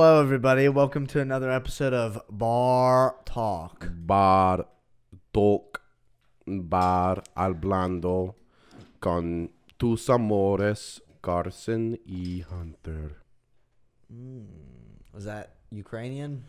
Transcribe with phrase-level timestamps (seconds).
[0.00, 0.64] Hello, everybody.
[0.66, 3.86] Welcome to another episode of Bar Talk.
[3.92, 4.64] Bar
[5.30, 5.82] Talk
[6.46, 8.34] Bar Hablando
[8.98, 13.18] con tus amores Carson y Hunter.
[14.10, 14.46] Mm.
[15.12, 16.44] Was that Ukrainian?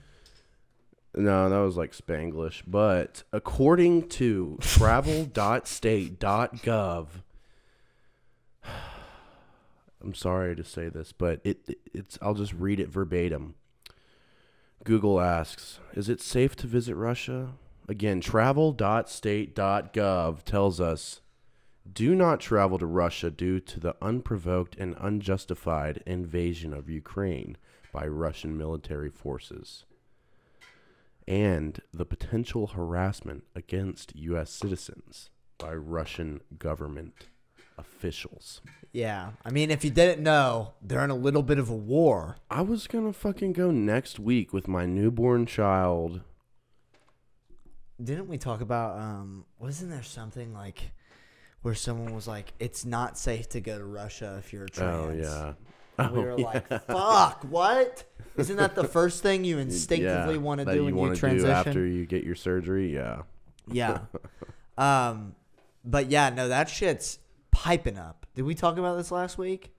[1.14, 2.64] No, that was like Spanglish.
[2.66, 7.08] But according to travel.state.gov,
[10.04, 13.55] I'm sorry to say this, but it it- it's I'll just read it verbatim.
[14.84, 17.54] Google asks, "Is it safe to visit Russia?"
[17.88, 21.22] Again, travel.state.gov tells us,
[21.92, 27.58] "Do not travel to Russia due to the unprovoked and unjustified invasion of Ukraine
[27.92, 29.86] by Russian military forces."
[31.28, 34.50] and the potential harassment against U.S.
[34.50, 37.28] citizens by Russian government
[37.82, 38.62] officials.
[38.94, 39.32] Yeah.
[39.46, 42.38] I mean, if you didn't know, they're in a little bit of a war.
[42.50, 46.22] I was gonna fucking go next week with my newborn child.
[48.04, 50.92] Didn't we talk about, um, wasn't there something like
[51.62, 54.96] where someone was like, it's not safe to go to Russia if you're trans?
[54.96, 55.54] Oh yeah.
[56.04, 56.46] And we Oh, were yeah.
[56.46, 58.04] like, fuck, what?
[58.38, 61.52] Isn't that the first thing you instinctively Yeah, want to do when you transition?
[61.52, 62.94] after you get your surgery.
[62.94, 63.22] Yeah.
[63.68, 64.00] Yeah.
[64.78, 65.36] um,
[65.86, 67.20] but yeah, no, that shit's
[67.52, 68.25] piping up.
[68.35, 69.71] Did we talk about this last week?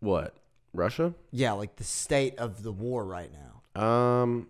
[0.00, 0.34] What?
[0.72, 1.14] Russia?
[1.30, 3.80] Yeah, like the state of the war right now.
[3.82, 4.48] Um.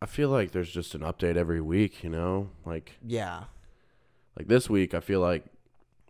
[0.00, 2.04] I feel like there's just an update every week.
[2.04, 3.44] You know, like Yeah.
[4.36, 5.44] like this week i feel like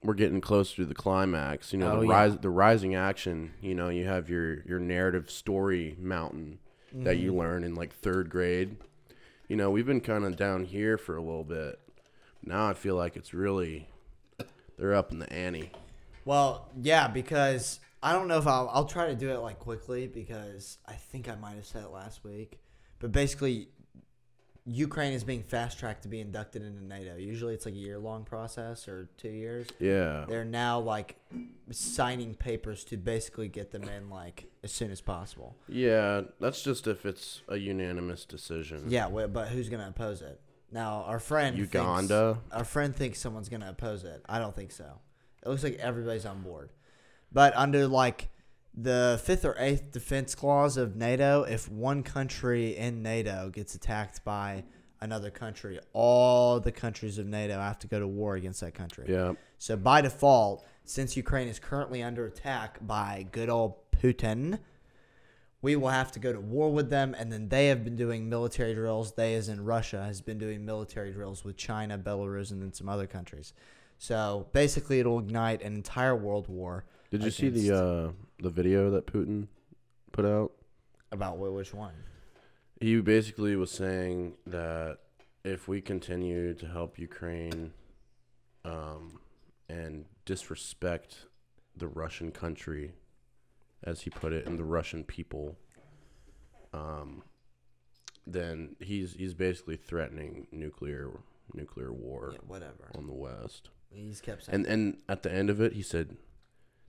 [0.02, 2.12] we're getting closer to the climax you know Oh, the yeah.
[2.12, 6.58] rise the rising action you know you have your your narrative story mountain
[6.92, 7.40] that you Mm-hmm.
[7.40, 8.76] learn in like third grade
[9.48, 11.80] you know we've been kind of down here for a little bit
[12.44, 13.88] now i feel like it's really
[14.78, 15.70] they're up in the ante
[16.24, 20.06] Well, yeah, because I don't know if I'll I'll try to do it like quickly
[20.06, 22.60] because I think I might have said it last week.
[23.00, 23.68] But basically
[24.70, 27.16] Ukraine is being fast tracked to be inducted into NATO.
[27.16, 29.66] Usually it's like a year long process or 2 years.
[29.80, 31.16] yeah They're now like
[31.70, 35.56] signing papers to basically get them in like as soon as possible.
[35.68, 40.38] yeah that's just if it's a unanimous decision Yeah, but who's gonna oppose it?
[40.70, 42.38] Now our friend thinks- Uganda?
[42.52, 44.22] our friend thinks someone's gonna oppose it.
[44.28, 45.00] I don't think so.
[45.44, 46.70] It looks like everybody's on board.
[47.32, 48.28] But under like
[48.74, 54.24] the fifth or eighth defense clause of NATO, if one country in NATO gets attacked
[54.24, 54.64] by
[55.00, 59.06] another country, all the countries of NATO have to go to war against that country.
[59.08, 64.58] yeah So by default, since Ukraine is currently under attack by good old Putin,
[65.60, 68.28] we will have to go to war with them, and then they have been doing
[68.28, 69.12] military drills.
[69.12, 72.88] They, as in Russia, has been doing military drills with China, Belarus, and then some
[72.88, 73.52] other countries.
[73.98, 76.84] So basically, it'll ignite an entire world war.
[77.10, 79.48] did you see the uh the video that putin
[80.12, 80.52] put out
[81.10, 81.94] about wh- which one?
[82.80, 84.98] He basically was saying that
[85.44, 87.72] if we continue to help Ukraine
[88.64, 89.18] um,
[89.68, 91.26] and disrespect
[91.76, 92.92] the Russian country,
[93.84, 95.56] as he put it, and the Russian people,
[96.72, 97.22] um,
[98.26, 101.10] then he's he's basically threatening nuclear
[101.54, 102.90] nuclear war Yeah, whatever.
[102.94, 103.70] on the West.
[103.90, 104.54] He's kept saying.
[104.54, 106.16] And and at the end of it, he said,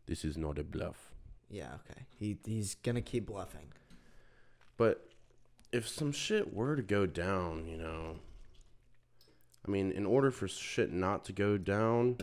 [0.05, 1.13] "This is not a bluff."
[1.49, 2.05] yeah, okay.
[2.09, 3.71] He he's gonna keep bluffing.
[4.77, 5.09] But
[5.71, 8.19] if some shit were to go down, you know,
[9.65, 12.17] I mean, in order for shit not to go down,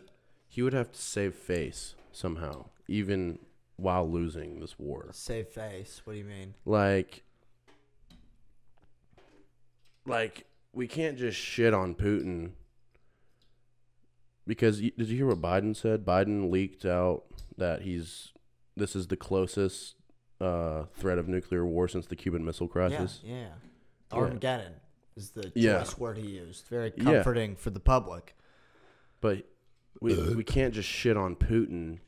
[0.48, 3.38] he would have to save face somehow, even
[3.76, 5.08] while losing this war.
[5.12, 6.00] Save face.
[6.04, 6.54] What do you mean?
[6.64, 7.22] Like,
[10.06, 12.52] like we can't just shit on Putin
[14.46, 16.04] because did you hear what Biden said?
[16.04, 17.24] Biden leaked out
[17.56, 18.32] that he's
[18.76, 19.96] this is the closest
[20.40, 23.20] uh, threat of nuclear war since the Cuban Missile Crisis.
[23.24, 23.48] Yeah, yeah.
[24.12, 24.74] Armageddon
[25.16, 25.78] is the Yeah.
[25.78, 26.66] choice word he used.
[26.68, 27.04] Very Yeah.
[27.04, 28.36] comforting for the public.
[29.20, 29.46] But
[30.00, 32.00] we we can't just shit on Putin.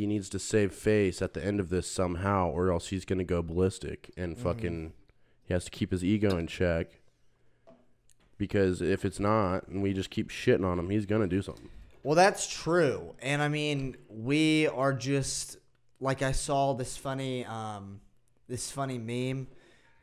[0.00, 3.22] He needs to save face at the end of this somehow, or else he's gonna
[3.22, 4.94] go ballistic and fucking.
[5.42, 7.02] He has to keep his ego in check.
[8.38, 11.68] Because if it's not, and we just keep shitting on him, he's gonna do something.
[12.02, 13.14] Well, that's true.
[13.20, 15.58] And I mean, we are just
[16.00, 18.00] like I saw this funny um
[18.48, 19.48] this funny meme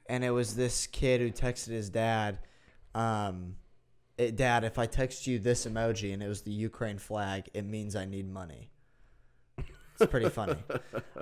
[0.08, 2.38] and it was this kid who texted his dad
[2.94, 3.56] um
[4.20, 7.66] "Eh, dad, if I text you this emoji and it was the Ukraine flag, it
[7.66, 8.70] means I need money.
[10.00, 10.56] It's pretty funny.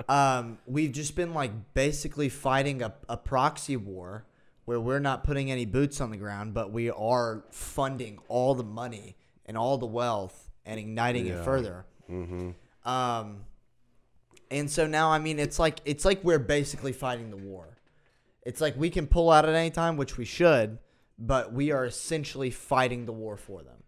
[0.09, 4.25] Um, we've just been like basically fighting a, a proxy war
[4.65, 8.63] where we're not putting any boots on the ground, but we are funding all the
[8.63, 11.85] money and all the wealth and igniting it further.
[12.09, 12.89] Mm-hmm.
[12.89, 13.45] Um,
[14.51, 17.77] And so now, I mean, it's like it's like we're basically fighting the war.
[18.43, 20.77] It's like we can pull out at any time, which we should,
[21.17, 23.83] but we are essentially fighting the war for them.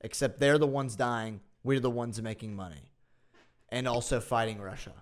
[0.00, 2.89] Except they're the ones dying, we're the ones making money,
[3.70, 4.92] and also fighting Russia.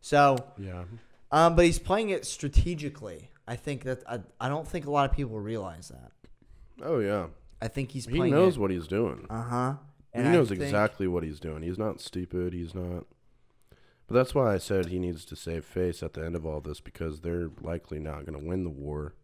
[0.00, 0.84] So, Yeah.
[1.30, 3.30] um, but he's playing it strategically.
[3.46, 6.12] I think that I, I don't think a lot of people realize that.
[6.82, 7.28] Oh yeah.
[7.60, 9.26] I think he's He knows what he's doing.
[9.28, 9.74] Uh huh.
[10.14, 11.62] he knows exactly what he's doing.
[11.62, 12.52] He's not stupid.
[12.52, 13.06] He's not.
[14.06, 16.60] But that's why I said he needs to save face at the end of all
[16.60, 19.14] this because they're likely not going to win the war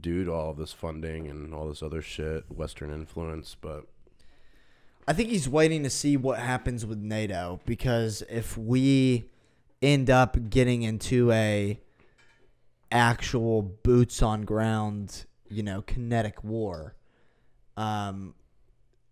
[0.00, 3.56] due to all of this funding and all this other shit, Western influence.
[3.60, 3.86] But
[5.06, 9.24] I think he's waiting to see what happens with NATO because if we
[9.82, 11.78] end up getting into a
[12.90, 16.94] actual boots on ground, you know, kinetic war,
[17.76, 18.34] um,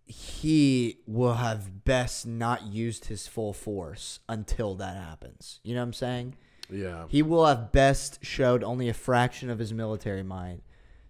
[0.06, 5.60] he will have best not used his full force until that happens.
[5.62, 6.36] You know what I'm saying?
[6.70, 10.60] yeah, He will have best showed only a fraction of his military might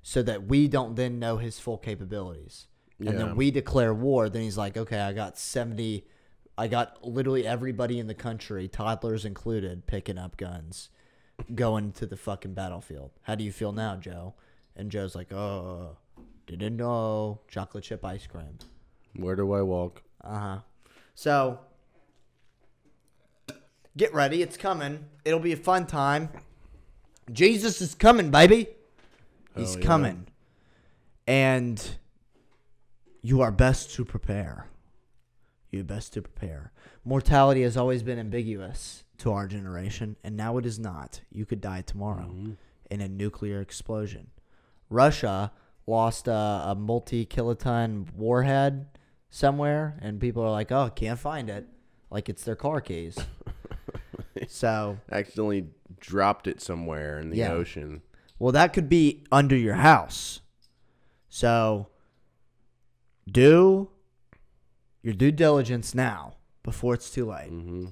[0.02, 2.66] so that we don't then know his full capabilities.
[3.10, 6.04] And then we declare war, then he's like, okay, I got 70,
[6.56, 10.90] I got literally everybody in the country, toddlers included, picking up guns,
[11.54, 13.10] going to the fucking battlefield.
[13.22, 14.34] How do you feel now, Joe?
[14.76, 15.96] And Joe's like, oh,
[16.46, 17.40] didn't know.
[17.48, 18.58] Chocolate chip ice cream.
[19.16, 20.02] where do I walk?
[20.22, 20.58] Uh huh.
[21.14, 21.60] So
[23.96, 24.42] get ready.
[24.42, 25.06] It's coming.
[25.24, 26.30] It'll be a fun time.
[27.30, 28.68] Jesus is coming, baby.
[29.56, 29.86] He's Hell yeah.
[29.86, 30.26] coming.
[31.26, 31.96] And
[33.22, 34.66] you are best to prepare.
[35.70, 36.72] You best to prepare.
[37.04, 41.20] Mortality has always been ambiguous to our generation, and now it is not.
[41.30, 42.52] You could die tomorrow Mm-hmm.
[42.90, 44.28] in a nuclear explosion.
[44.90, 45.52] Russia
[45.86, 46.32] lost a,
[46.66, 48.86] a multi kiloton warhead
[49.30, 51.66] somewhere, and people are like, oh, can't find it.
[52.10, 53.18] Like it's their car keys.
[54.48, 55.68] so, Accidentally
[56.00, 57.52] dropped it somewhere in the Yeah.
[57.52, 58.02] ocean.
[58.38, 60.40] well, that could be under your house.
[61.28, 61.88] So,
[63.30, 63.88] do
[65.02, 67.48] your due diligence now before it's too late.
[67.48, 67.86] hmm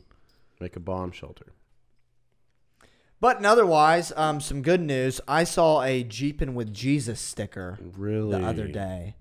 [0.60, 1.52] Make a bomb shelter.
[3.20, 5.20] But in otherwise, um, some good news.
[5.28, 8.30] I saw a Jeepin' with Jesus sticker Really?
[8.38, 9.16] the other day,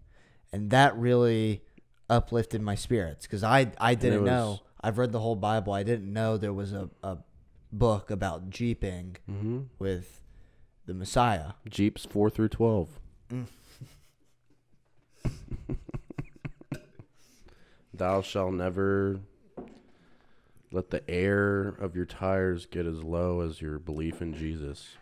[0.53, 1.63] and that really
[2.09, 4.59] uplifted my spirits because I I didn't was- know.
[4.81, 5.73] I've read the whole Bible.
[5.73, 7.17] I didn't know there was a, a
[7.71, 10.21] book about jeeping hmm with
[10.85, 11.53] the Messiah.
[11.67, 12.99] Jeeps four through twelve.
[13.29, 13.47] Mm.
[17.99, 19.19] Thou shalt never
[20.71, 24.95] let the air of your tires get as low as your belief in Jesus.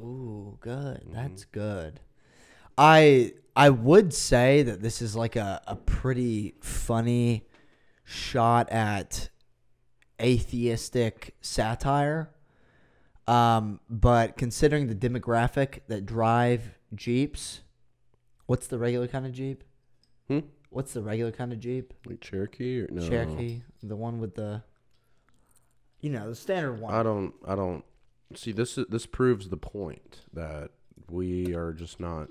[0.00, 1.02] Ooh, good.
[1.02, 1.12] Mm-hmm.
[1.12, 2.00] That's good.
[2.78, 7.46] I I would say that this is like a, a pretty funny
[8.02, 9.28] shot at
[10.18, 12.30] atheistic satire.
[13.28, 17.60] Um, but considering the demographic that drive Jeeps,
[18.46, 19.64] what's the regular kind of Jeep?
[20.28, 20.40] Hmm?
[20.72, 21.92] What's the regular kind of Jeep?
[22.06, 23.06] Like Cherokee or no?
[23.06, 24.62] Cherokee, the one with the,
[26.00, 26.94] you know, the standard one.
[26.94, 27.34] I don't.
[27.46, 27.84] I don't
[28.34, 28.78] see this.
[28.78, 30.70] Is, this proves the point that
[31.10, 32.28] we are just not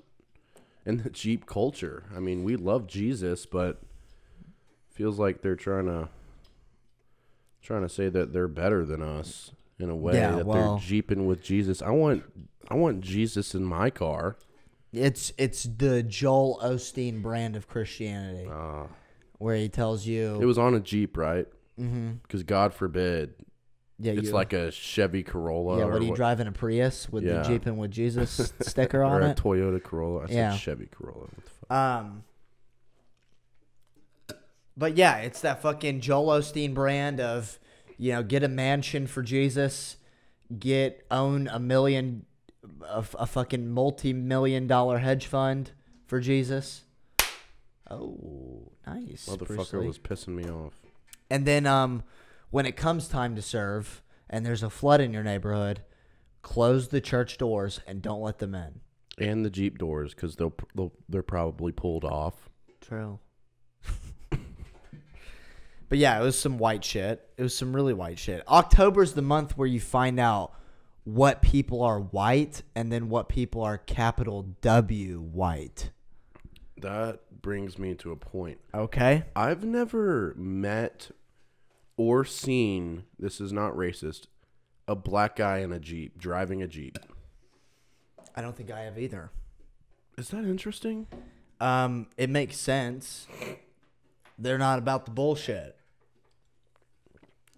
[0.88, 2.06] in the Jeep culture.
[2.16, 3.84] I mean, we love Jesus, but
[4.90, 6.10] feels like they're trying to
[7.62, 10.88] trying to say that they're better than us in a way Yeah, that well- they're
[10.88, 11.84] jeeping with Jesus.
[11.84, 12.24] I want
[12.70, 14.36] I want Jesus in my car.
[14.94, 18.88] It's it's the Joel Osteen brand of Christianity, Uh,
[19.38, 21.48] where he tells you it was on a Jeep, right?
[21.80, 22.12] Mm-hmm.
[22.24, 23.34] Because God forbid,
[23.98, 25.78] Yeah, it's you, like a Chevy Corolla.
[25.78, 25.84] yeah.
[25.86, 27.42] or What are you what- driving a Prius with Yeah.
[27.42, 29.38] the Jeep and with Jesus sticker or on a it?
[29.38, 30.24] Toyota Corolla.
[30.24, 30.58] I said Yeah.
[30.58, 31.22] Chevy Corolla.
[31.28, 31.72] What the fuck?
[31.72, 32.24] Um,
[34.78, 37.60] but yeah, it's that fucking Joel Osteen brand of
[37.98, 39.98] you know get a mansion for Jesus,
[40.58, 42.26] get own a million,
[42.84, 45.72] a, a fucking multi million dollar hedge fund
[46.06, 46.84] for Jesus.
[47.90, 50.74] Oh, nice, Motherfucker was pissing me off.
[51.30, 52.04] And then um,
[52.50, 55.82] when it comes time to serve and there's a flood in your neighborhood,
[56.42, 58.80] close the church doors and don't let them in.
[59.18, 62.50] and the Jeep doors because they'll, they'll they're probably pulled off.
[62.80, 63.20] True.
[65.90, 67.28] but yeah, it was some white shit.
[67.38, 68.44] It was some really white shit.
[68.48, 70.54] October's the month where you find out
[71.04, 75.90] what people are white and then what people are capital W white.
[76.78, 78.60] That brings me to a point.
[78.74, 79.24] Okay.
[79.36, 81.12] I've never met
[81.98, 83.04] or seen.
[83.20, 84.28] This is not racist.
[84.88, 86.98] A black guy in a Jeep driving a Jeep.
[88.36, 89.32] I don't think I have either.
[90.18, 91.08] Is that interesting?
[91.60, 93.28] Um, it makes sense.
[94.38, 95.78] They're not about the bullshit.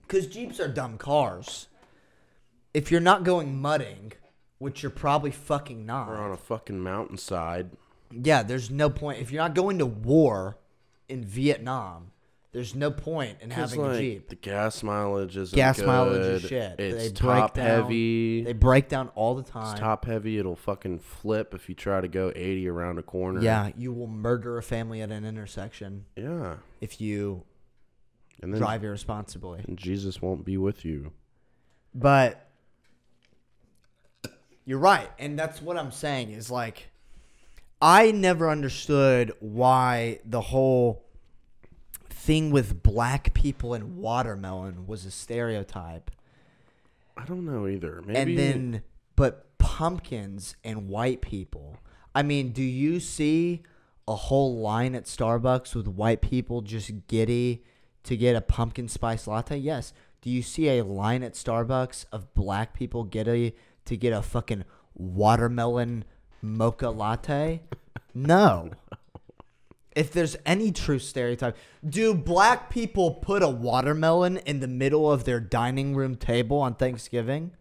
[0.02, 1.68] Because Jeeps are dumb cars.
[2.74, 4.14] If you're not going mudding,
[4.58, 6.08] which you're probably fucking not.
[6.08, 7.72] We're on a fucking mountainside.
[8.12, 9.20] Yeah, there's no point.
[9.22, 10.58] If you're not going to war
[11.10, 12.12] in Vietnam,
[12.52, 14.30] there's no point in having like a Jeep.
[14.30, 16.80] the gas mileage is Gas mileage is shit.
[16.80, 18.44] It's They break top down- heavy.
[18.44, 19.72] They break down all the time.
[19.72, 20.38] it's top heavy.
[20.38, 23.42] It'll fucking flip if you try to go 80 around a corner.
[23.42, 26.58] Yeah, you will murder a family at an intersection Yeah.
[26.80, 27.44] if you
[28.42, 29.64] And then drive irresponsibly.
[29.68, 31.12] and Jesus won't be with you.
[31.96, 32.52] But
[34.66, 36.90] you're right, and that's what I'm saying is like
[37.82, 41.04] I never understood why the whole
[42.10, 46.10] thing with black people and watermelon was a stereotype.
[47.18, 48.02] I don't know either.
[48.06, 48.84] Maybe and then
[49.18, 51.78] but pumpkins and white people.
[52.16, 53.64] I mean, do you see
[54.08, 57.64] a whole line at Starbucks with white people just giddy
[58.04, 59.58] to get a pumpkin spice latte?
[59.58, 59.92] Yes.
[60.22, 63.56] Do you see a line at Starbucks of black people giddy
[63.86, 64.64] to get a fucking
[64.96, 66.06] watermelon
[66.42, 67.62] mocha latte?
[68.14, 68.72] No.
[69.96, 71.56] If there's any true stereotype,
[71.88, 76.76] do black people put a watermelon in the middle of their dining room table on
[76.76, 77.52] Thanksgiving?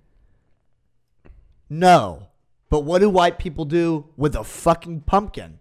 [1.69, 2.29] No.
[2.71, 5.59] But what do white people do with a fucking pumpkin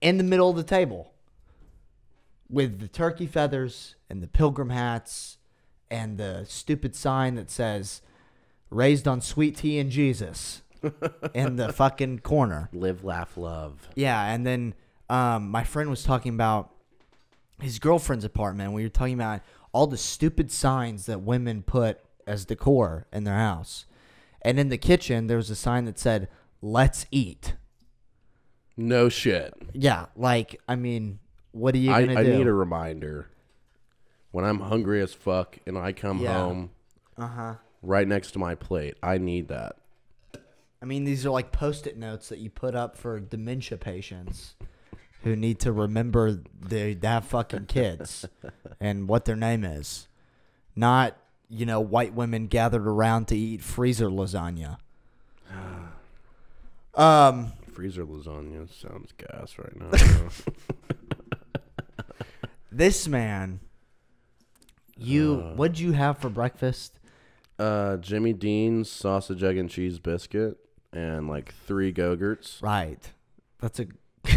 [0.00, 1.12] in the middle of the table?
[2.50, 5.38] With the turkey feathers and the pilgrim hats
[5.90, 8.02] and the stupid sign that says
[8.70, 10.62] raised on sweet tea and Jesus
[11.34, 12.68] in the fucking corner.
[12.72, 13.88] live, laugh, love.
[13.94, 14.74] Yeah, and then
[15.08, 16.70] um, my friend was talking about
[17.60, 18.72] his girlfriend's apartment.
[18.72, 19.40] We were talking about
[19.72, 23.86] all the stupid signs that women put as decor in their house.
[24.42, 26.28] And in the kitchen, there was a sign that said,
[26.62, 27.54] Let's eat.
[28.76, 29.54] No shit.
[29.72, 31.18] Yeah, like, I mean,
[31.52, 32.34] what are you going to do?
[32.34, 33.28] I need a reminder.
[34.30, 36.34] When I'm hungry as fuck and I come Yeah.
[36.34, 36.70] home
[37.16, 37.54] uh huh.
[37.82, 39.76] Right next to my plate, I need that.
[40.80, 44.54] I mean, these are like post it notes that you put up for dementia patients
[45.24, 48.24] who need to remember they have fucking kids
[48.80, 50.06] and what their name is.
[50.76, 51.16] Not,
[51.48, 54.78] you know, white women gathered around to eat freezer lasagna.
[56.94, 60.28] Um, Freezer lasagna sounds gas right now.
[62.72, 63.60] this man,
[64.96, 65.54] you, Uh.
[65.54, 66.97] what'd you have for breakfast?
[67.58, 70.58] Uh, Jimmy Dean's sausage, egg, and cheese biscuit,
[70.92, 72.58] and like three Go-Gurts.
[72.62, 73.12] Right.
[73.60, 73.86] That's a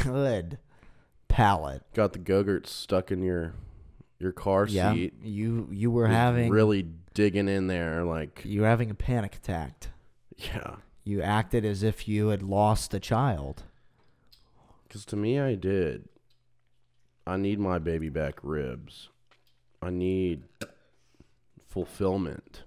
[0.04, 0.58] good
[1.28, 1.84] palate.
[1.94, 3.54] Got the Go-Gurts stuck in your
[4.20, 4.94] your car Yeah.
[4.94, 5.14] seat.
[5.24, 6.86] You, you were Just having, really
[7.16, 9.88] digging in there, like you were having a panic attack.
[10.38, 10.76] yeah.
[11.04, 13.64] You acted as if you had lost a child.
[14.88, 16.08] Because to me, I did.
[17.26, 19.10] I need my baby back ribs.
[19.82, 20.44] I need
[21.68, 22.64] fulfillment.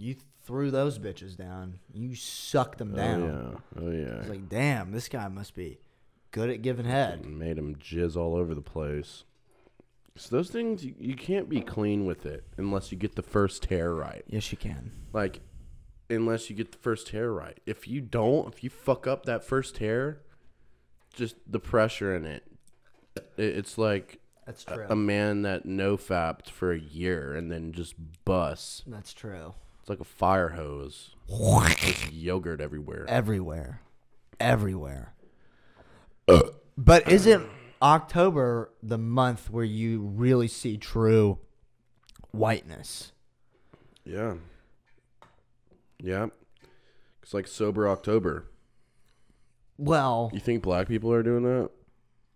[0.00, 1.78] You threw those bitches down.
[1.92, 3.22] You sucked them oh, down.
[3.22, 4.20] Oh yeah, oh yeah.
[4.20, 5.78] It's like, damn, this guy must be
[6.30, 7.20] good at giving head.
[7.20, 9.24] and made him jizz all over the place.
[10.16, 13.66] So those things you, you can't be clean with it unless you get the first
[13.66, 14.24] hair right.
[14.26, 14.90] Yes, you can.
[15.12, 15.40] Like
[16.08, 17.58] unless you get the first hair right.
[17.66, 20.22] If you don't, if you fuck up that first hair,
[21.14, 22.44] just the pressure in it.
[23.16, 24.86] it it's like That's a, true.
[24.88, 28.82] a man that no fapped for a year and then just busts.
[28.86, 29.54] That's true.
[29.90, 31.16] It's like a fire hose.
[31.28, 33.06] There's yogurt everywhere.
[33.08, 33.80] Everywhere.
[34.38, 35.14] Everywhere.
[36.78, 37.48] but isn't
[37.82, 41.40] October the month where you really see true
[42.30, 43.10] whiteness?
[44.04, 44.34] Yeah.
[45.98, 46.26] Yeah.
[47.24, 48.46] It's like sober October.
[49.76, 51.70] Well, You think black people are doing that?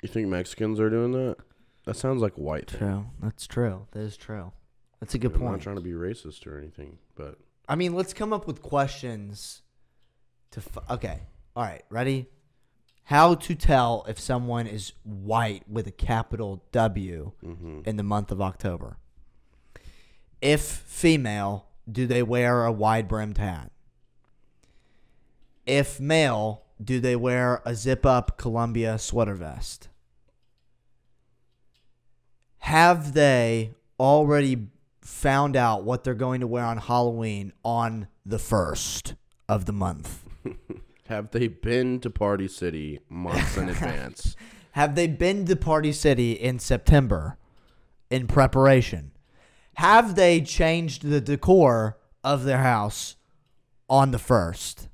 [0.03, 1.37] You think Mexicans are doing that?
[1.85, 2.69] That sounds like white.
[2.69, 2.79] thing.
[2.81, 3.07] true.
[3.23, 3.87] That's true.
[3.93, 4.51] That is true.
[5.01, 5.45] That's a good point.
[5.45, 8.63] I'm not trying to be racist or anything, but I mean, let's come up with
[8.63, 9.63] questions
[10.53, 10.61] to.
[10.61, 11.21] F- okay.
[11.57, 11.83] All right.
[11.91, 12.27] Ready?
[13.05, 18.33] How to tell if someone is white with a capital W hmm in the month
[18.33, 18.97] of October?
[20.41, 23.71] If female, do they wear a wide brimmed hat?
[25.67, 29.89] If male, do they wear a zip up Columbia sweater vest?
[32.59, 34.69] Have they already
[35.05, 39.15] found out what they're going to wear on Halloween on the first
[39.49, 40.25] of the month?
[41.09, 44.35] have they been to Party City months in advance?
[44.73, 47.39] Have they been to Party City in September
[48.11, 49.13] in preparation?
[49.77, 53.17] Have they changed the decor of their house
[53.89, 54.89] on the first?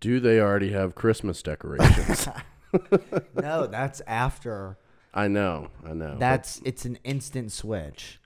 [0.00, 2.28] Do they already have Christmas decorations?
[3.34, 4.78] no, that's after
[5.14, 6.16] I know, I know.
[6.18, 8.18] That's it's an instant switch.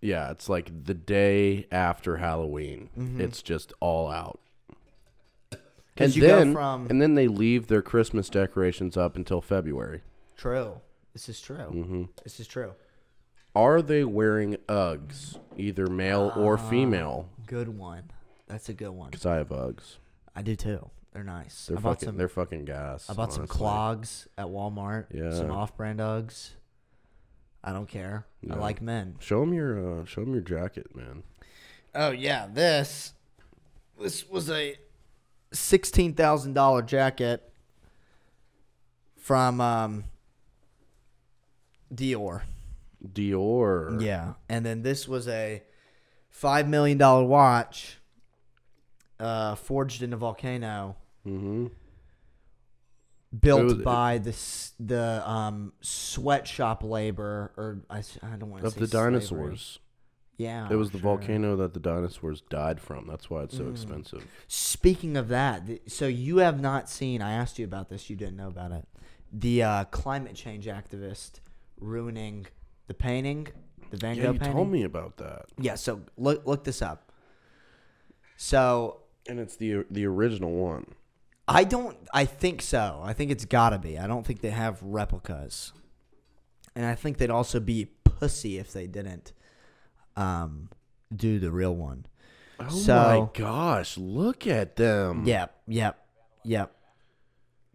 [0.00, 2.88] yeah, it's like the day after Halloween.
[2.98, 3.20] Mm-hmm.
[3.20, 4.40] It's just all out.
[5.50, 5.58] 'Cause
[5.98, 10.02] And you go then, from- and then they leave their Christmas decorations up until February.
[10.36, 10.80] True.
[11.12, 11.56] This is true.
[11.56, 12.04] Mm-hmm.
[12.22, 12.74] This is true.
[13.54, 16.70] Are they wearing Uggs, either male or Ah.
[16.70, 17.28] female?
[17.46, 18.04] Good one.
[18.46, 19.10] That's a good one.
[19.10, 19.96] Because I have Uggs.
[20.36, 20.88] I do too.
[21.18, 21.66] They're nice.
[21.66, 22.06] They're I bought fucking.
[22.10, 22.16] some.
[22.16, 23.10] they're fucking gas.
[23.10, 23.58] I bought some honestly.
[23.58, 25.06] clogs at Walmart.
[25.12, 25.34] Yeah.
[25.34, 26.50] Some off-brand Uggs.
[27.64, 28.24] I don't care.
[28.48, 29.16] I like men.
[29.18, 30.02] Show them your.
[30.02, 31.24] Uh, show them your jacket, man.
[31.92, 33.14] Oh yeah, this
[34.00, 34.76] this was a
[35.52, 37.52] sixteen thousand dollar jacket
[39.16, 40.04] from um,
[41.92, 42.42] Dior.
[43.04, 44.00] Dior.
[44.00, 45.64] Yeah, and then this was a
[46.30, 47.98] five million dollar watch,
[49.18, 50.94] uh, forged in a volcano,
[51.28, 51.66] Mm-hmm.
[53.40, 54.34] built was- by the
[54.80, 59.10] the um, sweatshop labor, or I, I don't want to Of the slavery.
[59.12, 59.78] dinosaurs.
[60.36, 61.16] Yeah, It was the sure.
[61.16, 63.08] volcano that the dinosaurs died from.
[63.08, 63.58] That's why it's Mm.
[63.58, 64.26] so expensive.
[64.46, 67.20] Speaking of that, so you have not seen?
[67.20, 68.08] I asked you about this.
[68.08, 68.86] You didn't know about it.
[69.32, 71.40] The uh, climate change activist
[71.80, 72.46] ruining
[72.86, 73.48] the painting,
[73.90, 74.52] the Van Gogh Yeah, you painting.
[74.54, 75.46] told me about that.
[75.58, 75.74] Yeah.
[75.74, 77.10] So look look this up.
[78.36, 80.94] So And it's the the original one.
[81.48, 81.96] I don't.
[82.12, 83.00] I think so.
[83.02, 83.98] I think it's gotta be.
[83.98, 85.72] I don't think they have replicas,
[86.76, 89.32] and I think they'd also be pussy if they didn't
[90.16, 90.68] um,
[91.14, 92.06] do the real one.
[92.60, 93.96] Oh So- my gosh!
[93.96, 95.24] Look at them.
[95.24, 95.54] Yep.
[95.68, 95.98] Yep.
[96.44, 96.72] Yep.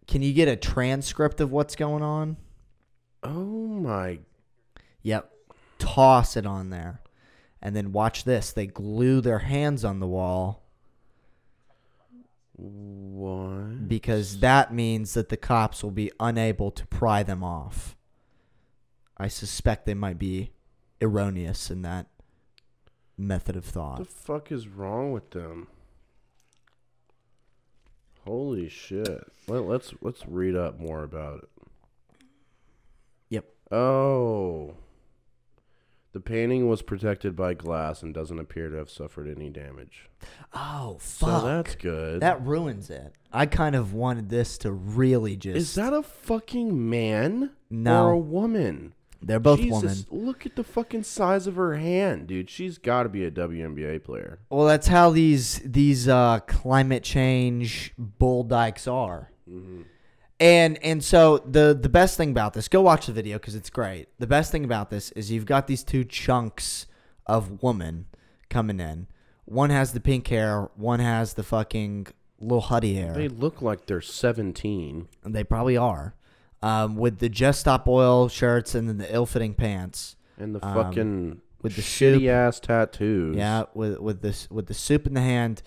[0.06, 2.36] Can you get a transcript of what's going on?
[3.22, 4.20] Oh my.
[5.02, 5.30] Yep.
[5.78, 7.00] Toss it on there.
[7.62, 8.52] And then watch this.
[8.52, 10.63] They glue their hands on the wall
[12.56, 13.88] What?
[13.88, 17.96] because that means that the cops will be unable to pry them off.
[19.16, 20.52] I suspect they might be
[21.02, 22.06] erroneous in that
[23.18, 23.98] method of What thought.
[23.98, 25.66] the fuck is wrong with them?
[28.24, 29.24] Holy shit!
[29.48, 31.48] Let, let's let's read up more about it.
[33.30, 33.44] Yep.
[33.70, 34.74] Oh.
[36.14, 40.08] The painting was protected by glass and doesn't appear to have suffered any damage.
[40.54, 41.40] Oh, fuck.
[41.40, 42.20] So that's good.
[42.20, 43.12] that ruins it.
[43.32, 45.56] I kind of wanted this to really just.
[45.56, 48.06] Is that a fucking man No.
[48.06, 48.94] or a woman?
[49.20, 50.26] They're both Jesus, women.
[50.26, 52.48] look at the fucking size of her hand, dude.
[52.48, 54.38] She's got to be a WNBA player.
[54.50, 59.30] Well, that's how these these uh, climate change bull dykes are.
[60.40, 63.70] And and so the the best thing about this, go watch the video because it's
[63.70, 64.08] great.
[64.18, 66.86] The best thing about this is you've got these two chunks
[67.26, 68.06] of woman
[68.50, 69.06] coming in.
[69.44, 70.68] One has the pink hair.
[70.74, 72.08] One has the fucking
[72.40, 73.12] little huddy hair.
[73.14, 75.08] They look like they're 17.
[75.22, 76.14] And they probably are.
[76.62, 80.16] Um, with the Just Stop Oil shirts and then the ill-fitting pants.
[80.38, 82.28] And the Um, fucking with the shitty soup.
[82.28, 83.36] ass tattoos.
[83.36, 85.62] Yeah, with with this with the soup in the hand,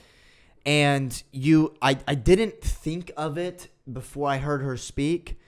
[0.65, 5.39] and you, I I didn't think of it before I heard her speak,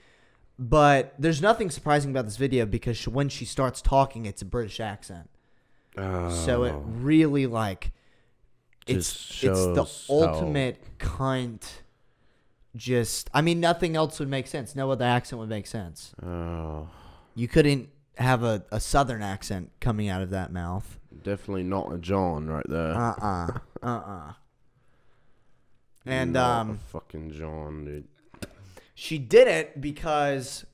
[0.58, 4.44] but there's nothing surprising about this video because she, when she starts talking, it's a
[4.46, 5.28] British accent,
[5.96, 6.84] so it Oh.
[6.86, 7.92] really like
[8.86, 11.80] it's it's the how- ultimate cunt.
[12.76, 14.76] Just, I mean, nothing else would make sense.
[14.76, 16.14] No other accent would make sense.
[16.22, 16.88] Oh,
[17.34, 20.98] You couldn't have a, a southern accent coming out of that mouth.
[21.24, 22.94] definitely not a John right there.
[22.94, 23.86] Uh uh-uh, uh.
[23.88, 24.32] Uh
[26.06, 28.04] And Not um, fucking John, dude.
[29.00, 30.66] She did it because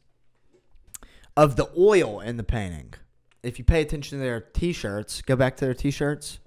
[1.37, 2.93] of the oil in the painting.
[3.45, 6.41] If you pay attention to their t-shirts, go back to their t-shirts.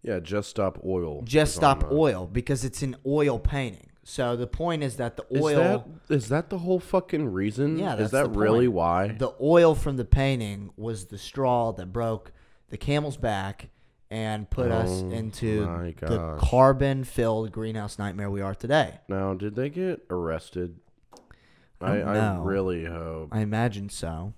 [0.00, 1.20] Yeah, just stop oil.
[1.22, 3.90] Just stop oil because it's an oil painting.
[4.04, 7.78] So the point is that the Is oil, that is that the whole fucking reason?
[7.78, 9.08] Yeah, is that really why?
[9.08, 12.32] the oil from the painting was the straw that broke
[12.70, 13.68] the camel's back
[14.10, 19.00] and put us Oh into the carbon-filled greenhouse nightmare we are today.
[19.08, 20.80] Now, did they get arrested?
[21.80, 23.28] I I, I really hope.
[23.32, 24.34] I imagine so.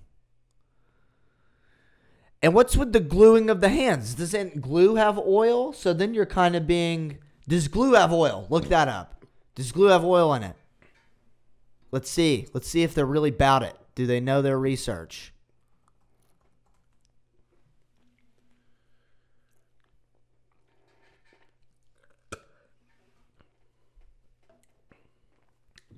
[2.41, 4.15] And what's with the gluing of the hands?
[4.15, 5.73] Doesn't glue have oil?
[5.73, 7.19] So then you're kind of being.
[7.47, 8.47] Does glue have oil?
[8.49, 9.25] Look that up.
[9.55, 10.55] Does glue have oil in it?
[11.91, 12.47] Let's see.
[12.53, 13.75] Let's see if they're really about it.
[13.95, 15.33] Do they know their research?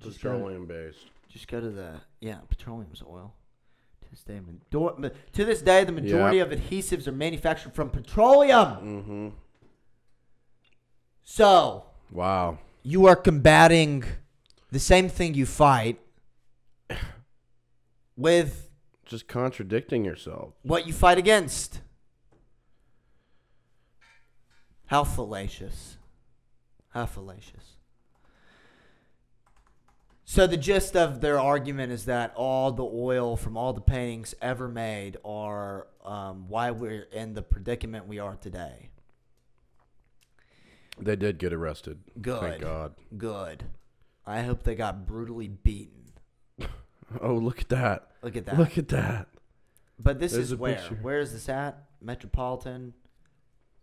[0.04, 1.06] Just go- Petroleum based.
[1.28, 3.34] Just go to the yeah, petroleum's oil.
[4.02, 6.44] To this day, major- to this day, the majority Yeah.
[6.44, 8.68] of adhesives are manufactured from petroleum.
[8.68, 9.28] Mm-hmm.
[11.22, 12.58] So Wow.
[12.82, 14.04] you are combating
[14.70, 15.98] the same thing you fight
[18.16, 18.70] with
[19.06, 20.52] Just contradicting yourself.
[20.62, 21.80] what you fight against.
[24.86, 25.96] How fallacious.
[26.90, 27.73] How fallacious.
[30.24, 34.34] So the gist of their argument is that all the oil from all the paintings
[34.40, 38.88] ever made are um, why we're in the predicament we are today.
[40.98, 41.98] They did get arrested.
[42.20, 42.40] Good.
[42.40, 42.94] Thank God.
[43.16, 43.64] Good.
[44.26, 46.12] I hope they got brutally beaten.
[47.20, 48.08] Oh, look at that.
[48.22, 48.58] Look at that.
[48.58, 49.28] Look at that.
[50.00, 50.74] but this There's is where?
[50.74, 50.98] picture.
[51.00, 51.84] Where is this at?
[52.00, 52.94] Metropolitan.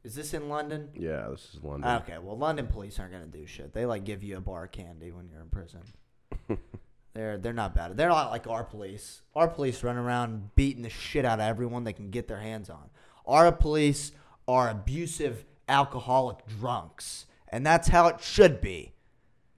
[0.03, 0.89] Is this in London?
[0.95, 1.89] Yeah, this is London.
[2.01, 3.73] Okay, well, London police aren't gonna do shit.
[3.73, 5.81] They like give you a bar of candy when you're in prison.
[7.13, 7.95] they're they're not bad.
[7.97, 9.21] They're not like our police.
[9.35, 12.69] Our police run around beating the shit out of everyone they can get their hands
[12.69, 12.89] on.
[13.25, 14.11] Our police
[14.47, 18.93] are abusive, alcoholic drunks, and that's how it should be.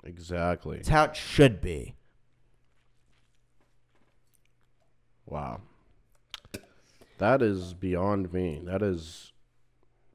[0.04, 0.78] Exactly.
[0.78, 1.96] It's how it should be.
[5.26, 5.62] Wow.
[7.20, 8.62] That is beyond me.
[8.66, 9.32] That is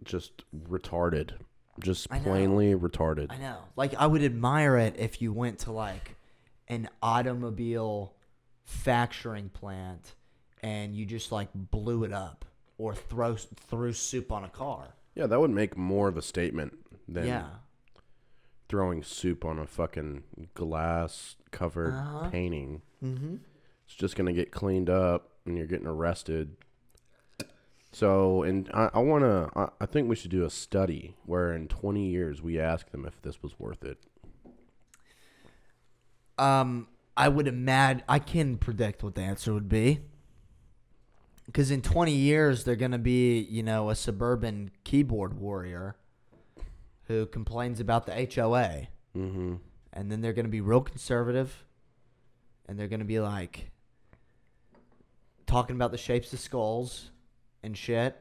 [0.05, 1.33] just retarded.
[1.81, 3.29] Just plainly retarded.
[3.31, 3.59] I know.
[3.77, 6.17] Like I would admire it if you went to like
[6.69, 8.15] an automobile
[8.69, 10.15] factoring plant
[10.63, 12.45] and you just like blew it up
[12.77, 14.95] or throw threw soup on a car.
[15.15, 16.79] Yeah, that would make more of a statement
[17.09, 17.47] than yeah.
[18.69, 20.23] throwing soup on a fucking
[20.55, 22.29] glass covered Uh-huh.
[22.31, 22.83] painting.
[23.03, 23.37] Mm-hmm.
[23.87, 26.57] It's just gonna get cleaned up and you're getting arrested.
[27.91, 31.69] So, and I, I wanna, I, I think we should do a study where in
[31.69, 33.99] 20 years we ask them if this was worth it.
[36.39, 40.01] Um, I would imagine I can predict what the answer would be.
[41.47, 45.97] Because in 20 years, they're going to be, you know, a suburban keyboard warrior
[47.05, 48.89] who complains about the HOA.
[49.17, 49.55] Mm-hmm.
[49.93, 51.65] and then they're going to be real conservative
[52.69, 53.71] and they're going to be like
[55.47, 57.11] talking about the shapes of skulls
[57.63, 58.21] and shit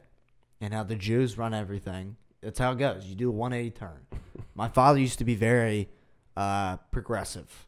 [0.60, 2.16] and how the Jews run everything.
[2.40, 3.04] That's how it goes.
[3.04, 4.06] You do a 180 turn.
[4.54, 5.88] My father used to be very
[6.36, 7.66] uh, progressive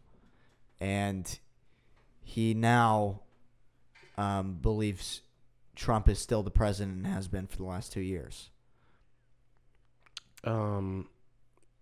[0.80, 1.38] and
[2.22, 3.20] he now
[4.16, 5.22] um, believes
[5.74, 8.50] Trump is still the president and has been for the last two years.
[10.44, 11.08] Um,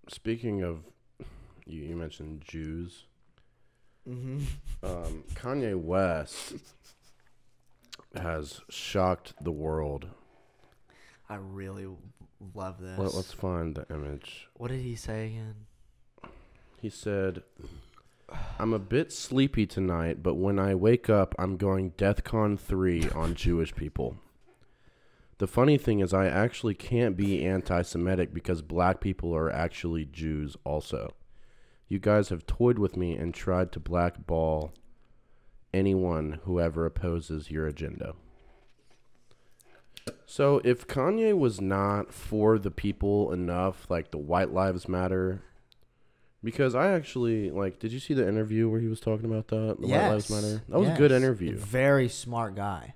[0.08, 0.84] speaking of,
[1.66, 3.04] you, you mentioned Jews.
[4.08, 4.44] Mm-hmm.
[4.82, 6.54] Um, Kanye West
[8.16, 10.08] has shocked the world.
[11.28, 11.87] I really
[12.54, 12.98] love this.
[12.98, 14.48] Let, let's find the image.
[14.54, 15.54] what did he say again?
[16.80, 17.42] He said,
[18.59, 23.35] "I'm a bit sleepy tonight, but when I wake up, I'm going DEFCON three on
[23.35, 24.17] Jewish people."
[25.38, 30.57] The funny thing is, I actually can't be anti-Semitic because black people are actually Jews
[30.64, 31.14] also.
[31.87, 34.73] You guys have toyed with me and tried to blackball
[35.73, 38.14] anyone who ever opposes your agenda.
[40.27, 45.45] So if Kanye was not for the people enough, like the White Lives Matter,
[46.42, 49.77] because I actually like, did you see the interview where he was talking about that?
[49.81, 50.62] The White Lives Matter.
[50.68, 51.18] That was a good yes.
[51.20, 51.57] interview.
[51.57, 52.94] Very smart guy.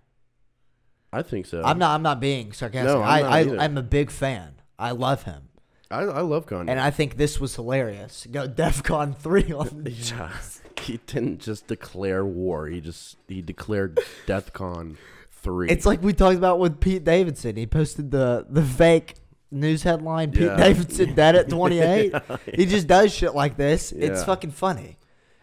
[1.12, 1.62] I think so.
[1.62, 1.94] I'm not.
[1.94, 2.94] I'm not being sarcastic.
[2.94, 3.59] No, I'm I, not I either.
[3.59, 4.55] I'm a big fan.
[4.78, 5.50] I love him,
[5.92, 6.70] I, I love Kanye.
[6.70, 8.26] and I think this was hilarious.
[8.31, 9.87] Go DefCon three on.
[9.92, 10.33] Yeah.
[10.81, 12.66] he didn't just declare war.
[12.66, 14.96] He just he declared DEFCON
[15.31, 15.68] three.
[15.68, 17.57] It's like we talked about with Pete Davidson.
[17.57, 19.14] He posted the the fake
[19.52, 20.32] news headline.
[20.32, 20.56] Pete Yeah.
[20.56, 22.14] Davidson dead at 28.
[22.54, 23.92] He just does shit like this.
[23.92, 24.98] It's fucking funny,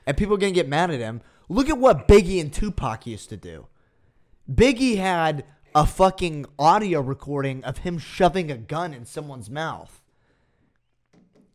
[0.06, 1.22] and people are gonna get mad at him.
[1.48, 3.68] Look at what Biggie and Tupac used to do.
[4.52, 5.46] Biggie had
[5.76, 10.02] a fucking audio recording of him shoving a gun in someone's mouth.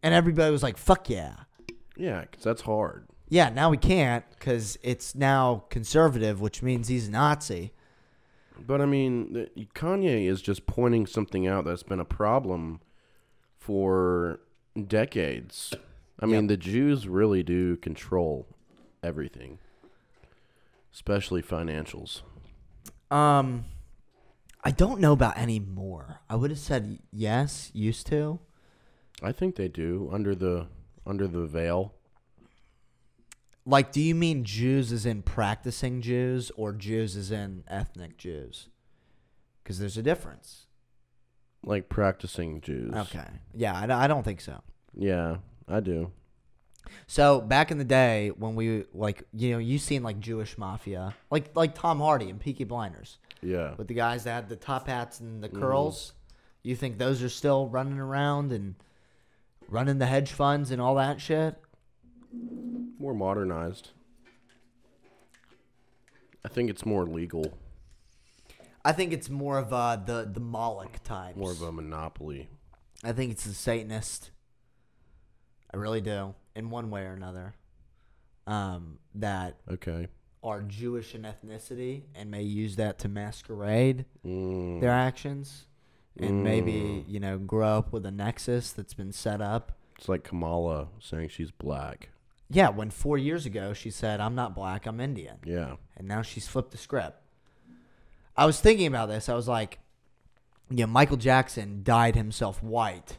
[0.02, 1.34] And everybody was like, fuck yeah.
[1.96, 3.06] yeah, because that's hard.
[3.28, 7.72] Yeah, now we can't because it's now conservative, which means he's a Nazi.
[8.58, 12.80] But I mean, Kanye is just pointing something out that's been a problem
[13.58, 14.40] for
[14.86, 15.74] decades.
[16.20, 16.48] I mean, Yep.
[16.48, 18.46] the Jews really do control
[19.02, 19.58] everything,
[20.92, 22.22] especially financials.
[23.10, 23.64] Um,
[24.62, 26.20] I don't know about any more.
[26.30, 28.38] I would have said yes, used to.
[29.22, 30.68] I think they do under the
[31.06, 31.94] under the veil.
[33.66, 38.68] Like, do you mean Jews as in practicing Jews or Jews as in ethnic Jews?
[39.62, 40.66] Because there's a difference.
[41.64, 42.92] Like practicing Jews.
[42.94, 43.26] Okay.
[43.54, 44.60] Yeah, I, don't- I don't think so.
[44.94, 46.12] Yeah, I do.
[47.06, 51.14] So back in the day when we like you know you seen like Jewish mafia
[51.30, 53.74] like like Tom Hardy and Peaky Blinders Yeah.
[53.76, 55.60] with the guys that had the top hats and the mm-hmm.
[55.60, 56.12] curls.
[56.62, 58.74] You think those are still running around and
[59.68, 61.56] running the hedge funds and all that shit?
[62.98, 63.90] More modernized.
[66.44, 67.56] I think it's more legal,
[68.84, 71.36] I think it's more of uh, the the Moloch types.
[71.38, 72.48] more of a monopoly.
[73.02, 74.30] I think it's the Satanist.
[75.72, 77.54] I really do, in one way or another.
[78.46, 80.08] Um, that Okay.
[80.42, 84.80] are Jewish in ethnicity and may use that to masquerade Mm.
[84.82, 85.66] their actions,
[86.18, 89.72] and maybe you know grow up with a nexus that's been set up.
[89.96, 92.10] It's like Kamala saying she's black.
[92.50, 95.76] Yeah, when four years ago she said, "I'm not black, I'm Indian," Yeah.
[95.96, 97.20] and now she's flipped the script.
[98.36, 99.28] I was thinking about this.
[99.28, 99.78] I was like,
[100.70, 103.18] yeah, Michael Jackson dyed himself white.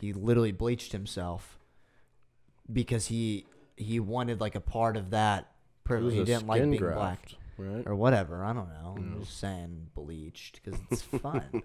[0.00, 1.58] He literally bleached himself
[2.72, 5.50] because he he wanted like a part of that
[5.84, 6.14] privilege.
[6.14, 7.86] He didn't like being graft, black right?
[7.86, 8.44] or whatever.
[8.44, 8.94] I don't know.
[8.96, 11.62] I'm just saying bleached because it's fun.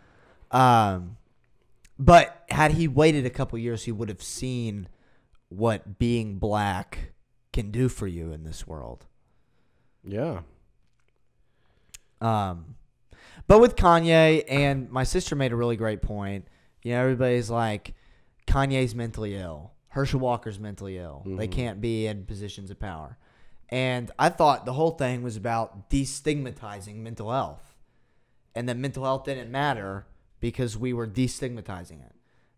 [0.50, 1.16] um,
[1.98, 4.88] but had he waited a couple years, he would have seen
[5.56, 7.12] what being black
[7.52, 9.06] can do for you in this world.
[10.04, 10.40] Yeah.
[12.20, 12.76] Um,
[13.46, 16.46] but with Kanye and my sister made a really great point.
[16.82, 17.94] You know, everybody's like,
[18.46, 19.72] Kanye's mentally ill.
[19.88, 21.22] Herschel Walker's mentally ill.
[21.24, 21.52] They Mhm.
[21.52, 23.16] can't be in positions of power.
[23.68, 27.76] And I thought the whole thing was about destigmatizing mental health.
[28.54, 30.06] And that mental health didn't matter
[30.40, 32.13] because we were destigmatizing it.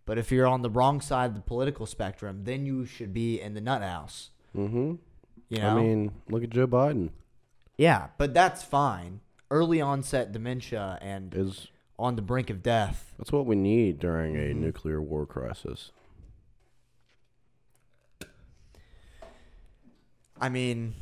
[0.06, 3.40] But if you're on the wrong side of the political spectrum, then you should be
[3.40, 4.30] in the nut house.
[4.56, 4.94] Mm-hmm.
[5.48, 5.68] You know?
[5.68, 7.10] I mean, look at Joe Biden.
[7.76, 9.20] yeah, but that's fine.
[9.50, 13.12] Early onset dementia and Is on the brink of death.
[13.18, 14.60] that's what we need during a Mm-hmm.
[14.60, 15.90] nuclear war crisis.
[20.40, 20.94] I mean,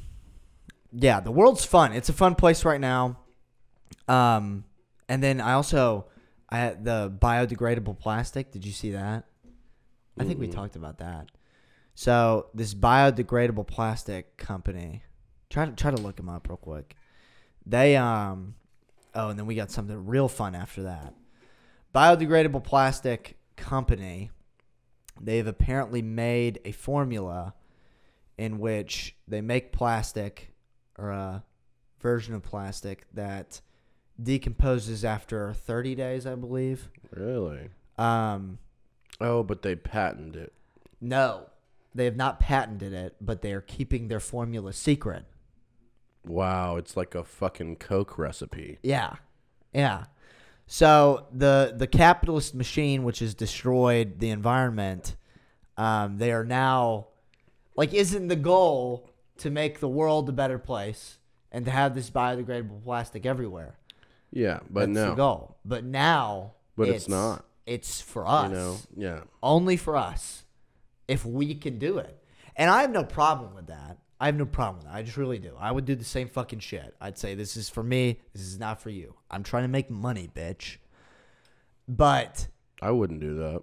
[0.93, 1.93] yeah, the world's fun.
[1.93, 3.19] It's a fun place right now.
[4.07, 4.65] Um,
[5.09, 6.07] and then I also
[6.55, 8.53] I had the biodegradable plastic.
[8.53, 9.25] Did you see that?
[10.17, 10.55] I think we Mm-mm.
[10.55, 11.33] talked about that.
[11.97, 15.03] So this biodegradable plastic company,
[15.51, 16.95] try to try to look them up real quick.
[17.67, 18.55] They um,
[19.17, 21.13] oh, and then we got something real fun after that.
[21.93, 24.31] Biodegradable plastic company.
[25.21, 27.55] They've apparently made a formula
[28.39, 30.55] in which they make plastic
[30.97, 31.43] or a
[31.99, 33.61] version of plastic that
[34.23, 36.89] decomposes after 30 days, I believe.
[37.11, 37.71] Really?
[37.99, 38.59] Um,
[39.21, 40.53] Oh, but they patented it.
[41.01, 41.47] no,
[41.95, 45.25] they have not patented it, but they are keeping their formula secret.
[46.27, 48.79] Wow, it's like a fucking Coke recipe.
[48.83, 49.17] Yeah,
[49.73, 50.07] yeah.
[50.67, 55.15] So the the capitalist machine, which has destroyed the environment,
[55.77, 57.09] um, they are now
[57.77, 61.19] like, isn't the goal to make the world a better place
[61.53, 63.77] and to have this biodegradable plastic everywhere?
[64.35, 65.57] Yeah, but That's the no, goal.
[65.65, 67.45] But now, But it's not.
[67.67, 68.51] It's for us.
[68.51, 69.21] you know, yeah.
[69.43, 70.45] only for us
[71.07, 72.19] if we can do it.
[72.57, 73.99] And I have no problem with that.
[74.21, 74.95] I have no problem with that.
[74.95, 75.55] I just really do.
[75.59, 76.95] I would do the same fucking shit.
[77.01, 78.21] I'd say this is for me.
[78.33, 79.15] This is not for you.
[79.31, 80.79] I'm trying to make money, bitch.
[81.87, 82.49] But
[82.83, 83.63] I wouldn't do that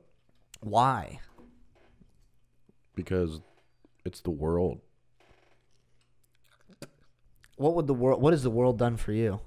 [0.61, 1.19] why?
[2.95, 3.41] because
[4.05, 4.79] it's the world.
[7.55, 8.21] What would the world?
[8.21, 9.39] What has the world done for you?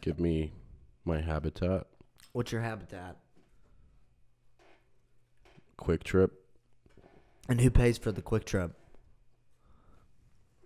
[0.00, 0.52] Give me
[1.04, 1.86] my habitat.
[2.32, 3.16] What's your habitat?
[5.78, 6.30] QuikTrip.
[7.48, 8.72] And who pays for the QuikTrip?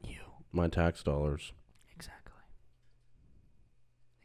[0.04, 0.16] You.
[0.52, 1.52] My tax dollars.
[1.94, 2.32] Exactly.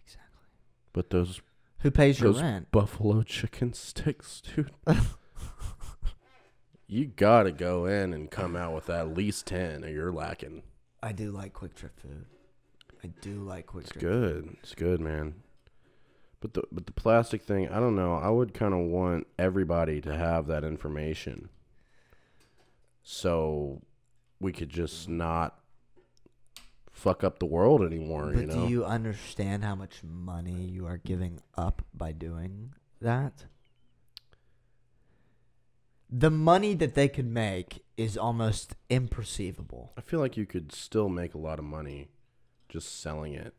[0.04, 0.48] Exactly.
[0.94, 1.42] But those
[1.80, 2.72] Who pays your Those- rent?
[2.72, 4.72] buffalo chicken sticks, dude.
[6.88, 10.64] you gotta go in and come out with at least ten, or you're lacking.
[11.04, 12.26] I do like QuikTrip food.
[13.04, 14.58] I do like quick It's good.
[14.62, 15.36] It's good, man.
[16.40, 18.16] But the but the plastic thing, I don't know.
[18.16, 21.50] I would kind of want everybody to have that information,
[23.02, 23.82] so
[24.40, 25.60] we could just not
[26.92, 28.32] fuck up the world anymore.
[28.34, 28.54] But you know?
[28.54, 33.46] do you understand how much money you are giving up by doing that?
[36.10, 39.90] The money that they could make is almost imperceivable.
[39.98, 42.10] I feel like you could still make a lot of money
[42.70, 43.54] just selling it.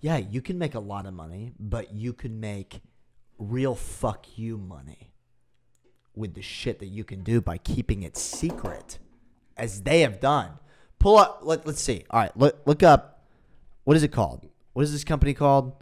[0.00, 2.80] Yeah, you can make a lot of money, but you can make
[3.38, 5.12] real fuck you money
[6.14, 8.98] with the shit that you can do by keeping it secret,
[9.56, 10.58] as they have done.
[10.98, 11.40] Pull up.
[11.42, 12.04] Let, let's see.
[12.10, 13.24] All right, look look up.
[13.84, 14.48] What is it called?
[14.72, 15.72] What is this company called?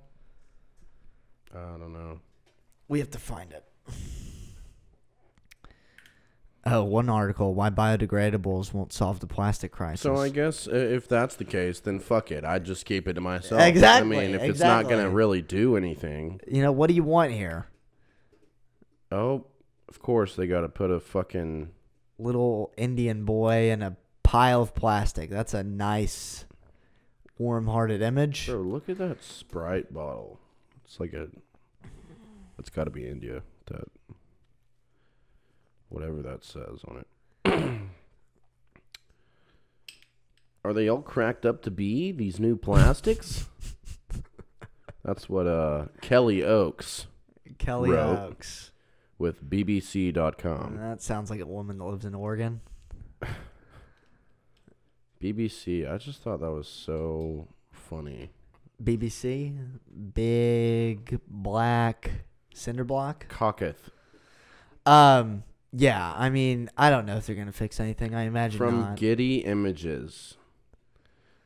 [1.54, 2.20] I don't know.
[2.88, 3.64] We have to find it.
[6.64, 10.03] Oh, one article: Why biodegradables won't solve the plastic crisis.
[10.03, 12.44] So I guess i- if that's the case, then fuck it.
[12.44, 13.61] I'd just keep it to myself.
[13.62, 17.03] Exactly, I mean, if it's not gonna really do anything, you know what do you
[17.05, 17.66] want here?
[19.11, 19.44] oh,
[19.88, 21.68] of course they got to put a fucking
[22.18, 25.29] Little Indian boy in a pile of plastic.
[25.29, 26.44] That's a nice
[27.37, 28.46] warm-hearted image.
[28.46, 30.38] Bro, look at that Sprite bottle.
[30.85, 31.27] It's like a.
[32.59, 33.42] It's got to be India.
[33.66, 33.85] That.
[35.92, 37.07] Whatever that says on it.
[40.64, 43.46] Are they all cracked up to be these new plastics?
[45.05, 47.07] That's what uh Kelly Oakes
[47.59, 48.18] Kelly Rope.
[48.18, 48.70] Oakes.
[49.18, 50.78] with BBC.com.
[50.78, 52.61] That sounds like a woman that lives in Oregon.
[55.22, 55.90] BBC.
[55.92, 58.31] I just thought that was so funny.
[58.83, 59.55] BBC,
[60.14, 62.11] big black
[62.55, 63.28] cinder block.
[63.28, 63.90] Cocketh
[64.87, 66.12] Um, yeah.
[66.16, 68.14] I mean, I don't know if they're gonna fix anything.
[68.14, 68.96] I imagine from not.
[68.96, 70.37] Getty Images.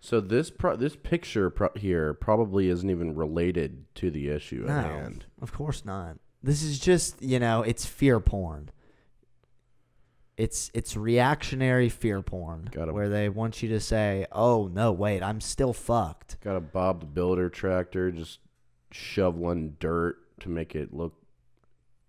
[0.00, 4.72] So this pro- this picture pro- here probably isn't even related to the issue no,
[4.72, 5.26] at hand.
[5.42, 6.18] of course not.
[6.42, 8.70] This is just you know, it's fear porn.
[10.36, 12.94] It's it's reactionary fear porn Got 'em.
[12.94, 17.00] where they want you to say, "Oh no, wait, I'm still fucked." Got a Bob
[17.00, 18.40] the Builder tractor just
[18.92, 21.14] shoveling dirt to make it look.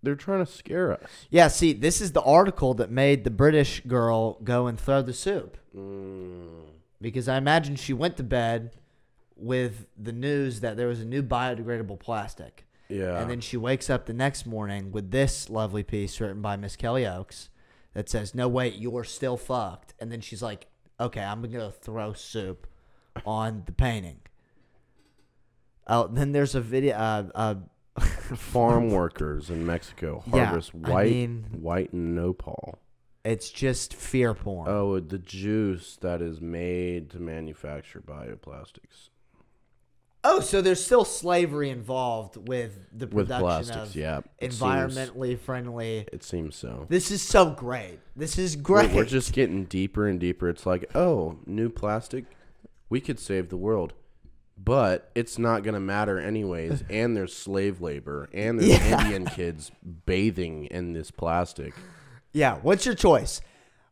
[0.02, 1.10] They're trying to scare us.
[1.28, 5.12] Yeah, see, this is the article that made the British girl go and throw the
[5.12, 5.56] soup.
[5.76, 6.64] Mm.
[7.00, 8.74] because I imagine she went to bed
[9.36, 12.66] with the news that there was a new biodegradable plastic.
[12.88, 13.20] Yeah.
[13.20, 16.74] And then she wakes up the next morning with this lovely piece written by Miss
[16.74, 17.50] Kelly Oakes
[17.94, 19.94] that says, No, wait, you're still fucked.
[20.00, 20.66] And then she's like,
[20.98, 22.66] Okay, I'm going to throw soup
[23.24, 24.20] on the painting.
[25.86, 26.96] Oh, then there's a video.
[26.96, 27.54] Uh, uh,
[28.36, 32.78] farm workers in Mexico Yeah, harvest I white mean- white nopal.
[33.24, 34.68] it's just fear porn.
[34.68, 39.10] Oh, the juice that is made to manufacture bioplastics
[40.24, 43.90] Oh, so there's still slavery involved with the with production plastics.
[43.90, 44.62] of Yeah, it seems-
[44.96, 46.86] environmentally friendly It seems so.
[46.88, 48.00] This is so great.
[48.16, 48.90] This is We're, great.
[48.92, 50.48] we're just getting deeper and deeper.
[50.48, 52.24] It's like, oh, new plastic,
[52.90, 53.92] we could save the world,
[54.62, 56.82] but it's not gonna matter anyways.
[56.90, 59.00] and there's slave labor, and there's Yeah.
[59.00, 59.70] Indian kids
[60.06, 61.74] bathing in this plastic.
[62.32, 62.56] yeah.
[62.62, 63.40] What's your choice?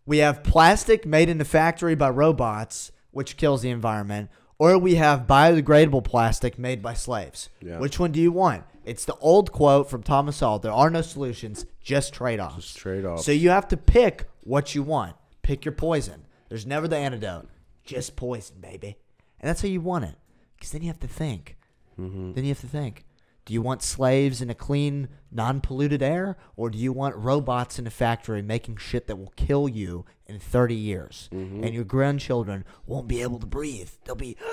[0.04, 4.94] We have plastic made in the factory by robots, which kills the environment, or we
[4.96, 7.48] have biodegradable plastic made by slaves.
[7.60, 7.78] Yeah.
[7.78, 8.64] Which one do you want?
[8.84, 13.04] It's the old quote from Thomas Sowell: "There are no solutions, just trade-offs." Just trade
[13.04, 13.20] off.
[13.20, 15.16] So you have to pick what you want.
[15.42, 16.26] Pick your poison.
[16.48, 17.48] There's never the antidote.
[17.84, 18.96] Just poison, baby.
[19.40, 20.14] And that's how you want it.
[20.56, 21.56] Because then you have to think.
[22.00, 22.32] Mm-hmm.
[22.32, 23.04] Then you have to think.
[23.44, 27.86] Do you want slaves in a clean, non-polluted air, or do you want robots in
[27.86, 31.62] a factory making shit that will kill you in 30 years, Mm-hmm.
[31.62, 33.90] and your grandchildren won't be able to breathe?
[34.04, 34.36] They'll be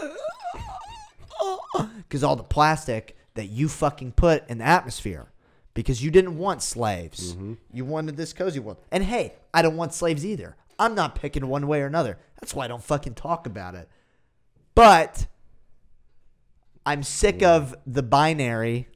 [1.98, 5.32] because all the plastic that you fucking put in the atmosphere
[5.74, 7.36] because you didn't want slaves.
[7.72, 8.78] You wanted this cozy world.
[8.92, 10.56] And hey, I don't want slaves either.
[10.78, 12.20] I'm not picking one way or another.
[12.40, 13.90] That's why I don't fucking talk about it.
[14.76, 15.26] But
[16.86, 18.88] I'm sick of the binary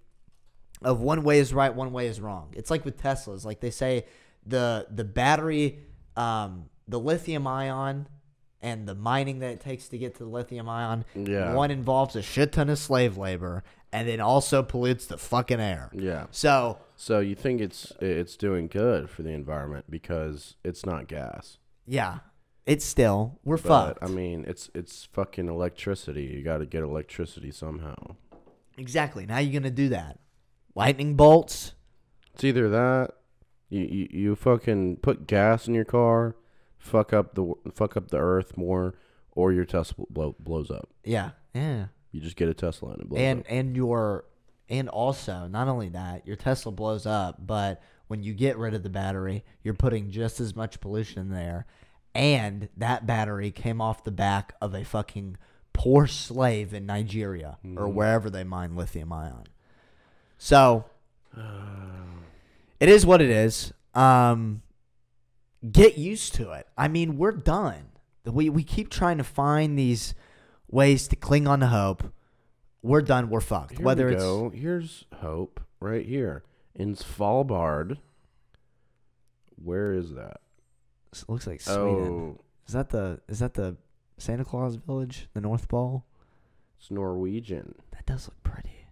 [0.81, 2.53] of one way is right, one way is wrong.
[2.55, 3.45] It's like with Teslas.
[3.45, 4.05] Like they say
[4.45, 5.79] the the battery
[6.15, 8.07] um the lithium ion
[8.61, 11.53] and the mining that it takes to get to the lithium ion Yeah.
[11.53, 15.89] one involves a shit ton of slave labor and then also pollutes the fucking air.
[15.93, 16.25] Yeah.
[16.31, 21.57] So So you think it's it's doing good for the environment because it's not gas.
[21.85, 22.19] yeah,
[22.67, 24.03] it's still we're But fucked.
[24.03, 26.23] I mean, it's it's fucking electricity.
[26.25, 27.95] You got to get electricity somehow.
[28.77, 29.25] exactly.
[29.25, 30.19] Now you're gonna do that.
[30.75, 31.73] Lightning bolts.
[32.35, 33.11] It's either that
[33.69, 36.35] you, you you fucking put gas in your car,
[36.77, 38.93] fuck up the fuck up the earth more,
[39.31, 40.89] or your Tesla blow, blows up.
[41.03, 41.31] Yeah.
[41.55, 41.87] Yeah.
[42.11, 43.45] You just get a Tesla and it blows and up.
[43.49, 44.25] and your
[44.69, 48.83] and also not only that your tesla blows up but when you get rid of
[48.83, 51.65] the battery you're putting just as much pollution in there
[52.17, 55.37] and that battery came off the back of a fucking
[55.71, 59.43] poor slave in nigeria or wherever they mine lithium ion
[60.37, 60.85] so
[62.79, 64.61] it is what it is um
[65.71, 67.89] get used to it i mean we're done
[68.25, 70.13] we, we keep trying to find these
[70.69, 72.11] ways to cling on to hope
[72.81, 73.29] we're done.
[73.29, 73.77] We're fucked.
[73.77, 74.23] Here Whether we it's.
[74.53, 76.43] Here's hope right here
[76.75, 77.97] in Svalbard.
[79.61, 80.41] Where is that?
[81.23, 82.37] It looks like Sweden.
[82.37, 83.77] Oh, Is that the is that the
[84.17, 86.05] Santa Claus village, the North Pole?
[86.79, 87.75] it's Norwegian.
[87.91, 88.85] That does look pretty.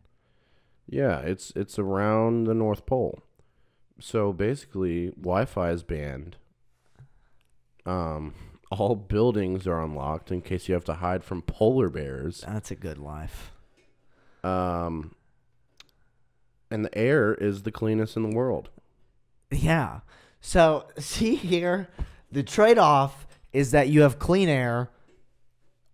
[0.88, 3.20] Yeah, it's it's around the North Pole.
[4.00, 6.38] So basically, Wi-Fi is banned.
[7.86, 8.34] Um,
[8.72, 12.44] all buildings are unlocked in case you have to hide from polar bears.
[12.46, 13.52] That's a good life.
[14.44, 15.16] Um,
[16.70, 18.70] and the air is the cleanest in the world.
[19.52, 20.02] Yeah.
[20.42, 21.88] So see here,
[22.36, 24.92] the trade off is that you have clean air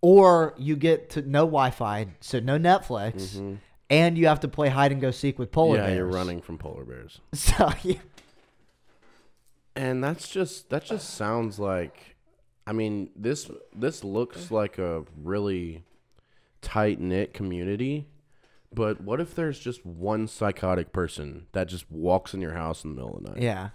[0.00, 3.54] or you get to no Wi-Fi, so no Netflix, mm-hmm.
[3.88, 5.96] and you have to play hide and go seek with polar yeah, bears.
[5.96, 7.20] you're running from polar bears.
[7.32, 8.00] So yeah,
[9.76, 12.16] And that's just that just sounds like
[12.66, 15.84] I mean, this this looks like a really
[16.60, 18.08] tight knit community.
[18.74, 22.90] But what if there's just one psychotic person that just walks in your house in
[22.90, 23.42] the middle of the night?
[23.42, 23.68] yeah.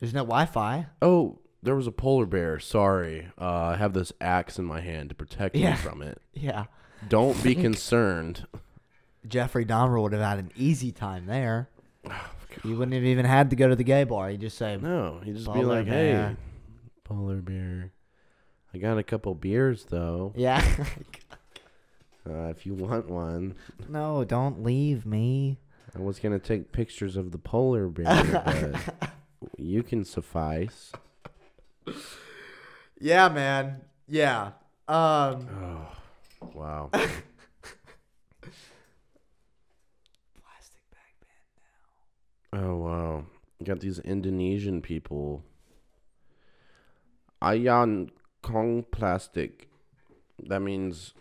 [0.00, 0.88] There's no Wi-Fi.
[1.00, 2.58] Oh, there was a polar bear.
[2.60, 3.28] Sorry.
[3.40, 5.72] Uh, I have this axe in my hand to protect Yeah.
[5.72, 6.20] you from it.
[6.32, 6.64] Yeah.
[7.08, 8.46] Don't be concerned.
[9.26, 11.68] Jeffrey Dahmer would have had an easy time there.
[12.10, 12.30] Oh,
[12.68, 14.30] You wouldn't have even had to go to the gay bar.
[14.30, 16.28] You just say, No, He'd just be Polar like, bear.
[16.28, 16.36] "Hey,
[17.02, 17.90] polar bear,
[18.72, 20.32] I got a couple beers though.
[20.36, 20.62] "Yeah,
[22.28, 23.54] Uh, if you want one,
[23.88, 25.58] no, don't leave me."
[25.96, 28.04] I was gonna take pictures of the polar bear,
[28.44, 29.04] but
[29.58, 30.92] you can suffice."
[33.00, 33.82] Yeah, man.
[34.08, 34.52] Yeah.
[34.88, 35.46] Um.
[35.50, 35.86] Oh,
[36.54, 36.88] wow.
[36.92, 37.24] Plastic
[40.90, 41.28] bag ban
[42.52, 42.58] now.
[42.68, 43.24] Oh wow.
[43.58, 45.42] You got these Indonesian people.
[47.42, 48.10] Ayan
[48.42, 49.68] Kong plastic.
[50.46, 51.14] That means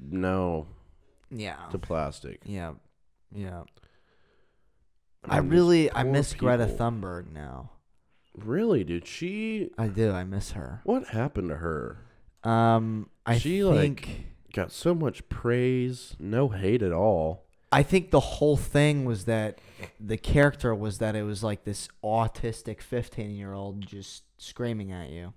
[0.00, 0.66] no
[1.30, 1.66] Yeah.
[1.70, 2.40] to plastic.
[2.44, 2.72] Yeah.
[3.34, 3.62] Yeah.
[5.24, 6.66] I I really I poor miss Greta.
[6.66, 7.70] Thunberg now.
[8.36, 9.06] Really, dude?
[9.06, 10.12] She I do.
[10.12, 10.80] I miss her.
[10.84, 11.98] what happened to her?
[12.44, 13.08] Um.
[13.26, 14.06] I She, think.
[14.06, 17.44] like- Got so much praise, no hate at all.
[17.70, 19.60] I think the whole thing was that
[20.00, 25.10] the character was that it was like this autistic 15 year old just screaming at
[25.10, 25.34] you.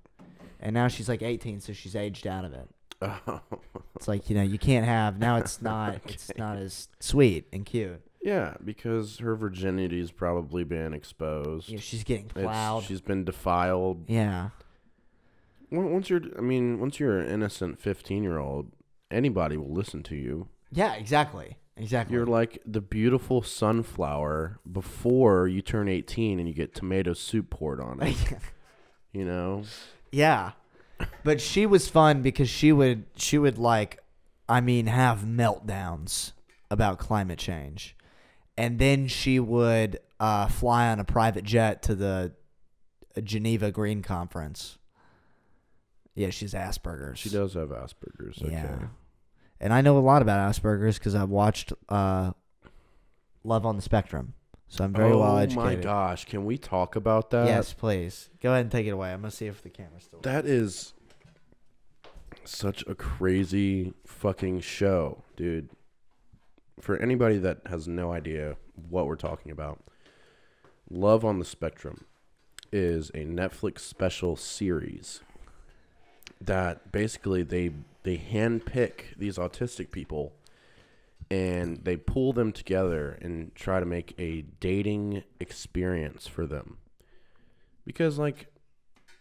[0.60, 2.68] And now she's like 18, so she's aged out of it.
[3.04, 3.41] Oh.
[3.96, 7.64] It's like, you know, you can't have, now it's not, it's not as sweet and
[7.66, 8.02] cute.
[8.24, 11.71] Yeah, because her virginity's probably been exposed.
[11.71, 12.84] Know, she's getting It's- plowed.
[12.84, 14.09] she's been defiled.
[14.09, 14.49] Yeah.
[15.71, 18.71] On- Once you're, I mean, once you're an innocent 15 year old,
[19.11, 20.47] anybody will listen to you.
[20.71, 21.57] Yeah, exactly.
[21.76, 22.15] Exactly.
[22.15, 27.82] You're like the beautiful sunflower before you turn 18 and you get tomato soup poured
[27.82, 28.15] on it.
[29.11, 29.63] you know?
[30.11, 30.51] yeah.
[31.24, 33.99] But she was fun because she would, she would like,
[34.47, 36.34] I mean, have meltdowns
[36.69, 37.95] about climate change.
[38.58, 42.34] And then she would uh, fly on a private jet to the
[43.24, 44.78] Geneva Green Conference.
[46.16, 47.20] Yeah, she's Asperger's.
[47.20, 48.41] She does have Asperger's.
[48.41, 48.51] Okay.
[48.51, 48.88] Yeah.
[49.60, 52.32] And I know a lot about Asperger's because I've watched uh,
[53.43, 54.34] Love on the Spectrum.
[54.68, 55.64] So I'm very oh well educated.
[55.64, 56.26] Oh my gosh.
[56.26, 57.47] Can we talk about that?
[57.47, 58.30] yes, please.
[58.41, 59.12] Go ahead and take it away.
[59.12, 60.93] I'm going to see if the camera's still That is
[62.43, 65.70] such a crazy fucking show, dude.
[66.80, 68.57] For anybody that has no idea
[68.89, 69.80] what we're talking about,
[70.89, 72.05] Love on the Spectrum
[72.71, 75.21] is a Netflix special series
[76.41, 77.71] that basically they
[78.03, 80.34] they handpick these autistic people
[81.32, 86.78] and they pull them together and try to make a dating experience for them.
[87.86, 88.47] Because like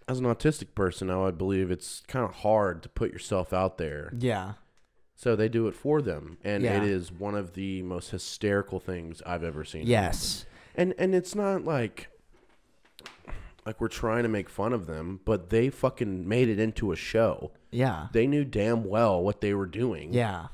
[0.08, 4.12] as an autistic person, I believe it's kind of hard to put yourself out there.
[4.18, 4.54] Yeah.
[5.22, 6.78] So they do it for them, and Yeah.
[6.78, 9.86] it is one of the most hysterical things I've ever seen.
[9.86, 10.46] Yes.
[10.74, 12.08] and and it's not like
[13.64, 16.96] like we're trying to make fun of them, but they fucking made it into a
[16.96, 17.52] show.
[17.70, 18.08] Yeah.
[18.12, 20.12] They knew damn well what they were doing.
[20.12, 20.48] Yeah.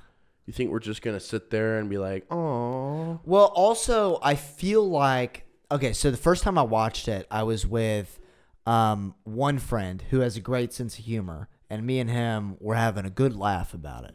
[0.45, 4.87] You think we're just gonna sit there and be like, "Oh, Well, also, I feel
[4.87, 5.95] like okay.
[5.95, 8.21] So the first time I watched it, I was with
[8.67, 12.75] um, one friend who has a great sense of humor, and me and him were
[12.75, 14.15] having a good laugh about it.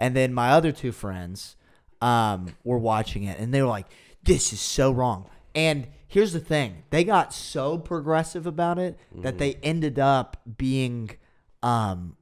[0.00, 1.56] And then my other two friends
[2.00, 3.86] um, were watching it, and they were like,
[4.22, 9.38] "This is so wrong." And here's the thing: they got so progressive about it that
[9.38, 11.10] they ended up being
[11.62, 12.16] um,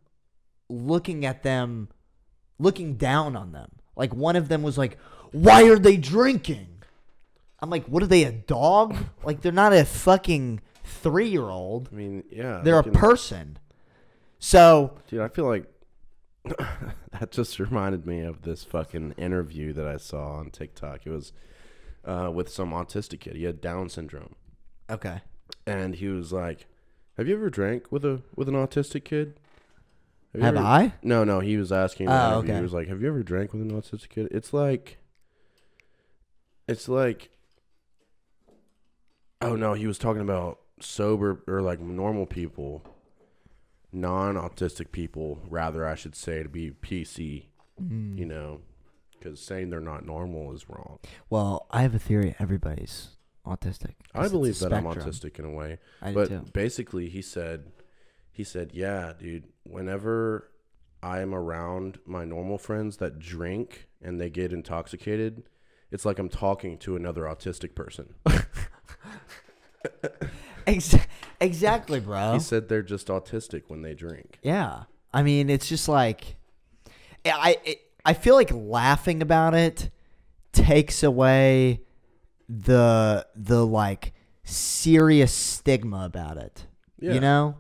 [0.69, 1.89] looking at them
[2.59, 3.71] looking down on them.
[3.97, 4.99] Like one of them was like,
[5.33, 6.69] "Why are they drinking?"
[7.61, 8.97] I'm like, "What are they a dog?
[9.25, 10.61] like they're not a fucking
[11.03, 11.89] 3-year-old.
[11.93, 13.59] I mean, yeah, They're a person."
[14.39, 15.72] So, Dude, I feel like
[17.21, 21.07] that just reminded me of this fucking interview that I saw on TikTok.
[21.07, 21.33] It was
[22.05, 23.37] uh, with some autistic kid.
[23.37, 24.35] He had Down syndrome,
[24.91, 25.21] okay.
[25.67, 26.67] and he was like,
[27.17, 29.39] "Have you ever drank with a with an autistic kid?"
[30.35, 30.95] you Have ever-" I?
[31.03, 31.41] No, no.
[31.41, 32.07] He was asking.
[32.07, 32.57] in Oh, okay.
[32.57, 34.99] He was like, "Have you ever drank with an autistic kid?" It's like,
[36.67, 37.31] it's like,
[39.41, 42.83] oh no, he was talking about sober or like normal people,
[43.93, 47.47] non-autistic people, rather I should say, to be PC.
[47.81, 48.19] Mm.
[48.19, 48.61] You know,
[49.19, 50.99] because saying they're not normal is wrong.
[51.31, 53.11] Well, I have a theory everybody's
[53.47, 53.95] autistic.
[54.15, 55.79] I believe that I'm autistic in a way.
[56.01, 56.45] I do but too.
[56.53, 57.73] basically he said
[58.31, 60.51] he said yeah dude whenever
[61.03, 65.43] I'm around my normal friends that drink and they get intoxicated,
[65.91, 68.15] it's like I'm talking to another autistic person.
[70.67, 70.97] Ex-
[71.43, 72.35] exactly, bro.
[72.35, 74.39] He said they're just autistic when they drink.
[74.43, 74.85] Yeah.
[75.13, 76.37] I mean, it's just like
[77.25, 79.91] I I, I feel like laughing about it
[80.53, 81.81] takes away
[82.49, 84.13] the the like
[84.45, 86.67] serious stigma about it.
[86.99, 87.15] Yeah.
[87.15, 87.57] You know?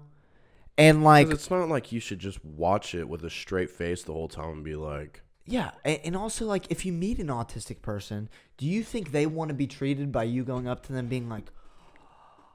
[0.79, 4.13] And like it's not like you should just watch it with a straight face the
[4.13, 8.29] whole time and be like, yeah, and also like if you meet an autistic person,
[8.57, 11.29] do you think they want to be treated by you going up to them being
[11.29, 11.51] like,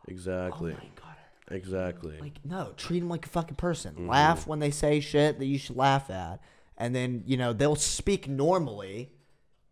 [0.07, 0.96] exactly, "Oh
[1.49, 2.17] exactly.
[2.19, 3.93] Like, no, treat them like a fucking person.
[3.93, 4.09] Mm-hmm.
[4.09, 6.39] Laugh when they say shit that you should laugh at.
[6.77, 9.11] And then, you know, they'll speak normally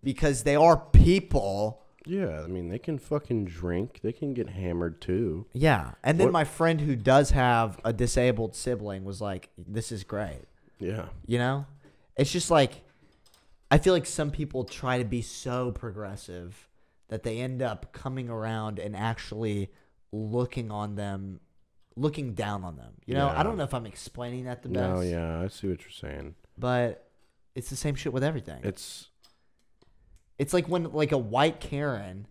[0.04, 1.82] because they are people.
[2.08, 4.00] yeah, I mean, they can fucking drink.
[4.04, 5.48] They can get hammered too.
[5.54, 5.92] Yeah.
[6.04, 10.04] And then What- my friend who does have a disabled sibling was like, this is
[10.04, 10.44] great.
[10.80, 11.08] Yeah.
[11.26, 11.66] You know?
[12.16, 12.82] It's just like,
[13.72, 16.70] I feel like some people try to be so progressive
[17.08, 19.72] that they end up coming around and actually
[20.12, 21.40] looking on them,
[21.96, 22.94] looking down on them.
[23.06, 23.28] You know?
[23.28, 23.40] Yeah.
[23.40, 24.96] I don't know if I'm explaining that the best.
[24.96, 26.36] No, yeah, I see what you're saying.
[26.58, 27.02] but
[27.56, 28.60] it's the same shit with everything.
[28.64, 29.08] It's
[30.38, 32.28] It's like when like a white Karen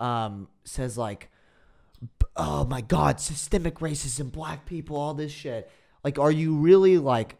[0.00, 1.30] um says like
[2.36, 5.70] oh my god, systemic racism, black people, all this shit.
[6.04, 7.36] Like are you really like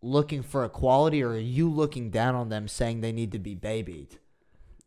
[0.00, 3.54] looking for equality or are you looking down on them saying they need to be
[3.54, 4.18] babied?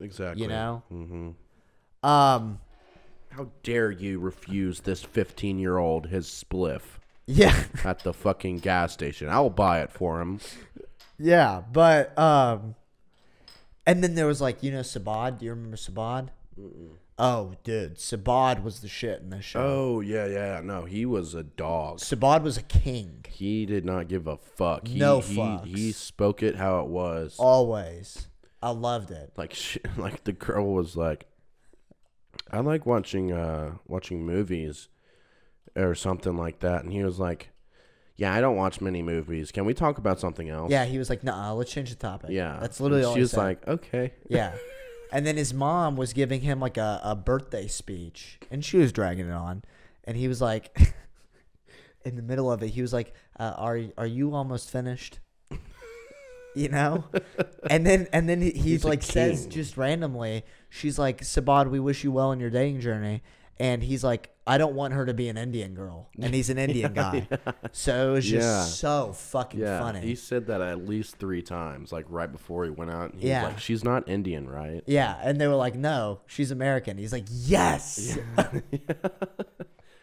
[0.02, 0.44] exactly.
[0.44, 0.84] You know?
[0.90, 1.30] hmm
[2.04, 2.60] Um
[3.36, 7.64] How dare you refuse this 15 year old his spliff yeah.
[7.84, 9.28] at the fucking gas station?
[9.28, 10.40] I'll buy it for him.
[11.20, 12.76] Yeah, but um
[13.86, 16.30] and then there was like, you know Subodh, do you remember Subodh?
[17.20, 19.60] Oh, dude, Subodh was the shit in this show.
[19.60, 20.62] Oh yeah, yeah.
[20.64, 21.98] No, he was a dog.
[21.98, 23.26] Subodh was a king.
[23.30, 24.88] He did not give a fuck.
[24.88, 25.66] He, No he, fucks.
[25.66, 27.36] He spoke it how it was.
[27.38, 28.28] Always.
[28.64, 29.34] I loved it.
[29.36, 31.28] Like, sh- like the girl was like,
[32.52, 34.88] I like watching, uh, watching movies,
[35.76, 36.84] or something like that.
[36.84, 37.50] And he was like,
[38.18, 39.52] Yeah, I don't watch many movies.
[39.52, 40.72] Can we talk about something else?
[40.72, 42.58] Yeah, he was like, "Nah, let's change the topic." Yeah.
[42.62, 43.40] that's literally And all She he was said.
[43.44, 44.14] like, Okay.
[44.30, 44.54] "Yeah,"
[45.12, 48.92] and then his mom was giving him like a, a birthday speech, and she was
[48.94, 49.64] dragging it on,
[50.06, 50.78] and he was like,
[52.06, 55.20] in the middle of it, he was like, uh, "Are are you almost finished?"
[56.56, 57.04] You know,
[57.70, 60.46] and then and then he, he He's a like says just randomly,
[60.76, 63.22] she's like, "Subodh, we wish you well in your dating journey,"
[63.60, 66.58] and he's like, "I don't want her to be an Indian girl," and he's an
[66.68, 67.28] Indian guy,
[67.72, 68.64] so it was just Yeah.
[68.64, 69.80] so fucking Yeah.
[69.80, 70.02] funny.
[70.02, 73.14] He said that at least three times, like right before he went out.
[73.14, 73.44] And he Yeah.
[73.44, 74.84] was like, She's not Indian, right?
[74.86, 78.18] Yeah, and they were like, "No, she's American." He's like, "Yes."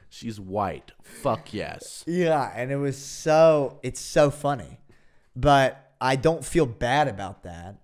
[0.08, 0.92] She's white.
[1.02, 2.04] Fuck yes.
[2.06, 4.80] Yeah, and it was so it's so funny.
[5.34, 7.76] But I don't feel bad about that.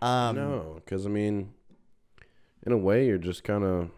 [0.00, 1.52] Um No, because I mean,
[2.64, 3.90] in a way, you're just kind of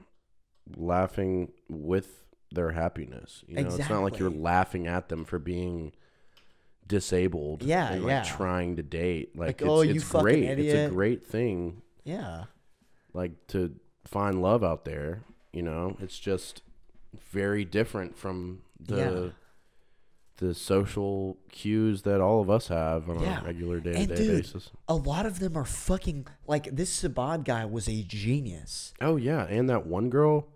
[0.77, 3.45] laughing with their happiness.
[3.47, 5.93] You know, it's not like you're laughing at them for being
[6.87, 7.63] disabled.
[7.63, 8.23] Yeah, and, like, yeah.
[8.23, 10.59] Trying to date, like, Like, it's, "Oh, you it's fucking great.
[10.59, 12.45] It's a great thing, Yeah.
[13.13, 15.23] like to find love out there.
[15.53, 16.63] You know, it's just
[17.33, 18.97] very different from the.
[18.97, 19.29] Yeah.
[20.39, 23.41] The social cues that all of us have on Yeah.
[23.41, 24.71] a regular day to day basis.
[24.87, 28.93] a lot of them are fucking like this Subodh guy was a genius.
[29.01, 30.49] Oh yeah, and that one girl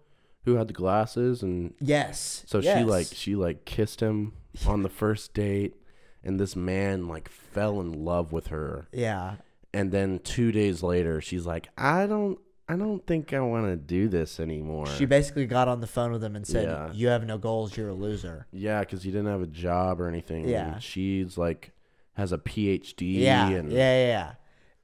[0.44, 2.44] who had the glasses and Yes.
[2.46, 4.34] so she like she like kissed him
[4.66, 5.76] on the first date
[6.22, 9.36] and this man like fell in love with her Yeah.
[9.72, 12.38] and then 2 days later she's like I don't
[12.72, 14.86] I don't think I want to do this anymore.
[14.86, 16.92] She basically got on the phone with him and said, Yeah.
[16.92, 20.06] "You have no goals, you're a loser." yeah, cuz he didn't have a job or
[20.08, 20.48] anything.
[20.48, 20.74] Yeah.
[20.74, 21.72] and she's like
[22.14, 24.32] has a PhD Yeah, and yeah, yeah, yeah.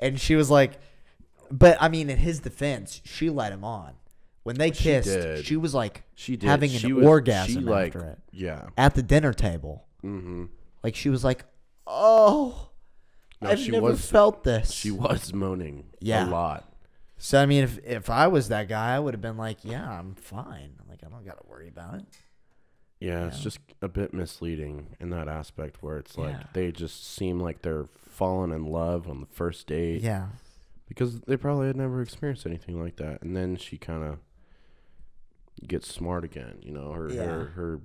[0.01, 0.78] And she was like,
[1.51, 3.93] but I mean, in his defense, she let him on.
[4.43, 5.45] When they She kissed, did.
[5.45, 8.68] she was like she did having an she was, orgasm like, after it Yeah.
[8.76, 9.84] at the dinner table.
[10.05, 10.49] Mhm.
[10.82, 11.45] Like she was like,
[11.87, 12.70] "Oh,
[13.41, 16.28] No, I've she never was felt this." she was moaning Yeah.
[16.28, 16.72] a lot.
[17.19, 19.89] So I mean, if if I was that guy, I would have been like, "Yeah,
[19.91, 20.73] I'm fine.
[20.89, 22.05] Like I don't got to worry about it."
[23.01, 26.43] Yeah, it's just a bit misleading in that aspect where it's like Yeah.
[26.55, 30.29] they just seem like they're falling in love on the first date Yeah,
[30.89, 33.21] because they probably had never experienced anything like that.
[33.21, 34.19] And then she kind of
[35.67, 37.25] gets smart again, you know, her Yeah.
[37.25, 37.81] her her Her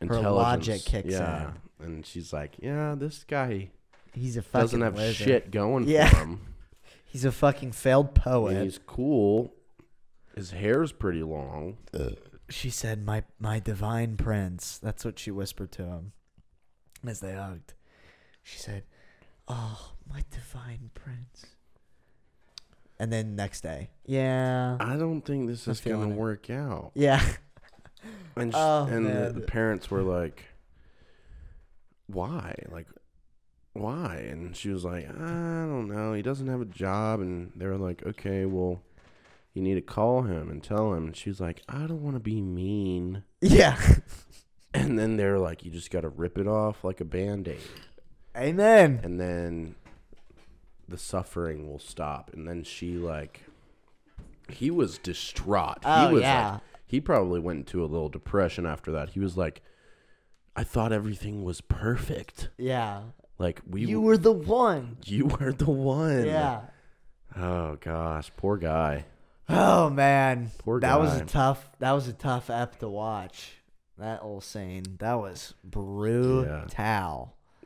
[0.00, 0.34] intelligence.
[0.68, 1.52] logic kicks yeah.
[1.78, 3.70] And she's like, "Yeah, this guy
[4.14, 5.14] he's a fucking doesn't have wizard.
[5.14, 6.08] shit going Yeah.
[6.08, 6.40] for him.
[7.16, 8.62] He's a fucking failed And poet.
[8.62, 9.54] he's cool.
[10.34, 11.78] His hair's pretty long.
[11.94, 12.10] Uh,
[12.50, 16.12] she said, "My my divine prince." That's what she whispered to him
[17.06, 17.72] as they hugged.
[18.42, 18.82] She said,
[19.48, 21.46] Oh, my divine prince.
[22.98, 26.14] And then next day, yeah, I don't think this I'm is gonna it.
[26.16, 26.90] work out.
[26.94, 27.22] yeah,
[28.36, 30.44] And sh- Oh, and the, the parents were like,
[32.08, 32.54] "Why?
[32.68, 32.88] Like,
[33.80, 35.12] why?" And she was like, "I
[35.66, 36.12] don't know.
[36.12, 38.82] He doesn't have a job." And they were like, "Okay, well,
[39.54, 42.20] you need to call him and tell him." And she's like, "I don't want to
[42.20, 43.78] be mean." yeah.
[44.74, 47.60] And then they're like, "You just got to rip it off like a band-aid."
[48.36, 49.00] Amen.
[49.02, 49.74] and then
[50.86, 53.44] the suffering will stop and then she like
[54.50, 56.50] he was distraught Oh, he was yeah.
[56.52, 59.62] like he probably went into a little depression after that he was like
[60.54, 63.00] i thought everything was perfect Yeah,
[63.38, 64.96] like we you were the one.
[65.04, 66.60] you were the one Yeah.
[67.36, 69.04] oh gosh poor guy
[69.48, 71.70] Oh man, Poor that was a tough.
[71.78, 73.52] That was a tough ep to watch.
[73.96, 74.82] That old scene.
[74.98, 76.66] That was brutal.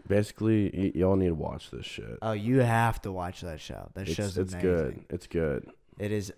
[0.07, 3.89] basically y- y'all need to watch this shit Oh, you have to watch that show.
[3.95, 4.71] That it's, show's it's amazing.
[4.71, 6.33] good it's good It is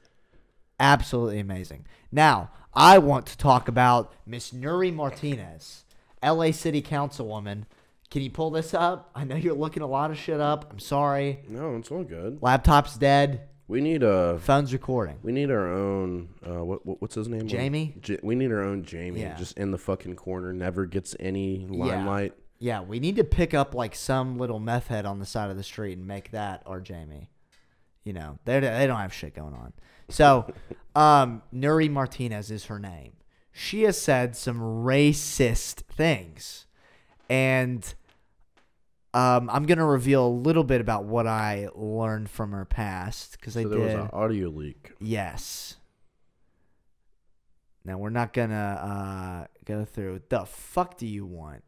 [0.78, 1.87] absolutely amazing.
[2.12, 5.85] Now, I want to talk about Miss Nury Martinez,
[6.22, 7.64] LA City Councilwoman.
[8.12, 9.10] Can you pull this up?
[9.14, 10.68] I know you're looking a lot of shit up.
[10.70, 11.38] I'm sorry.
[11.48, 13.48] no it's all good Laptop's dead.
[13.68, 15.16] we need a Phone's recording.
[15.22, 16.28] We need our own.
[16.46, 17.46] Uh, what, what what's his name?
[17.46, 17.96] Jamie?
[18.02, 19.22] J- we need our own Jamie.
[19.22, 19.34] Yeah.
[19.38, 22.34] Just in the fucking corner, never gets any limelight.
[22.58, 25.56] Yeah, we need to pick up like some little meth head on the side of
[25.56, 27.30] the street and make that our Jamie.
[28.04, 29.72] You know, they they don't have shit going on.
[30.10, 30.52] So,
[30.94, 33.14] um, Nury Martinez is her name.
[33.52, 36.66] She has said some racist things,
[37.30, 37.94] and
[39.14, 43.56] um, I'm gonna reveal a little bit about what I learned from her past because
[43.56, 44.00] I So there was did.
[44.00, 44.92] an audio leak.
[45.00, 45.76] Yes.
[47.84, 50.22] Now we're not gonna uh, go through.
[50.28, 51.64] The fuck do you want?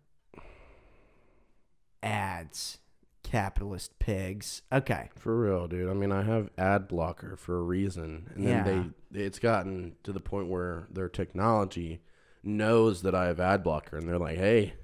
[2.03, 2.79] Ads,
[3.23, 4.63] capitalist pigs.
[4.73, 5.09] Okay.
[5.17, 5.89] For real, dude.
[5.89, 8.63] I mean, I have ad blocker for a reason, and Yeah.
[8.63, 12.01] then they it's gotten to the point where their technology
[12.43, 14.75] knows that I have ad blocker, and they're like, "Hey,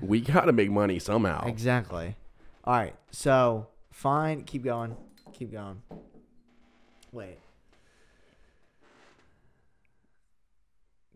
[0.00, 2.16] we gotta make money somehow." Exactly.
[2.64, 2.94] All right.
[3.10, 4.44] So fine.
[4.44, 4.96] Keep going.
[5.32, 5.82] Keep going.
[7.12, 7.38] Wait.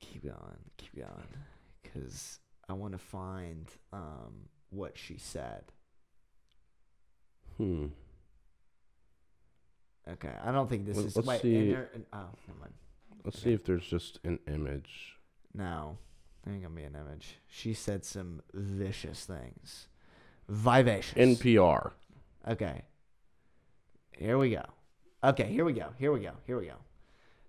[0.01, 0.57] Keep going.
[0.79, 1.27] Keep going.
[1.83, 5.65] Because I want to find um, what she said.
[7.57, 7.87] Hmm.
[10.09, 10.33] Okay.
[10.43, 11.17] I don't think this Well, is.
[11.17, 11.43] let's wait.
[11.43, 11.57] see.
[11.71, 12.73] inter- oh, never mind.
[13.25, 15.17] Let's see if there's just an image.
[15.53, 15.99] No,
[16.43, 17.39] there ain't gonna be an image.
[17.47, 19.89] She said some vicious things.
[20.49, 21.15] Vivacious.
[21.15, 21.93] NPR.
[22.49, 22.83] okay.
[24.13, 24.65] Here we go.
[25.23, 25.89] Okay, here we go.
[25.99, 26.33] Here we go.
[26.47, 26.75] Here we go.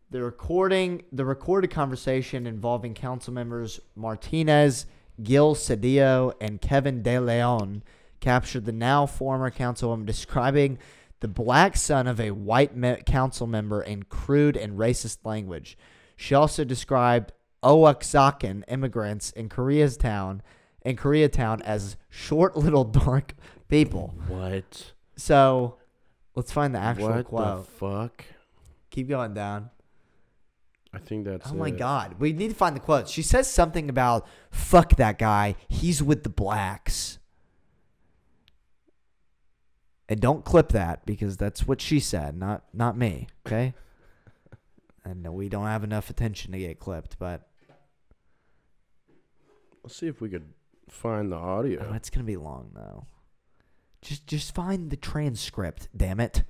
[0.10, 4.86] The recording, the recorded conversation involving council members Martinez,
[5.24, 7.84] Gil Cedillo, and Kevin De Leon
[8.20, 10.78] captured the now former councilwoman describing
[11.22, 15.78] the black son of a white me- council member in crude and racist language.
[16.16, 17.32] She also described
[17.64, 20.41] Oaxacan immigrants in Koreatown,
[20.84, 23.34] in Koreatown as short little dark
[23.68, 24.16] people.
[24.28, 24.93] What?
[25.16, 25.78] So,
[26.36, 27.66] let's find the actual what quote.
[27.66, 28.26] the fuck?
[28.89, 29.70] Keep going down.
[30.93, 31.51] I think that's.
[31.51, 31.78] Oh my it.
[31.78, 33.07] god, we need to find the quote.
[33.07, 37.20] She says something about "fuck that guy." He's with the blacks.
[40.09, 43.28] And don't clip that because that's what she said, not not me.
[43.47, 43.74] Okay.
[45.05, 47.47] and we don't have enough attention to get clipped, but
[49.84, 50.54] Let's see if we could
[50.90, 51.88] find the audio.
[51.90, 53.06] oh, it's gonna be long though.
[54.02, 55.90] Just just find the transcript.
[55.96, 56.44] Damn it.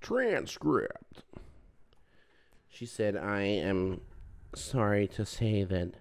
[0.00, 1.22] transcript.
[2.68, 4.00] She said, I am
[4.54, 5.94] sorry to say that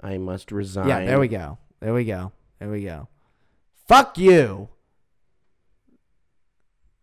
[0.00, 0.88] I must resign.
[0.88, 1.58] Yeah, there we go.
[1.80, 2.32] There we go.
[2.58, 3.08] There we go.
[3.86, 4.68] Fuck you.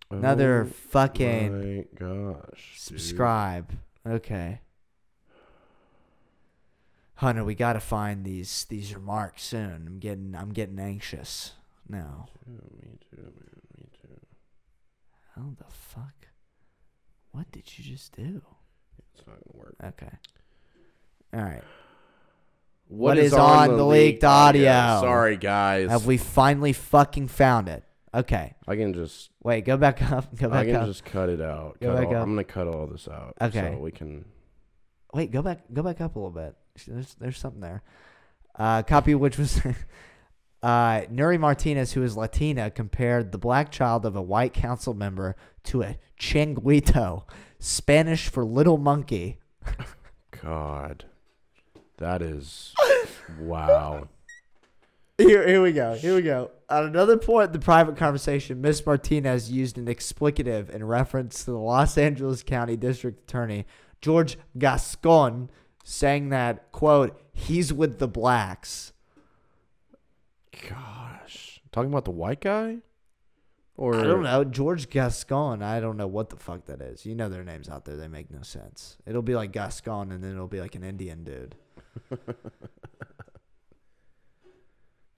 [0.10, 2.74] Another Oh fucking My gosh.
[2.74, 2.82] dude.
[2.82, 3.72] subscribe.
[4.08, 4.60] Okay.
[7.16, 9.86] Hunter, we gotta find these these remarks soon.
[9.88, 11.51] I'm getting I'm getting anxious
[11.88, 12.28] now.
[12.47, 13.61] Yeah, me too, man.
[13.78, 14.20] Me too.
[15.36, 16.28] How the fuck?
[17.32, 18.41] What did you just do?
[19.16, 19.76] It's not gonna work.
[19.84, 20.16] Okay.
[21.34, 21.64] All right.
[22.88, 24.64] what is on the leaked audio?
[25.01, 25.89] Sorry, guys.
[25.89, 27.84] Have we finally fucking found it?
[28.16, 28.53] Okay.
[28.68, 29.30] I can just.
[29.43, 30.36] Wait, go back up.
[30.36, 30.88] Go back I can up.
[30.88, 31.78] just cut it out.
[31.80, 32.24] Go Cut back all- up.
[32.24, 33.36] I'm gonna cut all this out.
[33.39, 33.74] Okay.
[33.76, 34.26] So we can.
[35.14, 36.55] Wait, go back go back up a little bit.
[36.88, 37.84] There's there's something there.
[38.55, 39.61] Uh, copy which was
[40.63, 45.36] uh, Nury Martinez, who is Latina, compared the black child of a white council member
[45.65, 47.24] to a changuito,
[47.59, 49.39] Spanish for little monkey.
[50.43, 51.05] God.
[51.97, 52.74] That is.
[53.39, 54.07] wow.
[55.17, 55.93] Here, here we go.
[55.93, 56.51] Here we go.
[56.69, 61.51] At another point in the private conversation, Miss Martinez used an explicative in reference to
[61.51, 63.65] the Los Angeles County District Attorney
[64.01, 65.49] George Gascon,
[65.84, 68.93] saying that quote he's with the blacks.
[70.69, 72.77] Gosh, talking about the white guy,
[73.75, 75.61] or I don't know George Gascon.
[75.63, 77.05] I don't know what the fuck that is.
[77.05, 78.97] You know their names out there; they make no sense.
[79.05, 81.55] It'll be like Gascon, and then it'll be like an Indian dude.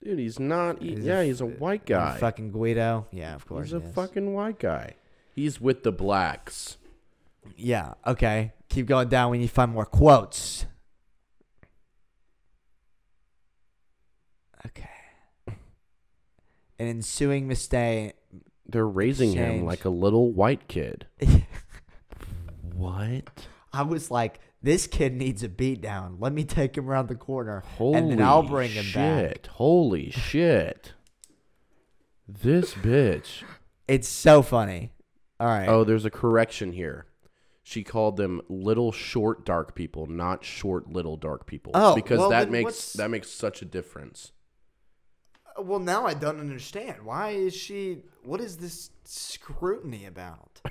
[0.02, 0.80] Dude, he's not.
[0.80, 2.16] he- He's yeah, f- he's a white guy.
[2.18, 3.06] Fucking Guido.
[3.10, 3.66] Yeah, of course.
[3.66, 4.94] he's a he fucking white guy.
[5.34, 6.76] He's with the blacks.
[7.56, 7.94] Yeah.
[8.06, 8.52] Okay.
[8.76, 9.30] Keep going down.
[9.30, 10.66] We need to find more quotes.
[14.66, 14.90] Okay.
[16.78, 18.16] An ensuing mistake.
[18.68, 21.06] They're raising him like a little white kid.
[22.74, 23.22] what?
[23.72, 26.18] I was like, this kid needs a beat down.
[26.20, 28.84] Let me take him around the corner, Holy and then I'll bring shit.
[28.84, 29.46] him back.
[29.46, 30.92] Holy shit.
[32.28, 33.42] This bitch.
[33.88, 34.92] It's so funny.
[35.40, 35.66] All right.
[35.66, 37.06] Oh, there's a correction here.
[37.68, 41.72] She called them little short dark people, not short little dark people.
[41.74, 44.30] Oh, because well, that makes what's- that makes such a difference.
[45.58, 47.02] Well, now I don't understand.
[47.04, 48.04] Why is she?
[48.22, 50.60] What is this scrutiny about?
[50.64, 50.70] Uh,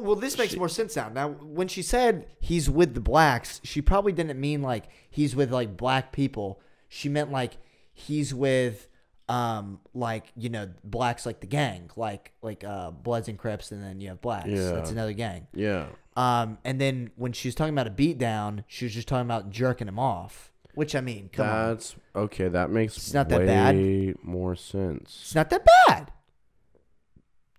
[0.00, 1.10] Well, this makes She- more sense now.
[1.10, 5.52] Now, when she said he's with the blacks, she probably didn't mean like he's with
[5.52, 6.62] like black people.
[6.88, 7.58] She meant like
[7.92, 8.88] he's with
[9.30, 13.82] um like you know blacks like the gang, like like uh Bloods and Crips, and
[13.82, 14.48] then you have blacks.
[14.48, 14.72] Yeah.
[14.72, 15.46] That's another gang.
[15.54, 15.86] Yeah.
[16.16, 19.48] Um, and then when she was talking about a beatdown, she was just talking about
[19.50, 20.52] jerking him off.
[20.74, 22.48] Which I mean, come on, That's okay.
[22.48, 24.14] That makes It's not that bad.
[24.22, 25.18] more sense.
[25.22, 26.12] it's not that bad.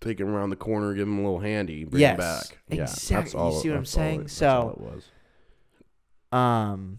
[0.00, 2.58] Take him around the corner, give him a little handy, bring Yes, him back.
[2.68, 3.16] Yeah, exactly.
[3.16, 3.54] that's all.
[3.54, 4.20] You see what I'm saying?
[4.22, 5.04] it- So- it was.
[6.32, 6.98] Um,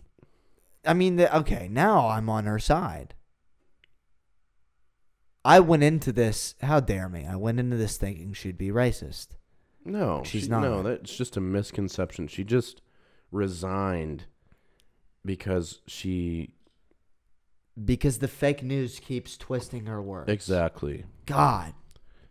[0.86, 3.13] I mean, the, okay, now I'm on her side.
[5.45, 6.55] I went into this.
[6.61, 7.25] How dare me?
[7.25, 9.29] I went into this thinking she'd be racist.
[9.85, 10.61] No, She's she, not.
[10.61, 12.27] No, that's just a misconception.
[12.27, 12.81] She just
[13.31, 14.25] resigned
[15.25, 16.53] because she
[17.83, 20.29] Because the fake news keeps twisting her words.
[20.31, 21.05] exactly.
[21.25, 21.73] God.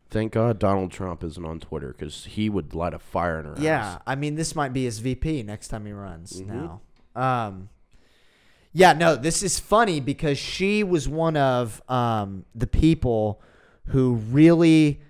[0.09, 3.55] Thank God Donald Trump isn't on Twitter because he would light a fire in her
[3.59, 3.99] Yeah.
[4.07, 6.47] I mean, this might be his VP next time he runs Mhm.
[6.47, 6.81] now.
[7.15, 7.69] Um,
[8.73, 13.41] yeah, no, this is funny because she was one of um, the people
[13.87, 15.01] who really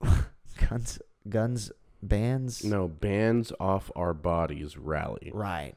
[0.68, 0.98] guns
[1.28, 1.70] guns
[2.02, 5.30] bans No, bands off our bodies rally.
[5.32, 5.74] right.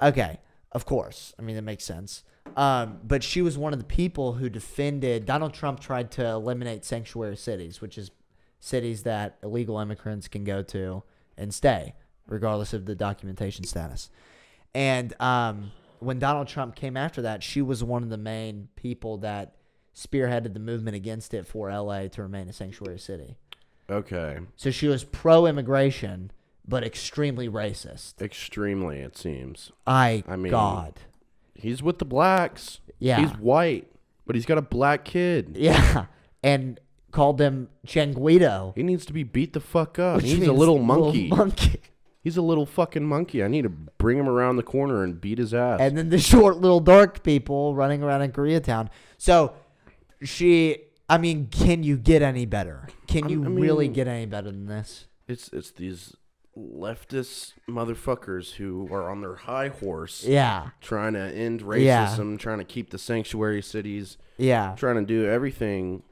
[0.00, 0.38] Okay
[0.74, 1.34] of course.
[1.38, 2.24] I mean that makes sense.
[2.56, 6.84] Um, but she was one of the people who defended donald trump tried to eliminate
[6.84, 8.10] sanctuary cities which is
[8.58, 11.02] cities that illegal immigrants can go to
[11.38, 11.94] and stay
[12.26, 14.10] regardless of the documentation status
[14.74, 15.70] and um,
[16.00, 19.54] when donald trump came after that she was one of the main people that
[19.94, 23.36] spearheaded the movement against it for la to remain a sanctuary city
[23.90, 26.30] Okay, so she was pro-immigration
[26.66, 29.70] but extremely racist extremely it seems.
[29.86, 31.00] I, I mean- God.
[31.54, 32.80] He's with the blacks.
[32.98, 33.20] Yeah.
[33.20, 33.88] He's white,
[34.26, 35.56] but he's got a black kid.
[35.58, 36.06] Yeah.
[36.44, 36.80] And
[37.12, 38.72] called him Changuido.
[38.74, 40.22] He needs to be beat the fuck up.
[40.22, 41.28] He's a little monkey.
[41.28, 41.80] monkey.
[42.22, 43.42] He's a little fucking monkey.
[43.42, 45.80] I need to bring him around the corner and beat his ass.
[45.80, 48.88] And then the short little dark people running around in Koreatown.
[49.18, 49.54] So
[50.22, 52.88] she I mean, can you get any better?
[53.06, 55.06] Can you I really get any better than this?
[55.28, 56.14] it's it's these
[56.56, 60.70] leftist motherfuckers who are on their high horse Yeah.
[60.80, 62.06] trying to end Yeah.
[62.06, 64.74] racism, trying to keep the sanctuary cities, Yeah.
[64.76, 66.02] trying to do everything.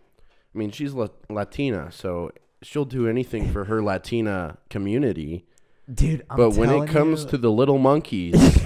[0.55, 2.31] I mean, she's La- Latina, so
[2.63, 5.47] she'll do anything for her Latina community.
[5.93, 8.63] Dude, I'm but when it telling comes you- to the little monkeys,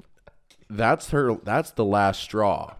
[0.70, 1.34] that's her.
[1.42, 2.74] That's the last straw.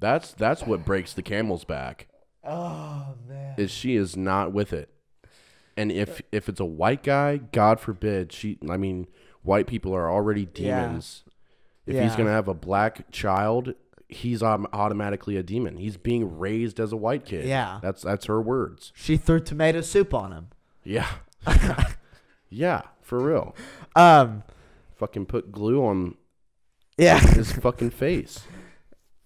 [0.00, 2.08] That's that's what breaks the camel's back.
[2.44, 3.54] Oh man.
[3.56, 4.90] Is she is not with it,
[5.76, 8.58] and if if it's a white guy, God forbid, she.
[8.68, 9.06] I mean,
[9.42, 10.86] white people are already Yeah.
[10.86, 11.24] demons.
[11.86, 12.16] If he's Yeah.
[12.18, 13.74] gonna have a black child,
[14.08, 15.76] he's automatically a demon.
[15.76, 17.46] He's being raised as a white kid.
[17.46, 17.78] Yeah.
[17.82, 18.92] that's that's her words.
[18.94, 20.48] She threw tomato soup on him.
[20.82, 21.08] Yeah,
[22.54, 23.54] yeah, for real.
[23.96, 24.42] Um
[24.96, 26.14] Fucking put glue on
[26.96, 27.18] yeah.
[27.34, 28.44] his fucking face.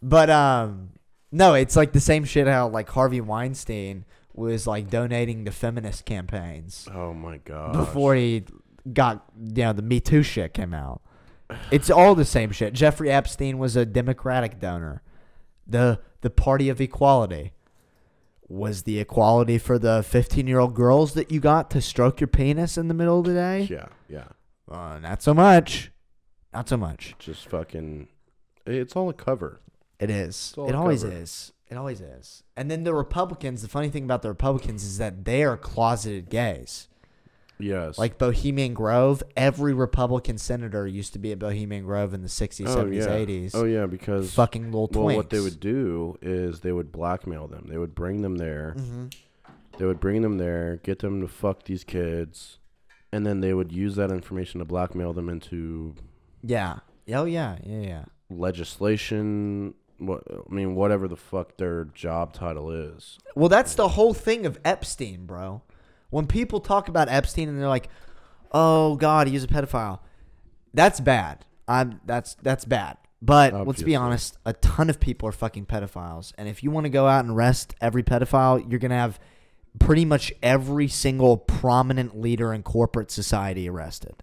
[0.03, 0.91] But um
[1.31, 4.05] no, it's like the same shit how like Harvey Weinstein
[4.35, 7.73] was like donating to feminist campaigns Oh my god.
[7.73, 8.45] before he
[8.93, 11.03] got you know the Me Too shit came out.
[11.71, 12.73] It's all the same shit.
[12.75, 15.03] Jeffrey Epstein was a Democratic donor.
[15.67, 17.53] The the Party of Equality
[18.49, 22.89] was the equality for the 15-year-old girls that you got to stroke your penis in
[22.89, 23.69] the middle of the day?
[23.71, 24.29] Yeah, yeah.
[24.71, 25.91] Uh, not so much.
[26.53, 27.15] Not so much.
[27.19, 28.09] Just fucking.
[28.67, 29.61] It's all a cover.
[29.99, 30.55] It is.
[30.57, 31.17] It always covered.
[31.17, 31.53] is.
[31.71, 32.43] It always is.
[32.57, 36.31] And then the Republicans, the funny thing about the Republicans is that they are closeted
[36.31, 36.88] gays.
[37.61, 37.99] Yes.
[37.99, 42.67] Like Bohemian Grove, every Republican senator used to be at Bohemian Grove in the 60s,
[42.69, 43.07] oh 70s, yeah.
[43.07, 43.51] 80s.
[43.55, 45.05] Oh yeah, because Fucking little twinks.
[45.05, 47.67] well, what they would do is they would blackmail them.
[47.69, 48.73] They would bring them there.
[48.73, 49.07] hmm
[49.79, 52.59] They would bring them there, get them to fuck these kids,
[53.13, 55.95] and then they would use that information to blackmail them into
[56.43, 56.79] Yeah.
[57.13, 57.59] Oh, yeah.
[57.65, 58.05] Yeah, yeah.
[58.63, 59.75] legislation.
[59.99, 63.19] What I mean, whatever the fuck their job title is.
[63.35, 65.63] Well, that's the whole thing of Epstein, bro.
[66.11, 67.89] When people talk about Epstein and they're like,
[68.53, 70.01] "Oh God, he was a pedophile,"
[70.73, 71.45] that's bad.
[71.67, 72.97] I'm that's that's bad.
[73.21, 76.85] But let's be honest, a ton of people are fucking pedophiles, and if you want
[76.85, 79.19] to go out and arrest every pedophile, you're gonna have
[79.79, 84.23] pretty much every single prominent leader in corporate society arrested.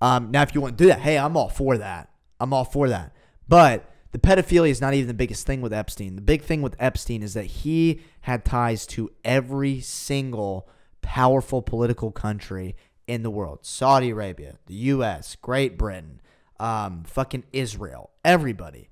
[0.00, 2.10] Um, now, if you want to do that, hey, I'm all for that.
[2.38, 3.12] I'm all for that.
[3.48, 6.16] But the pedophilia is not even the biggest thing with Epstein.
[6.16, 10.68] The big thing with Epstein is that he had ties to every single
[11.06, 12.74] powerful political country
[13.06, 16.20] in the world Saudi Arabia, the U.S., Great Britain,
[16.58, 18.90] um, fucking Israel, everybody.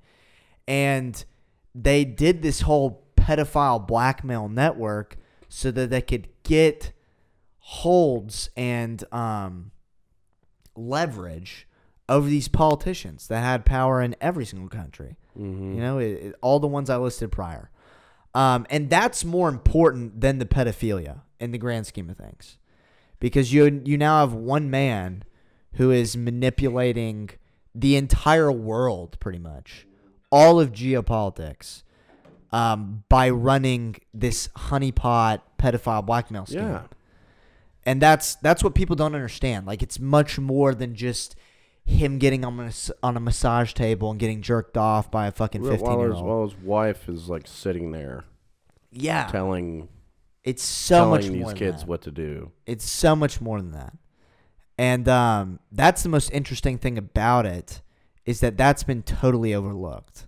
[0.69, 1.23] And
[1.75, 5.17] they did this whole pedophile blackmail network
[5.49, 6.93] so that they could get
[7.59, 9.73] holds and um,
[10.77, 11.67] leverage
[12.09, 15.17] over these politicians that had power in every single country.
[15.37, 15.75] Mm-hmm.
[15.75, 17.71] You know, it, it- all the ones I listed prior.
[18.35, 22.59] Um, and that's more important than the pedophilia in the grand scheme of things.
[23.21, 25.25] Because you you now have one man
[25.75, 27.31] who is manipulating
[27.75, 29.87] the entire world pretty much.
[30.31, 31.85] All of geopolitics
[32.53, 36.63] um, by running this honeypot pedophile blackmail scheme.
[36.63, 36.83] Yeah.
[37.87, 39.67] And that's that's what people don't understand.
[39.67, 41.37] Like it's much more than just
[41.85, 42.73] him getting on a,
[43.03, 46.27] on a massage table and getting jerked off by a fucking fifteen year his, old.
[46.27, 48.25] while his wife is like sitting there
[48.91, 49.89] Yeah, telling
[50.43, 51.89] it's so telling much these more than kids that.
[51.89, 52.53] what to do.
[52.67, 53.95] It's so much more than that.
[54.77, 57.81] And um, that's the most interesting thing about it
[58.27, 60.27] is that that's been totally overlooked.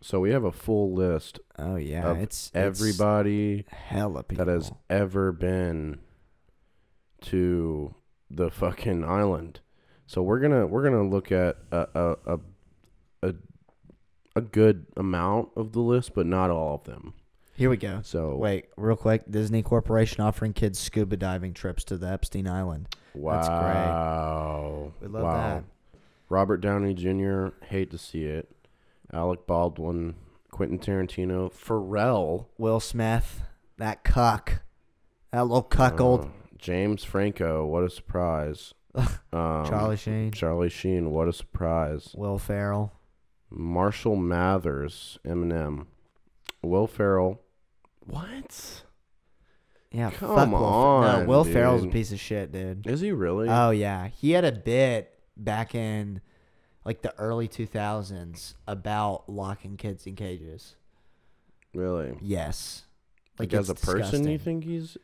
[0.00, 4.44] So we have a full list Oh yeah, of it's everybody it's hella people.
[4.44, 5.98] that has ever been
[7.22, 7.94] to
[8.30, 9.60] the fucking island.
[10.08, 12.38] So we're gonna we're gonna look at a a
[13.22, 13.34] a
[14.34, 17.12] a, good amount of the list, but not all of them.
[17.56, 18.00] Here we go.
[18.04, 19.24] So Wait, real quick.
[19.28, 22.86] Disney Corporation offering kids scuba diving trips to the Epstein Island.
[23.14, 23.58] wow, That's great.
[23.58, 24.92] Wow.
[25.00, 25.36] We love wow.
[25.36, 25.64] that.
[26.28, 27.48] Robert Downey Jr.
[27.66, 28.48] Hate to see it.
[29.12, 30.14] Alec Baldwin,
[30.52, 33.42] Quentin Tarantino, Pharrell, Will Smith,
[33.76, 34.62] that cuck,
[35.32, 37.66] that little cuckold, uh, James Franco.
[37.66, 38.74] What a surprise!
[38.94, 41.10] um, Charlie Sheen, Charlie Sheen.
[41.10, 42.12] What a surprise!
[42.16, 42.92] Will Ferrell.
[43.50, 45.86] Marshall Mathers, Eminem,
[46.62, 47.40] Will Ferrell.
[48.06, 48.82] What?
[49.90, 52.86] Yeah, Come fuck Will Fer- on, No, Will Ferrell's a piece of shit, dude.
[52.86, 53.48] Is he really?
[53.48, 56.20] Oh yeah, he had a bit back in
[56.84, 60.74] like the early 2000s about locking kids in cages.
[61.74, 62.16] really?
[62.20, 62.82] Yes.
[63.38, 64.28] Like, it's as a person, disgusting.
[64.32, 64.96] you think he's?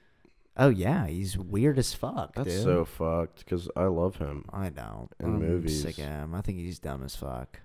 [0.57, 2.63] Oh yeah, he's weird as fuck, That's dude.
[2.63, 3.41] so fucked.
[3.41, 4.45] Because I love him.
[4.53, 5.09] I don't.
[5.19, 5.83] in I'm movies.
[5.83, 6.35] sick of him.
[6.35, 7.61] I think he's dumb as fuck.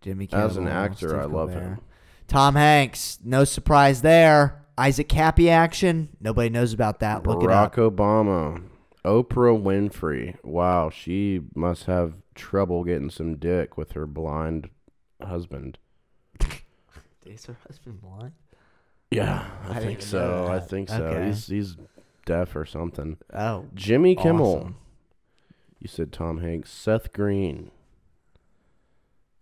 [0.00, 1.60] Jimmy As an actor, Steve I love Colbert.
[1.60, 1.80] him.
[2.28, 4.64] Tom Hanks, no surprise there.
[4.78, 6.10] Isaac Kappy action.
[6.20, 7.26] Nobody knows about that.
[7.26, 7.74] Look it up.
[7.74, 8.62] Barack Obama,
[9.04, 10.36] Oprah Winfrey.
[10.44, 14.68] Wow, she must have trouble getting some dick with her blind
[15.22, 15.78] husband.
[17.26, 18.32] Is her husband blind?
[19.10, 20.46] Yeah, I I, think so.
[20.50, 21.02] I think so.
[21.04, 21.26] Okay.
[21.26, 21.76] He's he's
[22.24, 23.18] deaf or something.
[23.32, 24.56] Oh, Jimmy Kimmel.
[24.56, 24.76] awesome.
[25.78, 26.70] You said Tom Hanks.
[26.72, 27.70] Seth Green.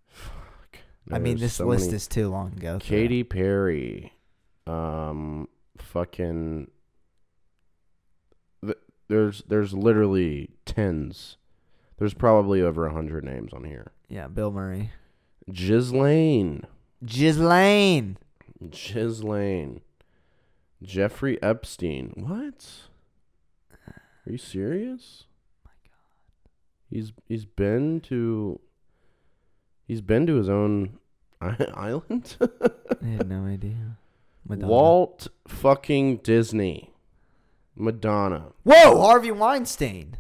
[0.07, 0.79] Fuck.
[1.11, 2.79] I mean, this so list many- is too long to go.
[2.79, 2.87] through.
[2.99, 4.13] Katy Perry.
[4.67, 5.49] Um,
[5.79, 6.71] fucking.
[8.65, 11.37] th- There's there's literally tens.
[11.99, 13.93] There's probably over a hundred names on here.
[14.09, 14.91] Yeah, Bill Murray.
[15.51, 16.65] Ghislaine.
[17.05, 18.19] Ghislaine.
[18.71, 19.81] Ghislaine.
[20.83, 22.13] Jeffrey Epstein.
[22.17, 22.67] What?
[24.27, 25.25] Are you serious?
[25.67, 26.51] Oh my God.
[26.91, 28.61] He's he's been to.
[29.87, 30.99] He's been to his own
[31.41, 32.37] island.
[32.41, 33.97] I had no idea.
[34.47, 34.71] Madonna.
[34.71, 36.91] Walt fucking Disney.
[37.77, 38.53] Madonna.
[38.63, 40.17] Whoa, Harvey Weinstein.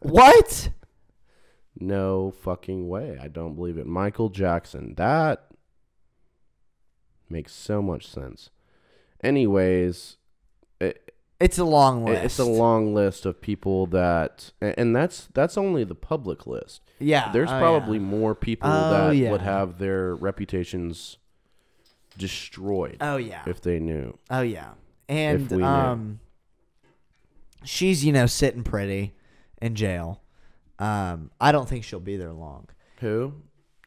[0.00, 0.70] what?
[1.74, 3.18] No fucking way.
[3.20, 3.86] I don't believe it.
[3.86, 4.94] Michael Jackson.
[4.98, 5.46] That
[7.32, 8.50] makes so much sense.
[9.22, 10.16] Anyways,
[10.80, 12.24] it, It's a long list.
[12.24, 16.82] It's a long list of people that, and that's that's only the public list.
[17.00, 17.32] Yeah.
[17.32, 18.04] There's oh, probably yeah.
[18.04, 19.30] more people Oh, that yeah.
[19.30, 21.16] would have their reputations
[22.16, 23.42] destroyed Oh yeah.
[23.46, 24.18] if they knew.
[24.30, 24.72] Oh yeah.
[25.08, 26.20] And um
[27.64, 29.14] she's, you know, sitting pretty
[29.60, 30.22] in jail.
[30.78, 32.68] Um I don't think she'll be there long.
[33.00, 33.34] Who?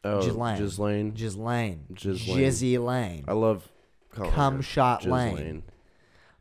[0.04, 0.58] Oh, Ghislaine.
[0.58, 1.10] Ghislaine.
[1.12, 1.84] Ghislaine.
[1.94, 2.38] Ghislaine.
[2.38, 3.24] Jizzy Lane.
[3.26, 3.68] I love
[4.10, 5.34] calling her Cum shot Ghislaine.
[5.36, 5.62] Lane.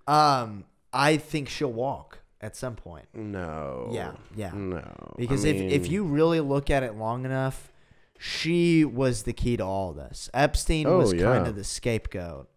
[0.08, 3.08] Um I think she'll walk at some point.
[3.14, 3.90] No.
[3.92, 4.52] Yeah, yeah.
[4.54, 5.14] No.
[5.18, 7.72] Because I if if you really look at it long enough,
[8.20, 10.30] she was the key to all this.
[10.34, 12.48] Epstein Oh, was kind of the scapegoat.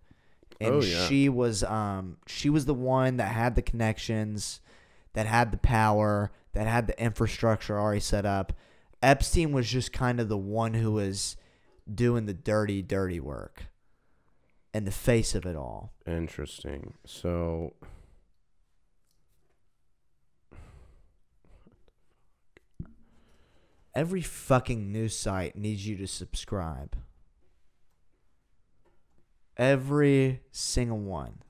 [0.60, 1.06] And Oh, yeah.
[1.06, 4.60] she was um she was the one that had the connections,
[5.14, 8.52] that had the power, that had the infrastructure already set up.
[9.02, 11.36] Epstein was just kind of the one who was
[11.92, 13.66] doing the dirty, dirty work.
[14.74, 15.94] And the face of it all.
[16.06, 16.94] Interesting.
[17.06, 17.72] So.
[23.94, 26.96] Every fucking news site needs you to subscribe.
[29.56, 31.42] Every single one.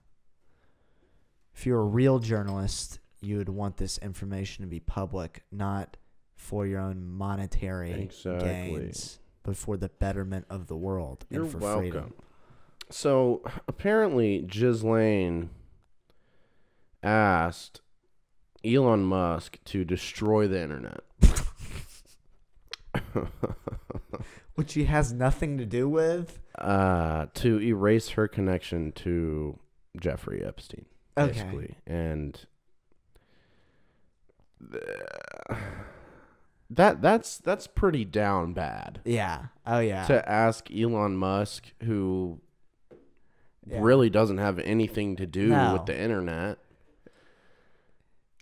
[1.55, 5.97] If you're a real journalist, you would want this information to be public, not
[6.39, 8.49] for your own monetary Exactly.
[8.49, 11.91] gains, but for the betterment of the world You're and for welcome.
[11.91, 12.15] freedom.
[12.91, 15.51] So apparently, Ghislaine
[17.03, 17.83] asked
[18.65, 21.01] Elon Musk to destroy the internet.
[24.55, 26.41] Which he has nothing to do with.
[26.59, 29.59] uh, to erase her connection to
[30.01, 30.87] Jeffrey Epstein,
[31.17, 31.33] Okay.
[31.33, 32.41] basically, and
[34.73, 34.83] th-
[36.71, 39.47] that that's that's pretty down bad Yeah.
[39.67, 40.05] Oh yeah.
[40.07, 42.41] to ask Elon Musk, who
[43.67, 43.79] Yeah.
[43.81, 45.73] really doesn't have anything to do No.
[45.75, 46.59] with the internet.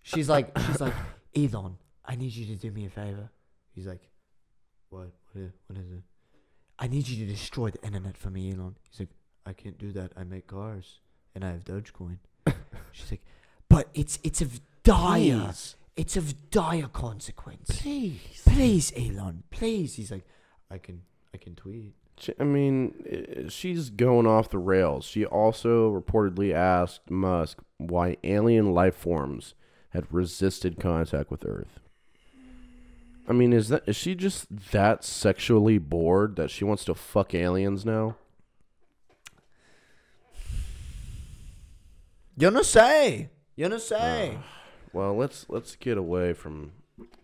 [0.03, 0.95] She's like, she's like,
[1.37, 3.31] Elon, I need you to do me a favor.
[3.73, 4.09] He's like,
[4.89, 5.11] what?
[5.33, 6.03] What is, what is it?
[6.79, 8.77] I need you to destroy the internet for me, Elon.
[8.91, 9.09] He's like,
[9.45, 10.13] I can't do that.
[10.17, 11.01] I make cars
[11.35, 12.19] and I have Dogecoin.
[12.93, 13.23] She's like,
[13.69, 15.77] but it's it's of dire, Please.
[15.97, 17.81] It's of dire consequence.
[17.81, 18.43] Please.
[18.47, 19.95] Please, Elon, please.
[19.97, 20.27] He's like,
[20.71, 21.03] I can
[21.35, 21.95] I can tweet.
[22.41, 25.05] I mean, she's going off the rails.
[25.05, 29.55] She also reportedly asked Musk why alien life forms
[29.91, 31.81] had resisted contact with Earth.
[33.29, 37.35] I mean, is that is she just that sexually bored that she wants to fuck
[37.35, 38.17] aliens now?
[42.39, 44.39] You know say, you know say.
[44.97, 46.73] Well, let's let's get away from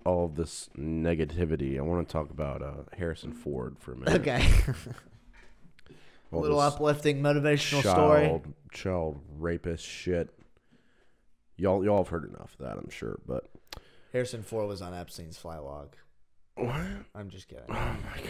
[0.04, 1.78] all of this negativity.
[1.78, 4.20] I want to talk about uh, Harrison Ford for a minute.
[4.20, 4.74] okay, a
[6.34, 8.54] All little this uplifting motivational child, story.
[8.72, 10.28] child rapist shit.
[11.56, 13.18] Y'all, y'all have heard enough of that, I'm sure.
[13.26, 13.48] But
[14.12, 15.94] Harrison Ford was on Epstein's fly log.
[16.56, 16.76] what?
[17.14, 17.64] I'm just kidding.
[17.70, 18.20] Oh my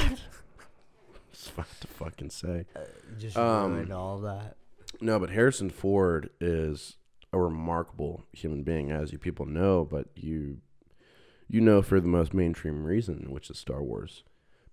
[0.00, 0.18] god!
[1.32, 2.66] It's fun to fucking say.
[3.18, 4.56] Just Um, ruined all that.
[5.00, 6.98] No, but Harrison Ford is
[7.32, 9.86] a remarkable human being, as you people know.
[9.88, 10.58] But you,
[11.48, 14.22] you know, for the most mainstream reason, which is Star Wars.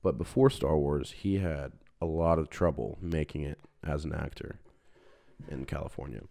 [0.01, 4.60] But before Star Wars, he had a lot of trouble making it as an actor
[5.49, 6.22] in California.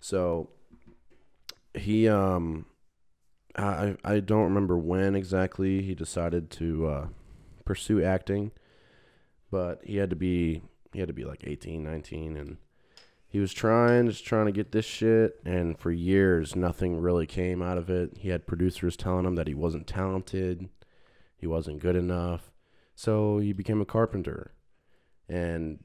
[0.00, 0.50] So
[1.74, 2.66] he, um,
[3.56, 7.06] I I don't remember when exactly he decided to uh,
[7.64, 8.52] pursue acting,
[9.50, 10.62] but he had to be
[10.92, 12.56] he had to be like 18, 19 and
[13.32, 17.62] he was trying, just trying to get this shit, and for years, nothing really came
[17.62, 18.18] out of it.
[18.18, 20.68] He had producers telling him that he wasn't talented,
[21.36, 22.50] he wasn't good enough,
[22.94, 24.52] so he became a carpenter.
[25.28, 25.78] And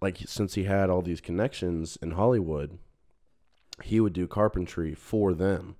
[0.00, 2.78] like since he had all these connections in Hollywood,
[3.82, 5.76] he would do carpentry for them,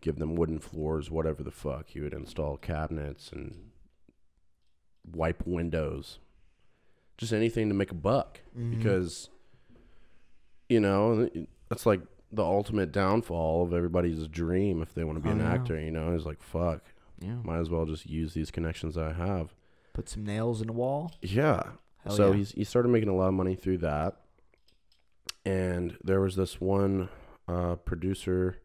[0.00, 1.88] give them wooden floors, whatever the fuck.
[1.90, 3.70] He would install cabinets and
[5.04, 6.18] wipe windows,
[7.18, 8.76] just anything to make a buck Mm-hmm.
[8.78, 9.28] because
[10.68, 11.28] you know
[11.68, 12.00] that's like
[12.32, 15.52] the ultimate downfall of everybody's dream if they want to be Oh, an yeah.
[15.52, 16.82] actor you know is like fuck
[17.20, 17.36] yeah.
[17.44, 19.54] might as well just use these connections i have
[19.94, 21.12] Put some nails in the wall.
[21.22, 21.62] yeah
[22.04, 22.36] Hell so yeah.
[22.38, 24.16] he's, he started making a lot of money through that
[25.44, 27.08] and there was this one
[27.48, 28.58] uh, producer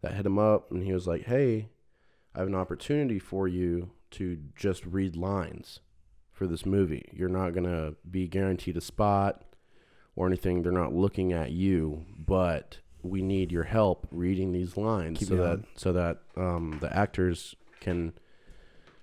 [0.00, 1.68] that hit him up and he was like hey
[2.34, 5.80] i have an opportunity for you to just read lines
[6.32, 9.42] for this movie you're not going to be guaranteed a spot
[10.16, 15.18] or anything they're not looking at you but we need your help reading these lines
[15.18, 18.12] Keep so that so that um, the actors can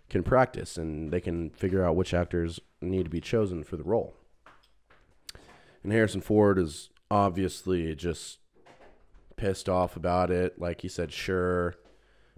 [0.10, 3.84] can practice and they can figure out which actors need to be chosen for the
[3.84, 4.14] role.
[5.82, 8.38] And Harrison Ford is obviously just
[9.36, 10.60] pissed off about it.
[10.60, 11.76] Like he said, sure,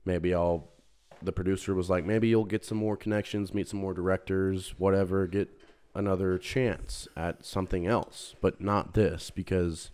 [0.06, 0.70] maybe I'll.
[1.22, 5.26] The producer was like, maybe you'll get some more connections, meet some more directors, whatever,
[5.28, 5.50] get
[5.96, 9.91] another chance at something else, but not this because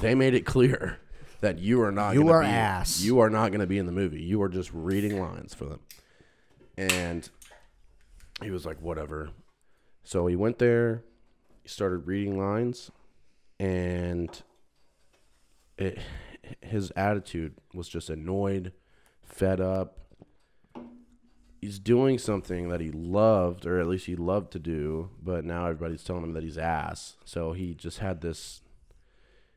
[0.00, 1.00] they made it clear
[1.40, 2.14] that you are not.
[2.14, 3.00] You are be, ass.
[3.00, 4.22] You are not going to be in the movie.
[4.22, 5.80] You are just reading lines for them.
[6.76, 7.28] And
[8.42, 9.30] he was like, whatever.
[10.04, 11.02] So he went there,
[11.62, 12.90] he started reading lines,
[13.60, 14.30] and
[15.76, 15.98] it,
[16.62, 18.72] his attitude was just annoyed,
[19.22, 19.98] fed up.
[21.60, 25.64] He's doing something that he loved, or at least he loved to do, but now
[25.66, 27.16] everybody's telling him that he's ass.
[27.24, 28.62] So he just had this,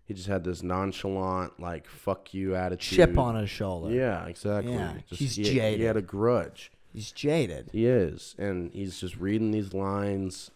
[0.05, 2.95] he just had this nonchalant, like "fuck you" attitude.
[2.97, 3.93] Chip on his shoulder.
[3.93, 4.73] Yeah, exactly.
[4.73, 6.71] Yeah, Just- he's he, He had a grudge.
[6.91, 7.69] He's jaded.
[7.71, 10.49] He is, and he's just reading these lines,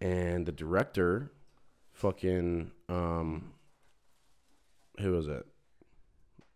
[0.00, 1.30] and the director,
[1.92, 3.52] fucking, um,
[5.00, 5.44] who was it?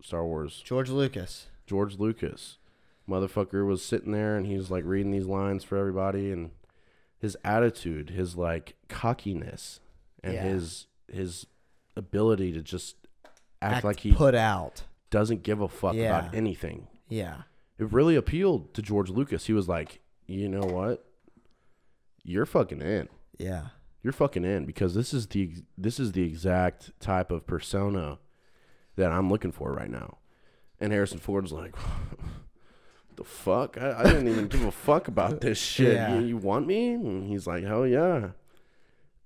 [0.00, 0.62] Star Wars.
[0.64, 1.48] George Lucas.
[1.66, 2.56] George Lucas,
[3.08, 6.50] motherfucker was sitting there, and he's like reading these lines for everybody, and
[7.18, 9.80] his attitude, his like cockiness,
[10.22, 10.42] and Yeah.
[10.44, 11.46] his his
[11.96, 12.96] ability to just
[13.60, 14.84] act, Act like he put out.
[15.10, 16.18] doesn't give a fuck Yeah.
[16.20, 17.42] about anything Yeah.
[17.78, 19.46] it really appealed to George Lucas.
[19.46, 21.04] He was like, you know what?
[22.24, 23.08] You're fucking in.
[23.38, 23.68] Yeah.
[24.02, 28.18] You're fucking in because this is the this is the exact type of persona
[28.96, 30.18] that I'm looking for right now.
[30.80, 31.74] And Harrison Ford's like,
[33.22, 33.76] the fuck?
[33.78, 35.94] I, I didn't even give a fuck about this shit.
[35.94, 36.18] Yeah.
[36.18, 36.92] You, you want me?
[36.94, 38.30] And he's like, hell yeah.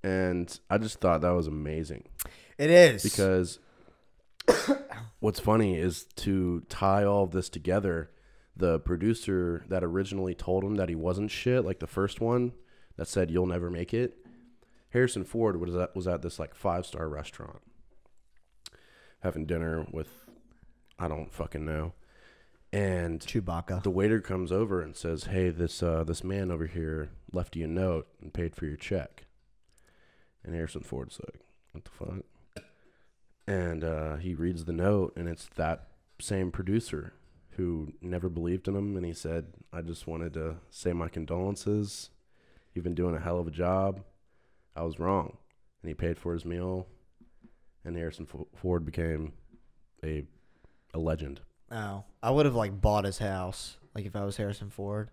[0.02, 2.04] And I just thought that was amazing
[2.58, 3.02] It is.
[3.02, 3.58] because
[5.20, 8.10] what's funny is to tie all of this together
[8.56, 12.52] the producer that originally told him that he wasn't shit like the first one
[12.96, 14.16] that said you'll never make it
[14.90, 17.60] harrison ford was at, was at this like five star restaurant
[19.20, 20.08] having dinner with
[20.98, 21.92] i don't fucking know
[22.76, 23.82] and Chewbacca.
[23.82, 27.64] the waiter comes over and says, "Hey, this uh, this man over here left you
[27.64, 29.24] a note and paid for your check."
[30.44, 31.40] And Harrison Ford's like,
[31.72, 32.64] "What the fuck?"
[33.46, 35.88] And uh, he reads the note, and it's that
[36.20, 37.14] same producer
[37.52, 42.10] who never believed in him, and he said, "I just wanted to say my condolences.
[42.74, 44.04] You've been doing a hell of a job.
[44.74, 45.38] I was wrong."
[45.82, 46.88] And he paid for his meal,
[47.84, 49.32] and Harrison Ford became
[50.04, 50.24] a
[50.92, 51.40] a legend.
[51.70, 53.76] Oh, I would have like bought his house.
[53.94, 55.10] Like if I was Harrison Ford,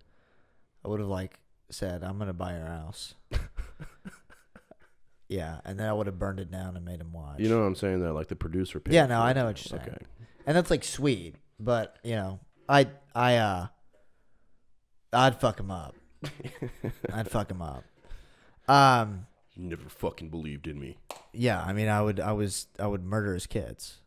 [0.84, 1.40] I would have like
[1.70, 3.16] said, "I'm gonna buy your house."
[5.30, 7.40] yeah, and then I would have burned it down and made him watch.
[7.40, 8.02] You know what I'm saying?
[8.02, 8.80] That like the producer.
[8.80, 9.90] Paid Yeah, no, I know what you're saying.
[9.96, 10.06] Okay.
[10.46, 12.40] and that's like sweet, but you know,
[12.70, 13.68] I I uh,
[15.12, 15.96] I'd fuck him up.
[17.14, 17.84] I'd fuck him up.
[18.68, 19.26] Um,
[19.56, 20.98] You never fucking believed in me.
[21.34, 23.98] yeah, I mean, I would, I was, I would murder his kids.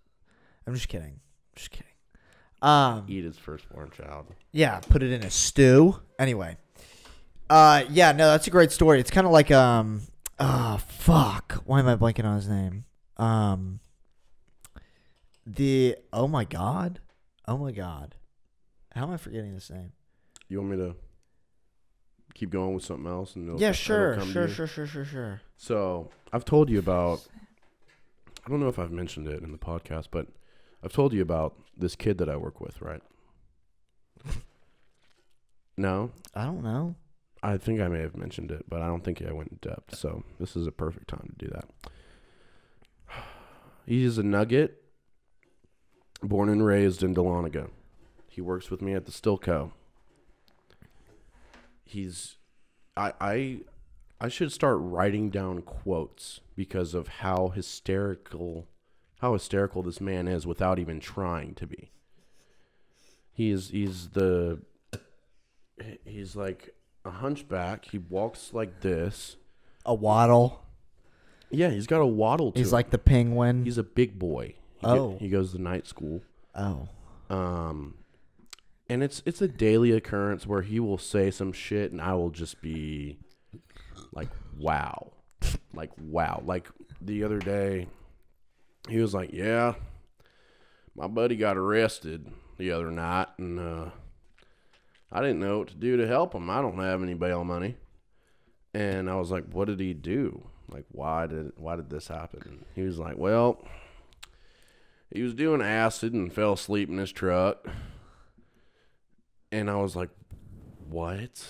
[0.67, 1.21] I'm just kidding.
[1.55, 1.87] Just kidding.
[2.63, 4.27] Um, Eat his firstborn child.
[4.53, 6.01] Yeah, put it in a stew.
[6.19, 6.57] Anyway.
[7.49, 8.99] Uh yeah, no, that's a great story.
[8.99, 10.01] It's kind of like um
[10.41, 11.63] oh fuck.
[11.65, 12.85] Why am I blanking on his name?
[13.19, 13.81] Um
[15.47, 17.01] the oh my god.
[17.47, 18.17] Oh my god.
[18.95, 19.93] How am I forgetting this name?
[20.49, 20.97] You want me to
[22.35, 23.37] keep going with something else?
[23.37, 24.19] And it'll- yeah, sure.
[24.25, 25.41] Sure, sure, sure, sure, sure.
[25.57, 27.21] So I've told you about.
[28.45, 30.29] I don't know if I've mentioned it in the podcast, but
[30.87, 33.03] I've told you about this kid that I work with, right?
[35.77, 36.95] no, I don't know.
[37.43, 39.97] I think I may have mentioned it, but I don't think I went in depth.
[39.97, 41.69] So this is a perfect time to do that.
[43.85, 44.81] He is a nugget,
[46.23, 47.69] born and raised in Dahlonega.
[48.29, 49.73] He works with me at the Stillco.
[51.85, 52.37] He's,
[52.97, 53.59] I, I,
[54.21, 58.69] I should start writing down quotes because of how hysterical,
[59.21, 61.91] how hysterical this man is without even trying to be.
[63.33, 64.61] He is, he's the,
[66.05, 66.75] he's like
[67.05, 67.87] a hunchback.
[67.87, 69.37] He walks like this.
[69.85, 70.63] A waddle.
[71.51, 72.73] Yeah, he's got a waddle He's him.
[72.73, 73.65] like the penguin.
[73.65, 74.55] he's a big boy.
[74.79, 75.17] He go- Oh.
[75.21, 76.23] he goes to night school.
[76.55, 76.89] oh.
[77.29, 77.95] Um,
[78.89, 82.31] and it's it's a daily occurrence where he will say some shit, and I will
[82.31, 83.19] just be
[84.13, 85.11] like, "Wow,"
[85.75, 86.69] like "Wow." Like
[87.01, 87.89] the other day,
[88.89, 89.75] he was like, "Yeah,
[90.95, 92.27] my buddy got arrested
[92.59, 93.91] the other night, and uh,
[95.13, 96.51] I didn't know what to do to help him.
[96.51, 97.77] I don't have any bail money."
[98.75, 100.49] And I was like, "What did he do?
[100.69, 103.63] Like, why did why did this happen?" And he was like, "Well."
[105.13, 107.67] he was doing acid and fell asleep in his truck.
[109.53, 110.11] And I was like,
[110.89, 111.45] "What?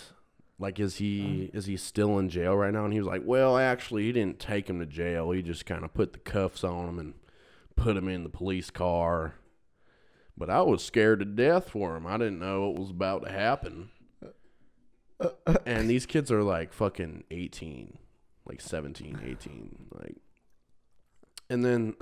[0.59, 3.57] Like is he is he still in jail right now?" And he was like, "Well,
[3.57, 5.31] actually, he didn't take him to jail.
[5.31, 7.15] He just kind of put the cuffs on him and
[7.77, 9.35] put him in the police car.
[10.37, 12.07] But I was scared to death for him.
[12.07, 13.91] I didn't know what was about to happen.
[15.65, 17.97] And these kids are like fucking 18,
[18.47, 20.17] like 17, 18, like
[21.49, 21.95] and then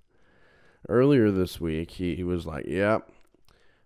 [0.88, 3.08] earlier this week he, he was like, "Yep,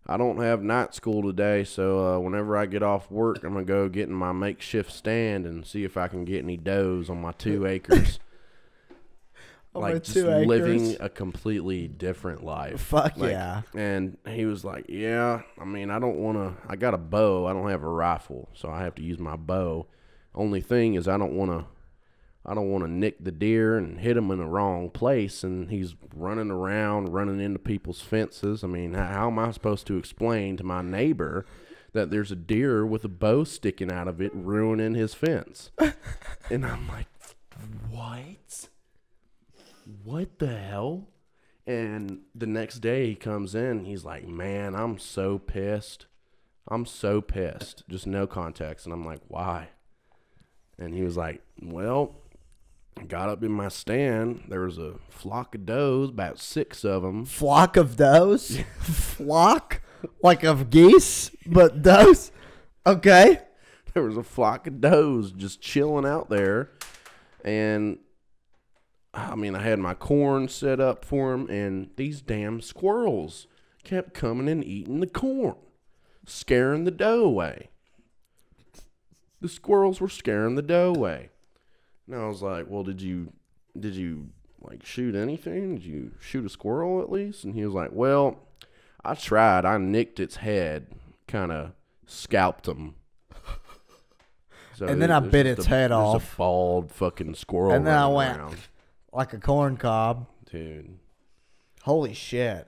[0.06, 3.64] I don't have night school today, so uh, whenever I get off work, I'm gonna
[3.64, 7.20] go get in my makeshift stand and see if I can get any does on
[7.20, 8.18] my two acres."
[9.72, 12.80] On like just living a completely different life.
[12.80, 13.62] Fuck Like, yeah.
[13.74, 16.60] And he was like, "Yeah, I mean, I don't want to.
[16.68, 17.46] I got a bow.
[17.46, 19.86] I don't have a rifle, so I have to use my bow.
[20.34, 21.66] Only thing is, I don't want to.
[22.44, 25.44] I don't want to nick the deer and hit him in the wrong place.
[25.44, 28.64] And he's running around, running into people's fences.
[28.64, 31.44] I mean, how, how am I supposed to explain to my neighbor
[31.92, 35.70] that there's a deer with a bow sticking out of it, ruining his fence?
[36.50, 37.06] and I'm like,
[37.90, 38.68] what?
[40.04, 41.08] What the hell?
[41.66, 46.06] And the next day he comes in, he's like, Man, I'm so pissed.
[46.68, 47.84] I'm so pissed.
[47.88, 48.86] Just no context.
[48.86, 49.68] And I'm like, Why?
[50.78, 52.14] And he was like, Well,
[52.98, 54.44] I got up in my stand.
[54.48, 57.24] There was a flock of does, about six of them.
[57.24, 58.58] Flock of does?
[58.80, 59.80] Flock?
[60.22, 62.32] Like of geese, but does?
[62.86, 63.40] Okay.
[63.92, 66.70] There was a flock of does just chilling out there.
[67.44, 67.98] And
[69.12, 73.46] I mean, I had my corn set up for them, and these damn squirrels
[73.82, 75.56] kept coming and eating the corn,
[76.26, 77.70] scaring the doe away.
[79.40, 81.30] The squirrels were scaring the doe away.
[82.06, 83.32] And I was like, "Well, did you,
[83.78, 84.28] did you
[84.60, 85.76] like shoot anything?
[85.76, 88.38] Did you shoot a squirrel at least?" And he was like, "Well,
[89.04, 89.64] I tried.
[89.64, 90.88] I nicked its head,
[91.26, 91.72] kind of
[92.06, 92.94] scalped him."
[94.76, 96.34] So And then I bit its a- head off.
[96.34, 97.72] A bald fucking squirrel.
[97.72, 98.56] And then I went- around.
[99.12, 100.26] Like a corn cob.
[100.50, 100.98] dude.
[101.82, 102.66] Holy shit.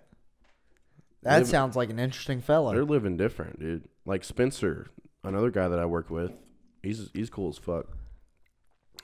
[1.23, 2.75] That sounds like an interesting fella.
[2.75, 3.85] They're living different, dude.
[4.05, 4.89] Like Spencer,
[5.23, 6.33] another guy that I work with,
[6.83, 7.87] he's he's cool as fuck.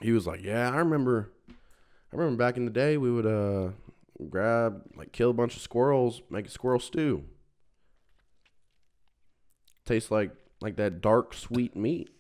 [0.01, 3.71] He was like, "Yeah, I remember, I remember back in the day, we would uh
[4.29, 7.23] grab like kill a bunch of squirrels, make a squirrel stew.
[9.85, 12.11] Tastes like like that dark sweet meat,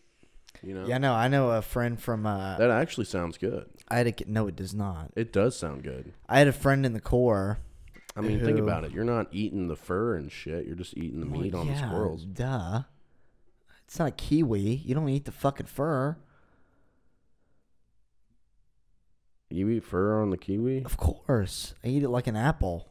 [0.62, 0.86] you know.
[0.86, 2.24] Yeah, no, I know a friend from.
[2.24, 3.68] Uh, That actually sounds good.
[3.90, 5.10] I had a no, it does not.
[5.16, 6.12] It does sound good.
[6.28, 7.58] I had a friend in the Corps.
[8.16, 8.92] I mean, think about it.
[8.92, 10.66] You're not eating the fur and shit.
[10.66, 12.24] You're just eating the Well, meat on the squirrels.
[12.24, 12.82] Duh.
[13.86, 14.60] It's not a kiwi.
[14.84, 16.16] You don't eat the fucking fur.
[19.50, 20.82] You eat fur on the kiwi?
[20.84, 22.88] Of course, I eat it like an apple.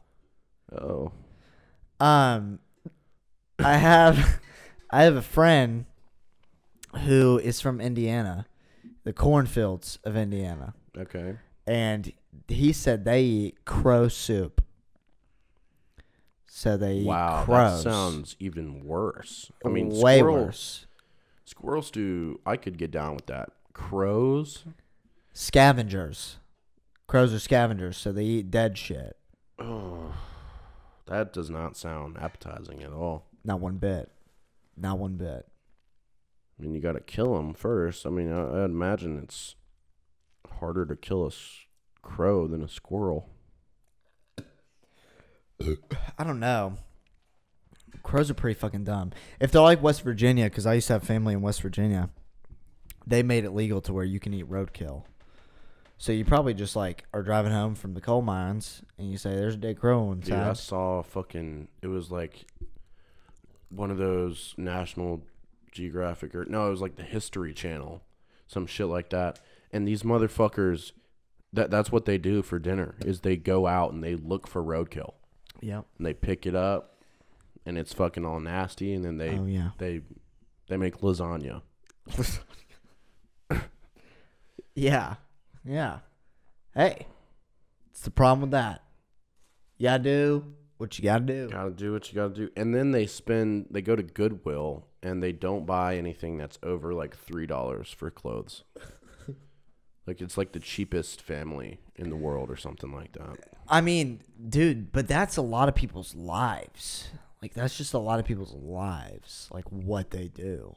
[0.71, 1.11] Oh,
[1.99, 2.59] Um,
[3.59, 4.39] I have,
[4.89, 5.85] I have a friend
[7.05, 8.47] who is from Indiana,
[9.03, 11.35] the cornfields of Indiana, okay.
[11.65, 12.11] and
[12.47, 14.61] he said they eat crow soup.
[16.49, 17.83] So they eat Wow, crows.
[17.83, 19.51] that sounds even worse.
[19.65, 20.85] I mean, way squirrel, worse.
[21.45, 22.39] Squirrels do.
[22.45, 23.49] I could get down with that.
[23.73, 24.63] Crows.
[25.33, 26.37] Scavengers.
[27.05, 29.17] Crows are scavengers, so they eat dead shit.
[29.59, 30.13] Oh,
[31.05, 33.27] that does not sound appetizing at all.
[33.45, 34.09] Not one bit.
[34.75, 35.45] Not one bit.
[36.59, 38.05] I mean, you got to kill them first.
[38.05, 39.55] I mean, I, I'd imagine it's
[40.59, 41.65] harder to kill a s-
[42.01, 43.29] crow than a squirrel.
[46.17, 46.75] I don't know.
[48.03, 49.11] Crows are pretty fucking dumb.
[49.39, 52.09] If they're like West Virginia, because I used to have family in West Virginia,
[53.05, 55.03] they made it legal to where you can eat roadkill.
[55.97, 59.31] So you probably just like are driving home from the coal mines and you say,
[59.35, 61.69] "There's a dead crow Dude, I inside." saw fucking.
[61.81, 62.45] It was like
[63.69, 65.23] one of those National
[65.71, 68.03] Geographic or no, it was like the History Channel,
[68.45, 69.39] some shit like that.
[69.71, 70.91] And these motherfuckers,
[71.53, 74.63] that that's what they do for dinner is they go out and they look for
[74.63, 75.13] roadkill
[75.61, 75.85] Yep.
[75.97, 77.01] and they pick it up,
[77.65, 79.71] and it's fucking all nasty, and then they oh yeah.
[79.77, 80.01] they
[80.69, 81.61] they make lasagna.
[84.75, 85.15] Yeah.
[85.65, 85.99] Yeah.
[86.75, 87.07] Hey,
[87.89, 88.83] it's the problem with that.
[89.79, 91.49] You gotta do what you gotta do.
[91.49, 93.65] Gotta do what you gotta do, and then they spend.
[93.71, 98.11] They go to Goodwill and they don't buy anything that's over like three dollars for
[98.11, 98.63] clothes.
[100.07, 103.37] like it's like the cheapest family in the world or something like that.
[103.67, 107.09] I mean, dude, but that's a lot of people's lives.
[107.41, 109.47] Like that's just a lot of people's lives.
[109.51, 110.73] Like what they do,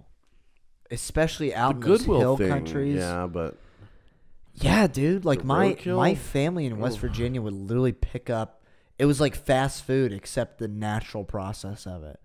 [0.90, 2.96] especially out in the those hill thing, countries.
[2.96, 3.56] yeah, but
[4.54, 5.24] Yeah, dude.
[5.24, 5.96] Like my roadkill?
[5.96, 6.98] my family in West.
[6.98, 8.62] Virginia would literally pick up.
[8.98, 12.20] It was like fast food, except the natural process of it,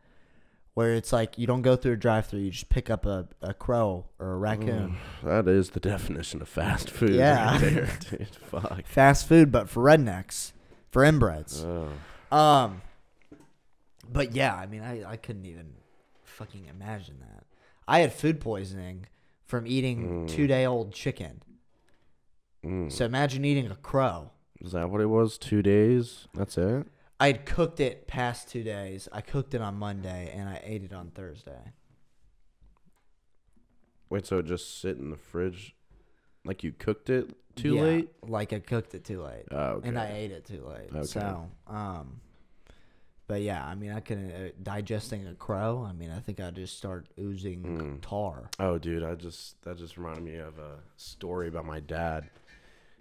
[0.75, 2.41] where it's like you don't go through a drive-through.
[2.41, 4.97] You just pick up a, a crow or a raccoon.
[5.23, 7.11] that is the definition of fast food.
[7.15, 7.51] Yeah.
[7.53, 8.27] right there, dude.
[8.27, 8.85] Fuck.
[8.85, 10.51] Fast food, but for rednecks.
[10.91, 11.65] for inbreds.
[11.65, 12.37] Oh.
[12.37, 12.81] Um,
[14.11, 15.73] but yeah, I mean, I, I couldn't even
[16.23, 17.45] fucking imagine that.
[17.87, 19.05] I had food poisoning
[19.45, 20.29] from eating Mm.
[20.29, 21.41] two day old chicken.
[22.65, 22.91] Mm.
[22.91, 24.31] So imagine eating a crow.
[24.59, 25.37] Is that what it was?
[25.37, 26.27] Two days?
[26.33, 26.87] That's it?
[27.19, 29.07] I had cooked it past two days.
[29.11, 31.71] I cooked it on Monday and I ate it on Thursday.
[34.09, 35.75] Wait, so it just sit in the fridge?
[36.43, 38.09] Like you cooked it too Yeah, late?
[38.27, 39.45] Like I cooked it too late.
[39.51, 39.87] Oh, okay.
[39.87, 40.89] And I ate it too late.
[40.93, 41.05] Okay.
[41.05, 42.19] So, um,
[43.27, 45.83] but yeah, I mean, I couldn't uh, digesting a crow.
[45.87, 48.01] I mean, I think I just start oozing Mm.
[48.01, 48.49] tar.
[48.59, 52.29] Oh, dude, I just that just reminded me of a story about my dad.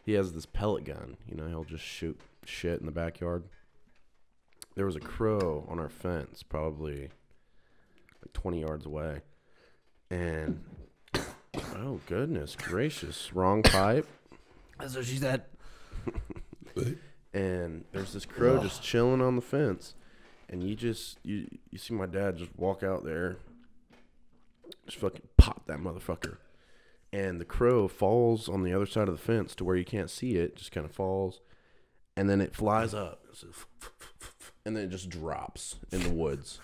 [0.07, 1.17] He has this pellet gun.
[1.29, 3.43] You know, he'll just shoot shit in the backyard.
[4.75, 7.11] There was a crow on our fence, probably
[8.23, 9.21] like 20 yards away,
[10.11, 10.65] and
[11.77, 14.07] oh goodness gracious, wrong pipe.
[14.79, 15.45] That's what she said.
[17.33, 19.95] and there's this crow just chilling on the fence.
[20.49, 23.39] And you just you you see my dad just walk out there
[24.87, 26.37] just fucking pop that motherfucker.
[27.13, 30.11] And the crow falls on the other side of the fence to where you can't
[30.11, 31.41] see it just kind of falls.
[32.17, 33.25] And then it flies up
[34.65, 36.61] and then it just drops in the woods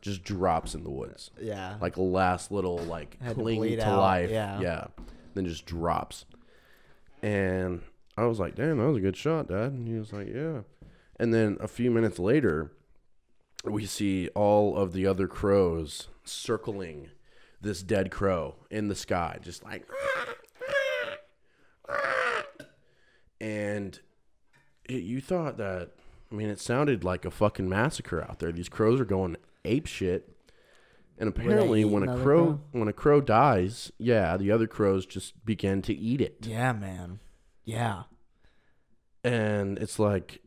[0.00, 1.76] just drops in the woods Yeah.
[1.80, 4.30] like last little like Had to cling bleed to out, life.
[4.30, 4.58] yeah.
[4.60, 4.86] yeah.
[5.34, 6.24] Then just drops.
[7.22, 7.82] And
[8.16, 10.62] I was like, "Damn, that was a good shot, Dad." And he was like, "Yeah."
[11.20, 12.72] And then a few minutes later,
[13.62, 17.10] we see all of the other crows circling
[17.60, 19.86] this dead crow in the sky, just like.
[23.40, 23.98] And
[24.84, 25.92] it, you thought that,
[26.30, 28.52] I mean, it sounded like a fucking massacre out there.
[28.52, 30.28] These crows are going ape shit.
[31.18, 32.60] And apparently, when a crow, crow?
[32.72, 37.18] when a crow dies, yeah, the other crows just begin to eat it, yeah, man.
[37.64, 38.04] Yeah.
[39.22, 40.40] and it's like,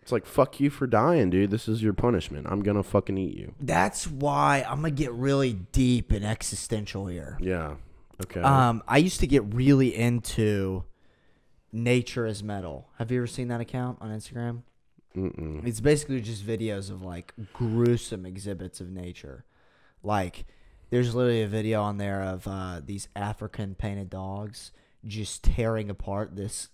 [0.00, 1.50] it's like fuck you for dying, dude.
[1.50, 2.46] This is your punishment.
[2.48, 3.54] I'm gonna fucking eat you.
[3.58, 7.36] That's why I'm gonna get really deep and existential here.
[7.40, 7.74] Yeah.
[8.22, 8.40] Okay.
[8.40, 10.84] Um, I used to get really into
[11.72, 12.88] nature as metal.
[12.98, 14.62] Have you ever seen that account on Instagram?
[15.16, 15.66] Mm-mm.
[15.66, 19.44] It's basically just videos of like gruesome exhibits of nature.
[20.02, 20.44] Like,
[20.90, 24.72] there's literally a video on there of uh, these African painted dogs
[25.06, 26.68] just tearing apart this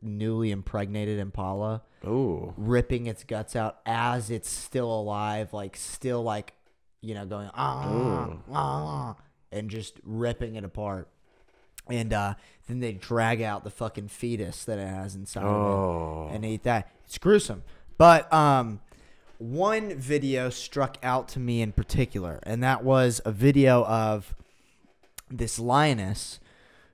[0.00, 2.54] newly impregnated impala, Oh.
[2.56, 6.54] ripping its guts out as it's still alive, like still like,
[7.00, 8.42] you know, going ah Ooh.
[8.52, 9.16] ah,
[9.52, 11.08] and just ripping it apart.
[11.88, 12.34] And uh,
[12.68, 16.30] then they drag out the fucking fetus that it has inside of it Oh.
[16.32, 16.90] and eat that.
[17.04, 17.62] It's gruesome.
[18.02, 18.80] But um,
[19.38, 24.34] one video struck out to me in particular, and that was a video of
[25.30, 26.40] this lioness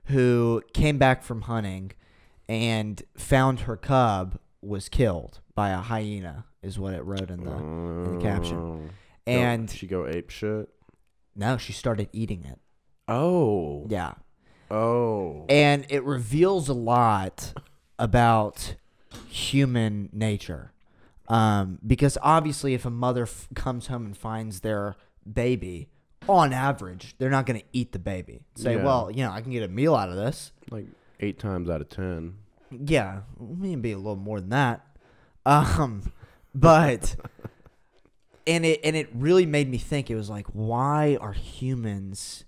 [0.03, 1.93] who came back from hunting
[2.47, 7.55] and found her cub was killed by a hyena, is what it wrote in the
[7.55, 8.57] in the caption.
[8.59, 8.89] Oh.
[9.25, 10.69] And she go ape shit.
[11.35, 12.59] no, she started eating it.
[13.07, 13.87] Oh.
[13.89, 14.13] Yeah.
[14.69, 15.47] Oh.
[15.49, 17.55] and it reveals a lot
[17.97, 18.75] about
[19.27, 20.71] human nature
[21.29, 24.95] um, because obviously if a mother f- comes home and finds their
[25.31, 25.87] baby
[26.27, 28.41] on average they're not going to eat the baby.
[28.55, 28.83] Say Yeah.
[28.83, 30.51] well you know i can get a meal out of this.
[30.69, 30.85] Like
[31.19, 32.35] eight times out of ten.
[32.71, 34.85] yeah maybe a little more than that.
[35.45, 36.11] Um,
[36.55, 37.15] but
[38.47, 40.09] and it and it really made me think.
[40.09, 42.45] It was like why are humans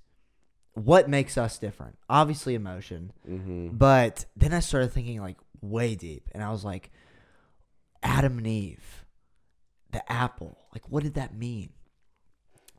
[0.74, 1.98] what makes us different?
[2.10, 3.12] Obviously emotion.
[3.30, 3.70] Mm-hmm.
[3.78, 6.92] but then I started thinking like way deep, and I was like,
[8.04, 9.06] Adam and Eve,
[9.92, 10.58] the apple.
[10.74, 11.72] Like, what did that mean?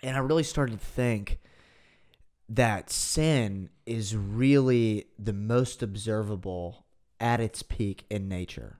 [0.03, 1.39] And I really started to think
[2.49, 6.85] that sin is really the most observable
[7.21, 8.79] at its peak in nature.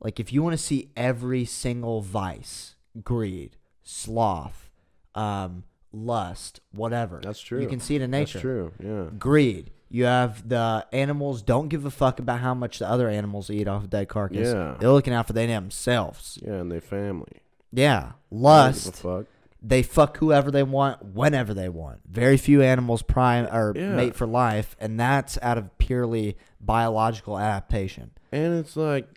[0.00, 4.70] Like, if you want to see every single vice, greed, sloth,
[5.14, 7.60] um, lust, whatever, That's true.
[7.60, 8.72] You can see it in nature That's true.
[8.82, 9.06] Yeah.
[9.18, 9.70] greed.
[9.90, 13.66] You have the animals don't give a fuck about how much the other animals eat
[13.66, 14.48] off a dead carcass.
[14.48, 14.76] Yeah.
[14.78, 16.38] They're looking out for they themselves.
[16.42, 17.40] Yeah, and their family.
[17.72, 18.00] Yeah.
[18.00, 18.96] They give a Lust.
[18.96, 19.26] fuck.
[19.62, 22.00] They fuck whoever they want, whenever they want.
[22.06, 23.94] Very few animals prime or Yeah.
[23.96, 28.10] mate for life, and that's out of purely biological adaptation.
[28.30, 29.08] And it's like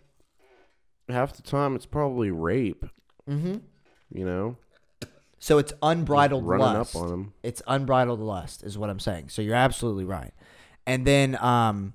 [1.08, 2.86] half the time it's probably rape.
[3.28, 3.56] Mm-hmm.
[4.14, 4.56] You know,
[5.42, 6.94] So it's unbridled running lust.
[6.94, 7.34] up on them.
[7.42, 9.30] It's unbridled lust, is what I'm saying.
[9.30, 10.32] So you're absolutely right.
[10.86, 11.94] And then, um,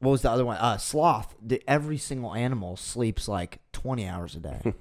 [0.00, 0.58] what was the other one?
[0.58, 1.34] Uh, sloth.
[1.42, 4.74] The, every single animal sleeps like 20 hours a day.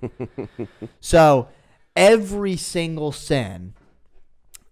[1.00, 1.48] so
[1.96, 3.74] every single sin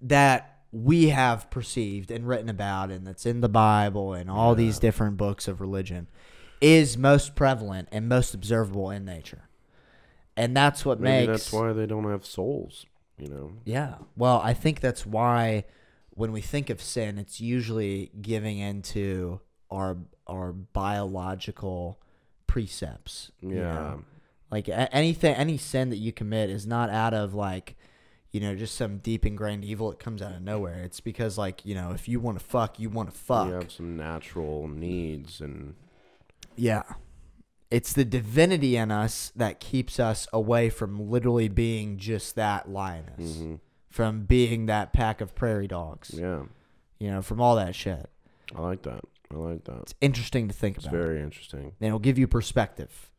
[0.02, 4.78] that we have perceived and written about, and that's in the Bible and all these
[4.78, 6.10] different books of religion,
[6.60, 9.48] is most prevalent and most observable in nature.
[10.36, 12.88] And that's what Maybe makes that's why they don't have souls.
[13.22, 13.54] You know.
[13.66, 13.96] Yeah.
[14.18, 15.66] Well, I think that's why
[16.10, 19.40] when we think of sin, it's usually giving into
[19.70, 22.00] our our biological
[22.48, 23.32] precepts.
[23.42, 23.74] you Yeah.
[23.74, 24.04] know?
[24.50, 27.76] Like a- anything, any sin that you commit is not out of like,
[28.32, 30.84] you know, just some deep ingrained evil that comes out of nowhere.
[30.84, 33.48] It's because like, you know, if you want to fuck, you want to fuck.
[33.48, 35.76] You have some natural needs and
[36.56, 36.84] Yeah.
[37.72, 43.38] It's the divinity in us that keeps us away from literally being just that lioness,
[43.38, 43.56] hmm
[43.90, 46.44] from being that pack of prairie dogs, yeah.
[46.98, 48.10] you know, from all that shit.
[48.56, 49.02] I like that.
[49.30, 49.80] I like that.
[49.82, 50.96] It's interesting to think It's about.
[50.96, 53.10] It's very interesting and it'll give you perspective.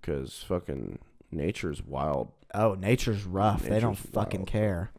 [0.00, 0.98] because fucking
[1.30, 2.32] nature's wild.
[2.54, 3.62] Oh, nature's rough.
[3.62, 4.48] they don't fucking wild.
[4.48, 4.90] care.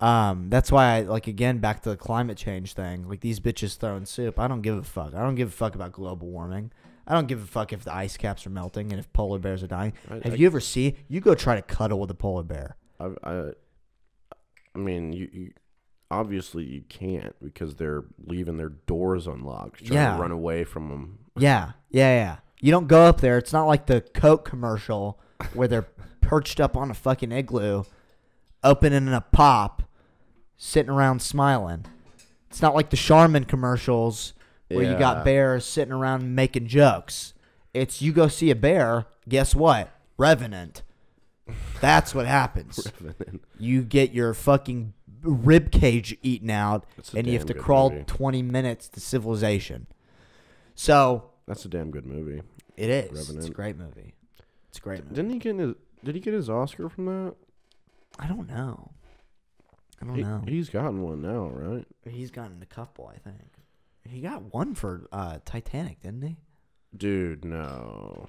[0.00, 3.06] Um, that's why I like again back to the climate change thing.
[3.06, 4.38] Like these bitches throwing soup.
[4.38, 5.14] I don't give a fuck.
[5.14, 6.72] I don't give a fuck about global warming.
[7.10, 9.64] I don't give a fuck if the ice caps are melting and if polar bears
[9.64, 9.92] are dying.
[10.08, 10.94] I, Have I, you ever see?
[11.08, 12.76] You go try to cuddle with a polar bear.
[13.00, 13.50] I, I,
[14.76, 15.50] I mean, you, you
[16.08, 20.14] obviously you can't because they're leaving their doors unlocked, trying Yeah.
[20.16, 21.18] to run away from them.
[21.36, 22.36] Yeah, yeah, yeah.
[22.60, 23.38] You don't go up there.
[23.38, 25.18] It's not like the Coke commercial
[25.54, 25.88] where they're
[26.20, 27.82] perched up on a fucking igloo,
[28.62, 29.82] opening a pop,
[30.56, 31.86] sitting around smiling.
[32.50, 34.34] It's not like the Charmin commercials
[34.70, 37.34] where you got bears sitting around making jokes.
[37.74, 39.06] It's you go see a bear.
[39.28, 39.90] Guess what?
[40.16, 40.82] Revenant.
[41.80, 42.86] That's what happens.
[43.58, 48.04] You get your fucking rib cage eaten out, and you have to crawl movie.
[48.04, 49.86] 20 20 minutes to civilization.
[50.74, 52.40] So That's a damn good movie.
[52.78, 53.28] it is.
[53.28, 54.14] It's a great movie.
[54.70, 55.14] It's a great movie.
[55.14, 55.74] Didn't he get his?
[56.02, 57.34] Did he get his Oscar from that?
[58.18, 58.92] I don't know.
[60.00, 60.42] I don't He, know.
[60.48, 61.86] He's gotten one now, right?
[62.08, 63.49] He's gotten a couple, I think.
[64.08, 66.36] He got one for uh, Titanic, didn't he?
[66.96, 68.28] Dude, no.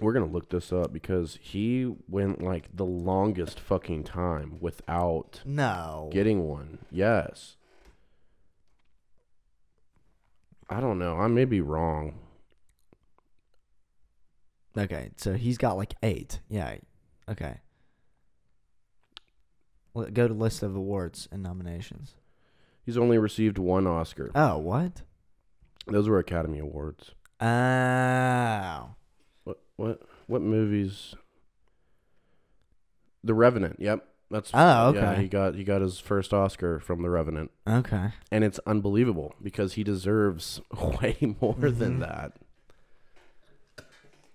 [0.00, 6.08] We're gonna look this up because he went like the longest fucking time without No.
[6.12, 6.78] getting one.
[6.90, 7.56] Yes.
[10.70, 11.16] I don't know.
[11.18, 12.14] I may be wrong.
[14.76, 16.40] Okay, so he's got like eight.
[16.48, 16.76] Yeah.
[17.28, 17.60] Okay.
[19.94, 22.14] Well, go to list of awards and nominations.
[22.88, 24.30] He's only received one Oscar.
[24.34, 25.02] Oh, what?
[25.88, 27.10] Those were Academy Awards.
[27.38, 28.94] Oh.
[29.44, 31.14] What what what movies?
[33.22, 33.76] The Revenant.
[33.78, 34.06] Yep.
[34.30, 35.20] That's Oh, Yeah, okay.
[35.22, 37.50] he got he got his first Oscar from The Revenant.
[37.68, 38.12] Okay.
[38.32, 40.62] And it's unbelievable because he deserves
[41.02, 42.00] way more than Mhm.
[42.00, 42.38] that.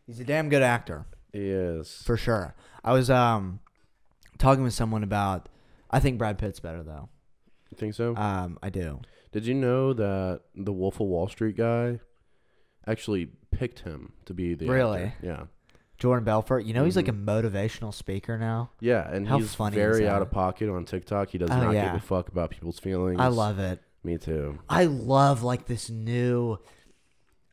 [0.05, 1.05] He's a damn good actor.
[1.31, 2.03] He is.
[2.05, 2.53] For sure.
[2.83, 3.61] I was um
[4.37, 5.49] talking with someone about
[5.89, 7.09] I think Brad Pitt's better though.
[7.73, 8.15] You think so?
[8.15, 9.01] Um I do.
[9.31, 11.99] Did you know that the Wolf of Wall Street guy
[12.85, 15.03] actually picked him to be the Really?
[15.05, 15.25] actor?
[15.27, 15.43] Yeah.
[15.97, 17.23] Jordan Belfort, you know he's like a Mhm.
[17.25, 18.71] motivational speaker now.
[18.79, 21.29] Yeah, and How he's funny is very out of pocket on TikTok.
[21.29, 21.85] He does Oh, not yeah.
[21.93, 23.19] give a fuck about people's feelings.
[23.19, 23.81] I love it.
[24.03, 24.59] Me too.
[24.69, 26.57] I love like this new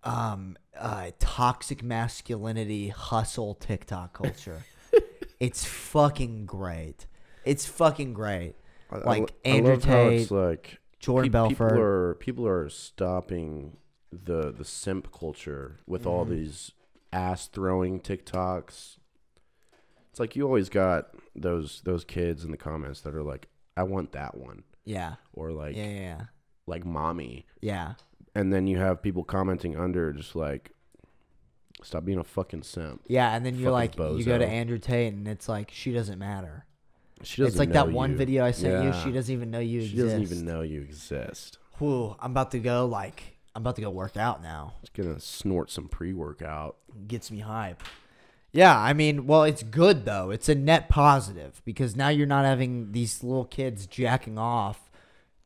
[0.04, 4.64] um uh toxic masculinity hustle TikTok culture.
[5.40, 7.06] it's fucking great.
[7.44, 8.54] It's fucking great.
[8.90, 11.68] I- I Like I Andrew love how it's Tate, like Jordan peop- Belfort.
[11.70, 13.76] People are people are stopping
[14.12, 16.30] the the simp culture with all Mhm.
[16.30, 16.72] these
[17.12, 18.98] ass throwing TikToks.
[20.10, 23.84] It's like you always got those those kids in the comments that are like, "I
[23.84, 25.16] want that one," yeah.
[25.32, 26.22] or like yeah, yeah, yeah.
[26.66, 27.94] like "mommy," Yeah.
[28.34, 30.72] and then you have people commenting under just like,
[31.82, 34.48] "Stop being a fucking simp." Yeah, and then you're like Fucking you go to bozo.
[34.48, 36.66] Andrew Tate and it's like she doesn't matter.
[37.22, 37.48] She doesn't.
[37.52, 38.16] It's like that one you.
[38.16, 40.04] video I sent you, she doesn't even know you She exist.
[40.04, 41.58] doesn't even know you exist.
[41.78, 44.74] Whew, I'm about to go like I'm about to go work out now.
[44.82, 46.76] It's gonna snort some pre workout.
[47.06, 47.82] gets me hype.
[48.52, 50.30] Yeah, I mean, well, it's good though.
[50.30, 54.90] It's a net positive because now you're not having these little kids jacking off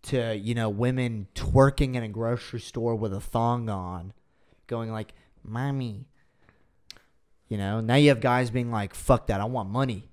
[0.05, 4.13] to, you know, women twerking in a grocery store with a thong on,
[4.67, 6.07] going like, "Mommy."
[7.49, 10.09] You know, now you have guys being like, "Fuck that, I want money."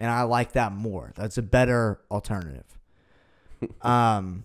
[0.00, 1.12] And I like that more.
[1.16, 2.78] That's a better alternative.
[3.82, 4.44] um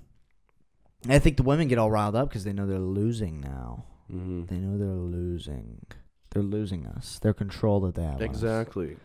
[1.08, 3.86] I think the women get all riled up because they know they're losing now.
[4.12, 4.46] Mm-hmm.
[4.46, 5.86] They know they're losing.
[6.32, 7.20] They're losing us.
[7.20, 8.22] Their control that they have.
[8.22, 8.96] Exactly.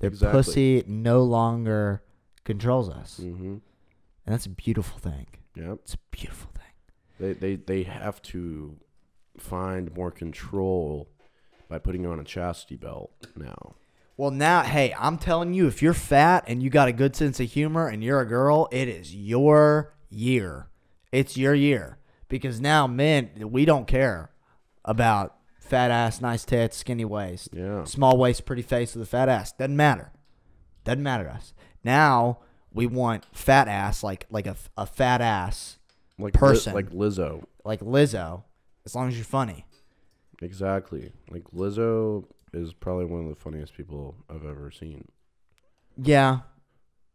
[0.00, 0.38] Their exactly.
[0.38, 2.02] pussy no longer
[2.44, 3.44] controls us, Mm-hmm.
[3.44, 3.60] and
[4.26, 5.26] that's a beautiful thing.
[5.56, 5.78] Yep.
[5.82, 6.62] It's a beautiful thing.
[7.18, 8.76] They they they have to
[9.36, 11.08] find more control
[11.68, 13.74] by putting on a chastity belt now.
[14.18, 17.38] Well, now, hey, I'm telling you, if you're fat and you got a good sense
[17.38, 20.66] of humor and you're a girl, it is your year.
[21.12, 24.30] It's your year because now men we don't care
[24.84, 27.84] about fat ass, nice tits, skinny waist, Yeah.
[27.84, 29.52] small waist, pretty face with a fat ass.
[29.52, 30.10] Doesn't matter.
[30.84, 31.54] Doesn't matter to us.
[31.84, 32.40] Now
[32.74, 35.78] we want fat ass like like a, a fat ass
[36.18, 36.74] Like Person.
[36.74, 37.44] like Lizzo.
[37.64, 38.42] like Lizzo,
[38.84, 39.64] as long as you're funny.
[40.42, 41.12] Exactly.
[41.30, 42.24] Like Lizzo
[42.58, 45.06] is probably one of the funniest people I've ever seen
[45.96, 46.40] Yeah,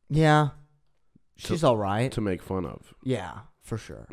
[0.09, 0.49] yeah,
[1.35, 2.11] she's all right.
[2.11, 2.93] to make fun of.
[3.03, 4.07] Yeah, for sure.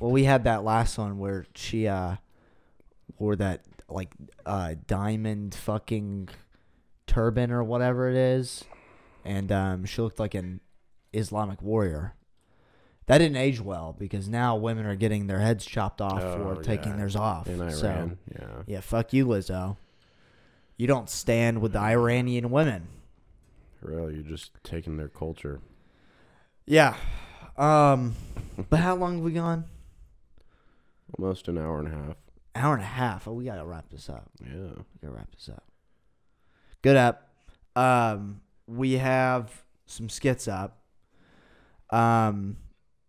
[0.00, 2.16] well, we had that last one where she uh
[3.18, 4.12] wore that like
[4.46, 6.28] uh diamond fucking
[7.06, 8.64] turban or whatever it is,
[9.24, 10.60] and um she looked like an
[11.12, 12.14] Islamic warrior.
[13.06, 16.62] That didn't age well because now women are getting their heads chopped off Oh, for
[16.62, 16.96] taking yeah.
[16.98, 17.46] theirs off.
[17.46, 17.72] In Iran.
[17.72, 18.48] So yeah.
[18.66, 19.78] yeah, fuck you, Lizzo.
[20.78, 22.86] You don't stand with the Iranian women.
[23.82, 25.60] Really, you're just taking their culture.
[26.66, 26.94] Yeah.
[27.56, 28.14] Um,
[28.70, 29.64] but how long have we gone?
[31.18, 32.16] Almost an hour and a half.
[32.54, 33.26] Hour and a half.
[33.26, 34.30] Oh, we gotta wrap this up.
[34.40, 34.52] Yeah.
[34.52, 35.64] We gotta wrap this up.
[36.82, 37.28] Good up.
[37.74, 40.80] Um, we have some skits up.
[41.90, 42.56] Um,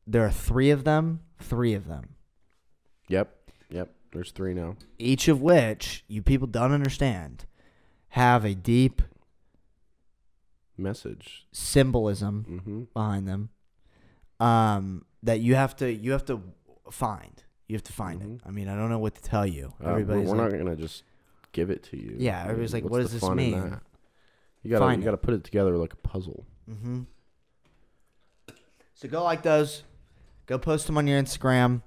[0.07, 1.19] there are three of them.
[1.39, 2.15] Three of them.
[3.09, 3.51] Yep.
[3.69, 3.91] Yep.
[4.11, 4.75] There's three now.
[4.97, 7.45] Each of which you people don't understand
[8.09, 9.01] have a deep
[10.77, 11.45] Message.
[11.51, 12.83] symbolism Mm-hmm.
[12.93, 13.49] behind them.
[14.39, 16.41] Um, that you have to you have to
[16.91, 17.43] find.
[17.67, 18.35] You have to find Mhm.
[18.37, 18.41] it.
[18.45, 19.73] I mean, I don't know what to tell you.
[19.79, 21.03] Uh, we're Everybody's we're like, not gonna just
[21.51, 22.15] give it to you.
[22.17, 23.77] Yeah, everybody's like, what's what does this mean?
[24.63, 26.45] You gotta Find you gotta put it together like a puzzle.
[26.69, 27.01] Mm-hmm.
[28.93, 29.83] So go like those.
[30.45, 31.83] Go post them on your Instagram.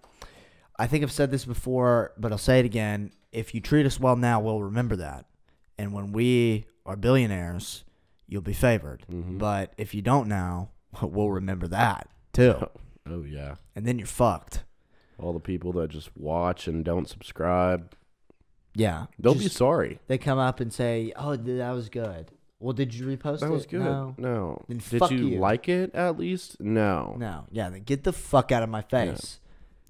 [0.78, 3.12] I think I've said this before, but I'll say it again.
[3.32, 5.26] If you treat us well now, we'll remember that.
[5.82, 7.82] And when we are billionaires,
[8.28, 9.04] you'll be favored.
[9.10, 9.36] Mhm.
[9.38, 10.70] But if you don't now,
[11.02, 12.68] we'll remember that too.
[13.04, 13.56] Oh yeah.
[13.74, 14.62] And then you're fucked.
[15.18, 17.90] All the people that just watch and don't subscribe,
[18.76, 19.06] Yeah.
[19.18, 19.98] they'll be sorry.
[20.06, 22.30] They come up and say, "Oh, that was good."
[22.60, 23.50] Well, did you repost That it?
[23.50, 23.80] was good.
[23.80, 24.14] No.
[24.18, 24.62] No.
[24.68, 25.38] Then Did fuck you, you.
[25.40, 26.60] like it at least?
[26.60, 27.16] No.
[27.18, 27.46] No.
[27.50, 27.70] Yeah.
[27.70, 29.40] Then get the fuck out of my face.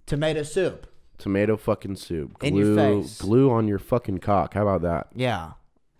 [0.07, 0.87] Tomato soup.
[1.19, 2.39] Tomato fucking soup.
[2.39, 3.21] Glue, In your face.
[3.21, 4.55] glue on your fucking cock.
[4.55, 5.09] How about that?
[5.15, 5.53] Yeah.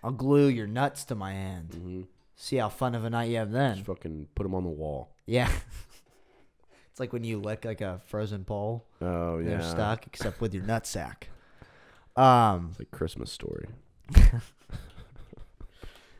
[0.03, 1.71] I'll glue your nuts to my hand.
[1.71, 2.03] Mm-hmm.
[2.35, 3.77] See how fun of a night you have then.
[3.77, 5.15] Just fucking put them on the wall.
[5.27, 5.51] Yeah.
[6.91, 8.85] it's like when you lick like a frozen pole.
[9.01, 9.51] Oh yeah.
[9.51, 11.25] They're stuck, except with your nutsack.
[12.17, 13.69] Um, It's like Christmas story.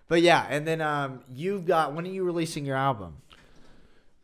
[0.09, 1.93] but yeah, and then um, you've got.
[1.95, 3.17] When are you releasing your album?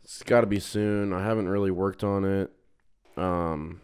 [0.05, 1.12] It's got to be soon.
[1.12, 2.51] I haven't really worked on it.
[3.18, 3.80] Um,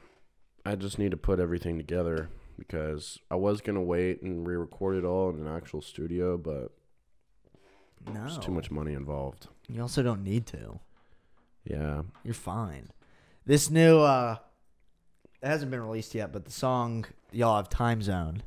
[0.64, 5.04] I just need to put everything together because I was gonna wait and re-record it
[5.04, 6.72] all in an actual studio, but
[8.06, 8.12] No.
[8.20, 9.48] there's too much money involved.
[9.68, 10.78] You also don't need to.
[11.64, 12.02] Yeah.
[12.22, 12.88] You're fine.
[13.46, 14.36] This new uh
[15.42, 18.42] it hasn't been released yet, but the song y'all have Time Zone.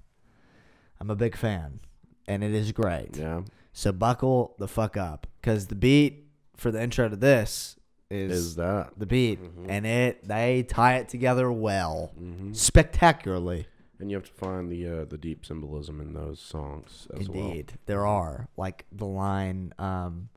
[1.00, 1.80] I'm a big fan.
[2.28, 3.16] And it is great.
[3.16, 3.42] Yeah.
[3.74, 5.28] So buckle the fuck up.
[5.44, 6.26] Cause the beat
[6.56, 7.76] for the intro to this
[8.10, 8.92] is, Is that?
[8.98, 9.40] the beat.
[9.42, 9.66] Mhm.
[9.70, 12.12] And it they tie it together well.
[12.18, 13.68] hmm Spectacularly.
[14.00, 17.74] And you have to find the uh, the deep symbolism in those songs as Indeed.
[17.88, 18.48] There are.
[18.56, 20.30] Like the line, um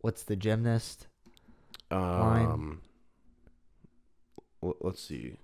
[0.00, 1.06] what's the gymnast?
[1.90, 2.00] well.
[2.00, 2.46] Line.
[2.46, 2.80] Um.
[4.62, 5.36] l- Let's see.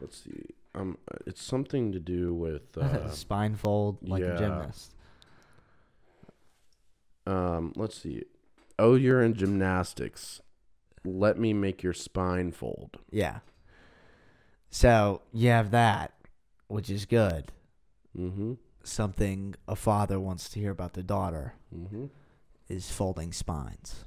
[0.00, 0.44] Let's see.
[0.74, 4.34] Um, it's something to do with uh, Spine fold like yeah.
[4.34, 4.94] a gymnast.
[7.26, 8.24] Um, let's see.
[8.78, 10.40] Oh, you're in gymnastics.
[11.04, 12.98] Let me make your spine fold.
[13.10, 13.40] Yeah.
[14.74, 16.12] So you have that,
[16.68, 17.52] which is good.
[18.18, 18.54] Mm-hmm.
[18.82, 22.06] Something a father wants to hear about their daughter Mm-hmm.
[22.68, 24.04] is folding spines.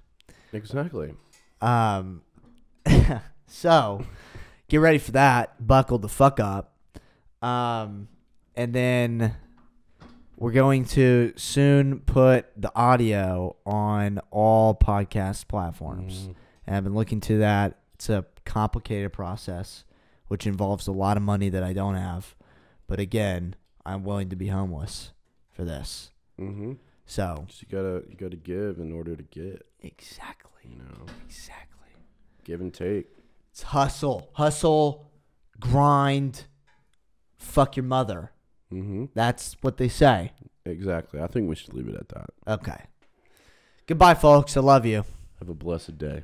[0.54, 1.14] Exactly.
[1.62, 2.22] Um,
[3.48, 4.06] so
[4.68, 5.66] get ready for that.
[5.66, 6.74] Buckle the fuck up.
[7.42, 8.08] Um,
[8.56, 9.36] and then
[10.38, 16.28] we're going to soon put the audio on all podcast platforms.
[16.28, 16.36] Mhm.
[16.68, 17.80] and I've been looking to that.
[17.96, 19.84] It's a complicated process,
[20.27, 22.35] which involves a lot of money that I don't have.
[22.88, 25.11] But again, I'm willing to be homeless
[25.52, 26.11] for this.
[26.39, 26.73] Mm-hmm.
[27.06, 29.65] So you gotta you gotta give in order to get.
[29.81, 31.89] exactly, You know, exactly.
[32.43, 33.07] give and take.
[33.52, 35.11] It's hustle, hustle,
[35.60, 36.45] grind,
[37.38, 38.31] fuck your mother.
[38.73, 39.06] Mm-hmm.
[39.14, 40.34] That's what they say.
[40.65, 41.22] Exactly.
[41.22, 42.30] I think we should leave it at that.
[42.47, 42.81] Okay.
[43.88, 44.57] Goodbye, folks.
[44.57, 45.06] I love you.
[45.39, 46.23] Have a blessed day.